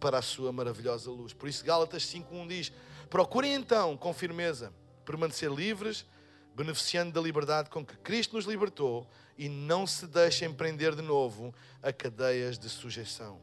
para 0.00 0.18
a 0.18 0.22
sua 0.22 0.52
maravilhosa 0.52 1.10
luz. 1.10 1.32
Por 1.32 1.48
isso, 1.48 1.64
Gálatas 1.64 2.04
5.1 2.04 2.48
diz: 2.48 2.72
Procurem 3.08 3.54
então, 3.54 3.96
com 3.96 4.12
firmeza, 4.12 4.72
permanecer 5.04 5.50
livres, 5.50 6.06
beneficiando 6.54 7.12
da 7.12 7.20
liberdade 7.20 7.70
com 7.70 7.84
que 7.84 7.96
Cristo 7.98 8.36
nos 8.36 8.44
libertou 8.44 9.08
e 9.36 9.48
não 9.48 9.86
se 9.86 10.06
deixem 10.06 10.52
prender 10.52 10.94
de 10.94 11.02
novo 11.02 11.54
a 11.82 11.92
cadeias 11.92 12.58
de 12.58 12.68
sujeição. 12.68 13.40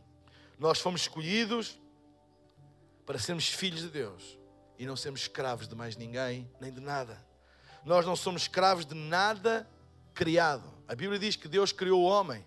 Nós 0.57 0.80
fomos 0.80 1.01
escolhidos 1.01 1.80
para 3.05 3.18
sermos 3.18 3.47
filhos 3.47 3.82
de 3.82 3.89
Deus 3.89 4.38
e 4.78 4.86
não 4.86 4.95
sermos 4.95 5.22
escravos 5.22 5.68
de 5.68 5.76
mais 5.76 5.95
ninguém 5.95 6.49
nem 6.60 6.72
de 6.72 6.80
nada. 6.80 7.26
Nós 7.84 8.05
não 8.05 8.16
somos 8.16 8.43
escravos 8.43 8.86
de 8.86 8.93
nada 8.93 9.68
criado. 10.14 10.72
A 10.88 10.93
Bíblia 10.93 11.18
diz 11.18 11.36
que 11.36 11.47
Deus 11.47 11.72
criou 11.72 12.01
o 12.01 12.05
homem 12.05 12.45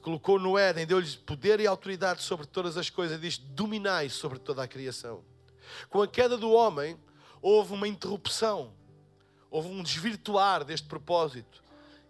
colocou 0.00 0.38
no 0.38 0.58
Éden, 0.58 0.86
deu-lhes 0.86 1.14
poder 1.14 1.60
e 1.60 1.66
autoridade 1.66 2.22
sobre 2.22 2.46
todas 2.46 2.76
as 2.76 2.90
coisas, 2.90 3.20
diz: 3.20 3.38
dominai 3.38 4.08
sobre 4.08 4.38
toda 4.38 4.62
a 4.62 4.68
criação. 4.68 5.22
Com 5.88 6.02
a 6.02 6.08
queda 6.08 6.36
do 6.36 6.50
homem, 6.50 6.98
houve 7.40 7.72
uma 7.72 7.86
interrupção, 7.86 8.72
houve 9.50 9.68
um 9.68 9.82
desvirtuar 9.82 10.64
deste 10.64 10.86
propósito. 10.86 11.62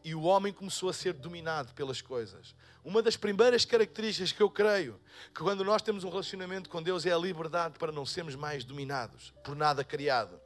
e 0.03 0.14
o 0.14 0.22
homem 0.22 0.51
começou 0.51 0.88
a 0.88 0.95
ser 0.95 1.12
dominado 1.12 1.74
pelas 1.74 2.01
coisas. 2.01 2.55
Uma 2.82 3.03
das 3.03 3.16
primeiras 3.18 3.66
características 3.66 4.32
que 4.32 4.43
eu 4.43 4.49
creio 4.49 4.99
que 5.34 5.43
quando 5.43 5.62
nós 5.62 5.82
temos 5.82 6.05
um 6.05 6.09
relacionamento 6.09 6.70
com 6.70 6.82
Deus 6.82 7.05
é 7.05 7.12
a 7.12 7.18
liberdade 7.18 7.78
para 7.78 7.93
não 7.93 8.07
sermos 8.07 8.34
mais 8.34 8.64
dominados 8.64 9.34
por 9.45 9.55
nada 9.55 9.84
criado. 9.84 10.41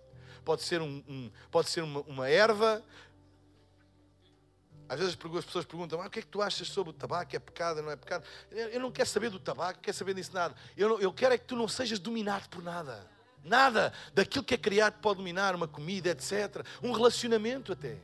Pode 0.45 0.63
ser, 0.63 0.83
um, 0.83 1.03
um 1.09 1.31
pode 1.51 1.71
ser 1.71 1.83
uma, 1.83 2.01
uma 2.01 2.29
erva. 2.29 2.83
Às 4.89 4.99
vezes 4.99 5.17
as 5.17 5.45
pessoas 5.45 5.65
perguntam: 5.65 6.03
ah, 6.03 6.07
o 6.07 6.11
que 6.11 6.19
é 6.19 6.23
que 6.23 6.29
tu 6.29 6.43
achas 6.43 6.69
sobre 6.69 6.91
o 6.91 6.93
tabaco? 6.93 7.35
É 7.35 7.39
pecado, 7.39 7.81
não 7.81 7.91
é 7.91 7.97
pecado? 7.97 8.27
Eu 8.51 8.81
não 8.81 8.91
quero 8.91 9.09
saber 9.09 9.31
do 9.31 9.39
tabaco, 9.39 9.81
quero 9.81 9.97
saber 9.97 10.15
disso 10.15 10.35
nada. 10.35 10.55
Eu, 10.77 10.89
não, 10.89 11.01
eu 11.01 11.13
quero 11.13 11.35
é 11.35 11.39
que 11.39 11.45
tu 11.45 11.55
não 11.55 11.69
sejas 11.69 12.01
dominado 12.01 12.49
por 12.49 12.63
nada. 12.63 13.09
Nada 13.45 13.93
daquilo 14.15 14.43
que 14.43 14.55
é 14.55 14.59
criado 14.59 14.95
pode 15.01 15.19
dominar 15.19 15.55
uma 15.55 15.69
comida, 15.69 16.09
etc. 16.11 16.67
Um 16.83 16.93
relacionamento 16.93 17.73
até. 17.73 17.99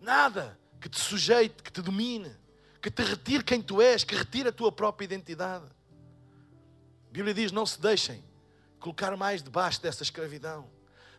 Nada 0.00 0.58
que 0.80 0.88
te 0.88 0.98
sujeite, 1.00 1.62
que 1.62 1.70
te 1.70 1.82
domine, 1.82 2.34
que 2.80 2.90
te 2.90 3.02
retire 3.02 3.42
quem 3.42 3.60
tu 3.60 3.82
és, 3.82 4.04
que 4.04 4.14
retire 4.14 4.48
a 4.48 4.52
tua 4.52 4.70
própria 4.70 5.04
identidade. 5.04 5.66
A 5.66 7.12
Bíblia 7.12 7.34
diz: 7.34 7.50
não 7.50 7.66
se 7.66 7.80
deixem 7.80 8.24
colocar 8.78 9.14
mais 9.16 9.42
debaixo 9.42 9.82
dessa 9.82 10.02
escravidão. 10.02 10.70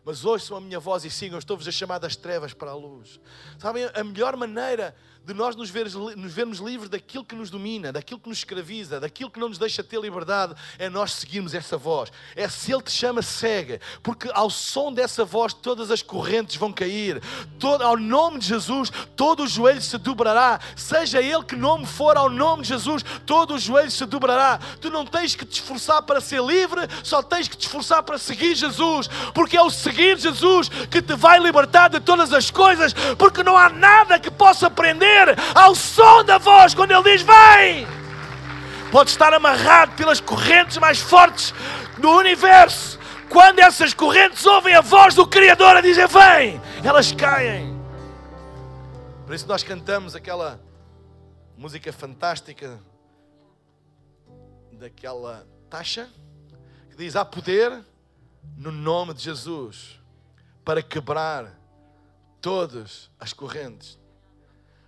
Mas 0.04 0.24
ouçam 0.24 0.56
a 0.56 0.60
minha 0.60 0.80
voz 0.80 1.04
e 1.04 1.10
sigam, 1.10 1.38
estou-vos 1.38 1.68
a 1.68 1.70
chamar 1.70 1.98
das 1.98 2.16
trevas 2.16 2.52
para 2.52 2.72
a 2.72 2.74
luz. 2.74 3.20
Sabem, 3.56 3.88
a 3.94 4.02
melhor 4.02 4.36
maneira 4.36 4.96
de 5.24 5.32
nós 5.32 5.54
nos, 5.54 5.70
ver, 5.70 5.88
nos 6.16 6.32
vermos 6.32 6.58
livres 6.58 6.88
daquilo 6.88 7.24
que 7.24 7.34
nos 7.34 7.48
domina, 7.48 7.92
daquilo 7.92 8.18
que 8.18 8.28
nos 8.28 8.38
escraviza, 8.38 8.98
daquilo 8.98 9.30
que 9.30 9.38
não 9.38 9.48
nos 9.48 9.58
deixa 9.58 9.82
ter 9.82 10.00
liberdade, 10.00 10.54
é 10.78 10.88
nós 10.88 11.12
seguirmos 11.12 11.54
essa 11.54 11.76
voz. 11.76 12.10
É 12.34 12.48
se 12.48 12.72
Ele 12.72 12.82
te 12.82 12.90
chama, 12.90 13.22
segue, 13.22 13.80
porque 14.02 14.28
ao 14.34 14.50
som 14.50 14.92
dessa 14.92 15.24
voz 15.24 15.54
todas 15.54 15.90
as 15.92 16.02
correntes 16.02 16.56
vão 16.56 16.72
cair, 16.72 17.22
todo, 17.58 17.82
ao 17.82 17.96
nome 17.96 18.40
de 18.40 18.48
Jesus, 18.48 18.90
todo 19.14 19.44
o 19.44 19.46
joelho 19.46 19.80
se 19.80 19.96
dobrará, 19.96 20.58
seja 20.74 21.22
Ele 21.22 21.44
que 21.44 21.54
nome 21.54 21.86
for, 21.86 22.16
ao 22.16 22.28
nome 22.28 22.62
de 22.62 22.68
Jesus, 22.68 23.04
todo 23.24 23.54
o 23.54 23.58
joelho 23.58 23.90
se 23.92 24.04
dobrará. 24.04 24.58
Tu 24.80 24.90
não 24.90 25.06
tens 25.06 25.36
que 25.36 25.44
te 25.44 25.60
esforçar 25.60 26.02
para 26.02 26.20
ser 26.20 26.42
livre, 26.42 26.80
só 27.04 27.22
tens 27.22 27.46
que 27.46 27.56
te 27.56 27.66
esforçar 27.66 28.02
para 28.02 28.18
seguir 28.18 28.56
Jesus, 28.56 29.08
porque 29.32 29.56
é 29.56 29.62
o 29.62 29.70
seguir 29.70 30.18
Jesus 30.18 30.68
que 30.68 31.00
te 31.00 31.14
vai 31.14 31.38
libertar 31.38 31.88
de 31.88 32.00
todas 32.00 32.32
as 32.32 32.50
coisas, 32.50 32.92
porque 33.16 33.44
não 33.44 33.56
há 33.56 33.68
nada 33.68 34.18
que 34.18 34.30
possa 34.30 34.68
prender 34.68 35.11
ao 35.54 35.74
som 35.74 36.24
da 36.24 36.38
voz 36.38 36.74
quando 36.74 36.90
Ele 36.90 37.02
diz: 37.02 37.22
Vem! 37.22 37.86
Pode 38.90 39.10
estar 39.10 39.32
amarrado 39.32 39.92
pelas 39.96 40.20
correntes 40.20 40.76
mais 40.78 41.00
fortes 41.00 41.54
do 41.98 42.10
universo. 42.10 42.98
Quando 43.28 43.60
essas 43.60 43.94
correntes 43.94 44.44
ouvem 44.44 44.74
a 44.74 44.82
voz 44.82 45.14
do 45.14 45.26
Criador 45.26 45.76
a 45.76 45.80
dizer: 45.80 46.08
Vem! 46.08 46.60
Elas 46.84 47.12
caem. 47.12 47.80
Por 49.24 49.34
isso 49.34 49.46
nós 49.46 49.62
cantamos 49.62 50.14
aquela 50.14 50.60
música 51.56 51.92
fantástica 51.92 52.78
daquela 54.72 55.46
taxa 55.70 56.08
que 56.90 56.96
diz: 56.96 57.16
Há 57.16 57.24
poder 57.24 57.82
no 58.56 58.70
nome 58.70 59.14
de 59.14 59.22
Jesus 59.22 59.98
para 60.64 60.82
quebrar 60.82 61.58
todas 62.40 63.10
as 63.18 63.32
correntes 63.32 64.01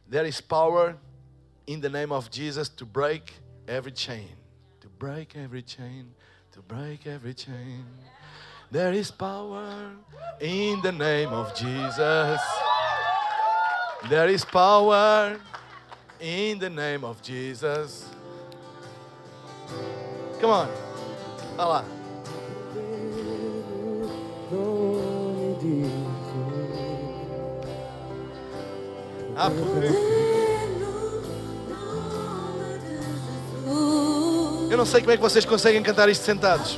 There 0.08 0.24
is 0.24 0.40
power 0.40 0.96
in 1.66 1.80
the 1.80 1.88
name 1.88 2.12
of 2.12 2.30
Jesus 2.30 2.68
to 2.70 2.84
break 2.84 3.34
every 3.66 3.92
chain. 3.92 4.28
To 4.80 4.88
break 4.88 5.36
every 5.36 5.62
chain. 5.62 6.14
To 6.52 6.60
break 6.60 7.06
every 7.06 7.34
chain. 7.34 7.84
There 8.70 8.92
is 8.92 9.10
power 9.10 9.92
in 10.40 10.80
the 10.82 10.92
name 10.92 11.28
of 11.28 11.54
Jesus. 11.54 12.40
There 14.08 14.28
is 14.28 14.44
power 14.44 15.38
in 16.20 16.58
the 16.58 16.70
name 16.70 17.04
of 17.04 17.22
Jesus. 17.22 18.08
Come 20.40 20.50
on. 20.50 20.68
Lá. 21.56 22.03
Poder. 29.34 30.14
Eu 34.70 34.76
não 34.78 34.86
sei 34.86 35.00
como 35.00 35.12
é 35.12 35.16
que 35.16 35.22
vocês 35.22 35.44
conseguem 35.44 35.82
cantar 35.82 36.08
isto 36.08 36.24
sentados. 36.24 36.76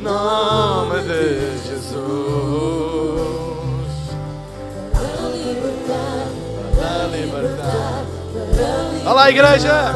Nome 0.00 1.02
de 1.02 1.58
Jesus. 1.66 1.94
Da 6.76 7.06
liberdade. 7.16 8.08
Olha 9.04 9.12
lá, 9.12 9.30
igreja. 9.30 9.94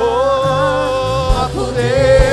Oh, 0.00 1.48
poder. 1.54 2.29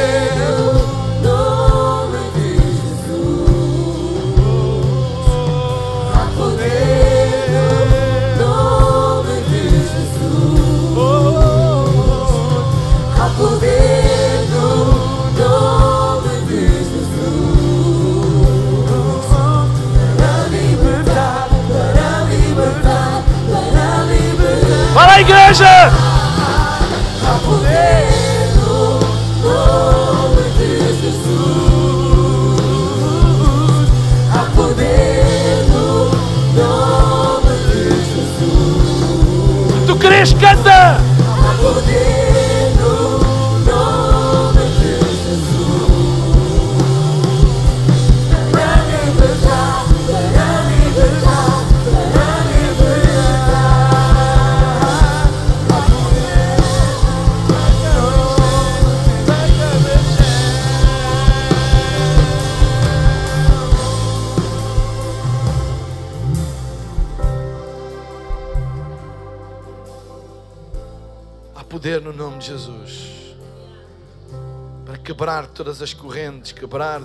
Todas 75.57 75.81
as 75.81 75.91
correntes, 75.91 76.51
quebrar 76.51 77.01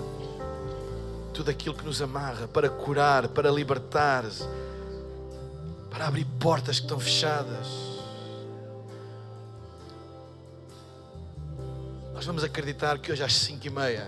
tudo 1.33 1.49
aquilo 1.49 1.73
que 1.73 1.83
nos 1.83 2.03
amarra, 2.03 2.47
para 2.47 2.69
curar, 2.69 3.27
para 3.29 3.49
libertar, 3.49 4.23
para 5.89 6.05
abrir 6.05 6.25
portas 6.39 6.77
que 6.77 6.85
estão 6.85 6.99
fechadas. 6.99 7.67
Nós 12.13 12.23
vamos 12.27 12.43
acreditar 12.43 12.99
que 12.99 13.11
hoje 13.11 13.23
às 13.23 13.33
cinco 13.33 13.65
e 13.65 13.71
meia, 13.71 14.07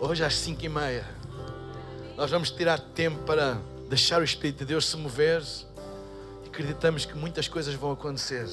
hoje 0.00 0.24
às 0.24 0.34
cinco 0.34 0.64
e 0.64 0.68
meia, 0.70 1.04
nós 2.16 2.30
vamos 2.30 2.50
tirar 2.50 2.80
tempo 2.80 3.24
para 3.24 3.58
deixar 3.90 4.22
o 4.22 4.24
Espírito 4.24 4.60
de 4.60 4.64
Deus 4.64 4.86
se 4.86 4.96
mover 4.96 5.42
e 6.44 6.48
acreditamos 6.48 7.04
que 7.04 7.14
muitas 7.14 7.46
coisas 7.46 7.74
vão 7.74 7.92
acontecer. 7.92 8.48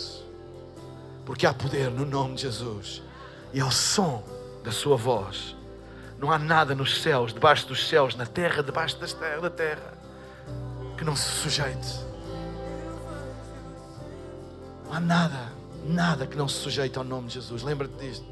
Porque 1.26 1.48
há 1.48 1.54
poder 1.54 1.90
no 1.90 2.06
nome 2.06 2.36
de 2.36 2.42
Jesus 2.42 3.02
e 3.54 3.62
ao 3.62 3.72
som 3.72 4.24
da 4.64 4.72
sua 4.72 4.98
voz. 4.98 5.56
Não 6.18 6.32
há 6.32 6.40
nada 6.40 6.74
nos 6.74 7.02
céus, 7.02 7.34
debaixo 7.34 7.68
dos 7.68 7.88
céus, 7.88 8.16
na 8.16 8.26
terra, 8.26 8.64
debaixo 8.64 8.98
das 8.98 9.14
da 9.14 9.50
terra, 9.50 9.94
que 10.98 11.04
não 11.04 11.16
se 11.16 11.30
sujeite. 11.30 12.00
Não 14.86 14.94
há 14.94 15.00
nada, 15.00 15.52
nada 15.86 16.26
que 16.26 16.36
não 16.36 16.48
se 16.48 16.56
sujeite 16.56 16.98
ao 16.98 17.04
nome 17.04 17.28
de 17.28 17.36
Jesus. 17.36 17.62
Lembra-te 17.62 17.94
disto. 17.96 18.26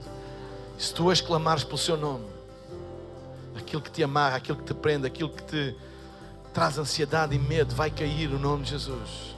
Se 0.77 0.93
tu 0.93 1.05
hoje 1.05 1.21
clamares 1.21 1.63
pelo 1.63 1.77
seu 1.77 1.97
nome, 1.97 2.25
aquilo 3.57 3.81
que 3.81 3.91
te 3.91 4.03
amarra, 4.03 4.37
aquilo 4.37 4.57
que 4.57 4.63
te 4.63 4.73
prende, 4.73 5.05
aquilo 5.05 5.29
que 5.29 5.43
te 5.43 5.75
traz 6.53 6.77
ansiedade 6.77 7.35
e 7.35 7.39
medo, 7.39 7.75
vai 7.75 7.91
cair 7.91 8.29
no 8.29 8.39
nome 8.39 8.63
de 8.63 8.71
Jesus. 8.71 9.35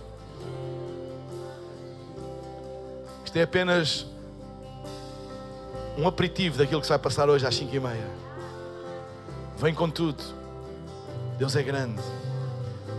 Isto 3.25 3.37
é 3.37 3.43
apenas 3.43 4.12
um 5.97 6.07
aperitivo 6.07 6.57
daquilo 6.57 6.81
que 6.81 6.87
se 6.87 6.91
vai 6.91 6.99
passar 6.99 7.29
hoje 7.29 7.45
às 7.45 7.55
5 7.55 7.75
e 7.75 7.79
meia. 7.79 8.09
Vem 9.57 9.73
com 9.73 9.89
tudo. 9.89 10.23
Deus 11.37 11.55
é 11.55 11.63
grande. 11.63 12.01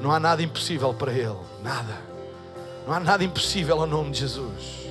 Não 0.01 0.13
há 0.13 0.21
nada 0.21 0.43
impossível 0.43 0.93
para 0.95 1.13
Ele. 1.13 1.37
Nada. 1.63 1.97
Não 2.87 2.95
há 2.95 3.01
nada 3.01 3.25
impossível 3.25 3.81
ao 3.81 3.87
nome 3.87 4.11
de 4.11 4.21
Jesus. 4.21 4.84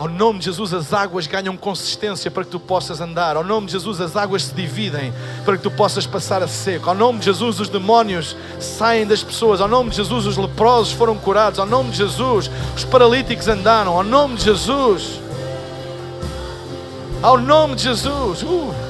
Ao 0.00 0.08
nome 0.08 0.38
de 0.38 0.46
Jesus, 0.46 0.72
as 0.72 0.94
águas 0.94 1.26
ganham 1.26 1.54
consistência 1.58 2.30
para 2.30 2.42
que 2.42 2.50
tu 2.50 2.58
possas 2.58 3.02
andar. 3.02 3.36
Ao 3.36 3.44
nome 3.44 3.66
de 3.66 3.72
Jesus, 3.72 4.00
as 4.00 4.16
águas 4.16 4.44
se 4.44 4.54
dividem 4.54 5.12
para 5.44 5.58
que 5.58 5.62
tu 5.62 5.70
possas 5.70 6.06
passar 6.06 6.42
a 6.42 6.48
seco. 6.48 6.88
Ao 6.88 6.96
nome 6.96 7.18
de 7.18 7.26
Jesus, 7.26 7.60
os 7.60 7.68
demónios 7.68 8.34
saem 8.58 9.06
das 9.06 9.22
pessoas. 9.22 9.60
Ao 9.60 9.68
nome 9.68 9.90
de 9.90 9.96
Jesus, 9.96 10.24
os 10.24 10.38
leprosos 10.38 10.94
foram 10.94 11.18
curados. 11.18 11.60
Ao 11.60 11.66
nome 11.66 11.90
de 11.90 11.98
Jesus, 11.98 12.50
os 12.74 12.82
paralíticos 12.82 13.46
andaram. 13.46 13.92
Ao 13.92 14.02
nome 14.02 14.36
de 14.36 14.44
Jesus. 14.44 15.20
Ao 17.22 17.36
nome 17.36 17.74
de 17.74 17.82
Jesus. 17.82 18.42
Uh. 18.42 18.89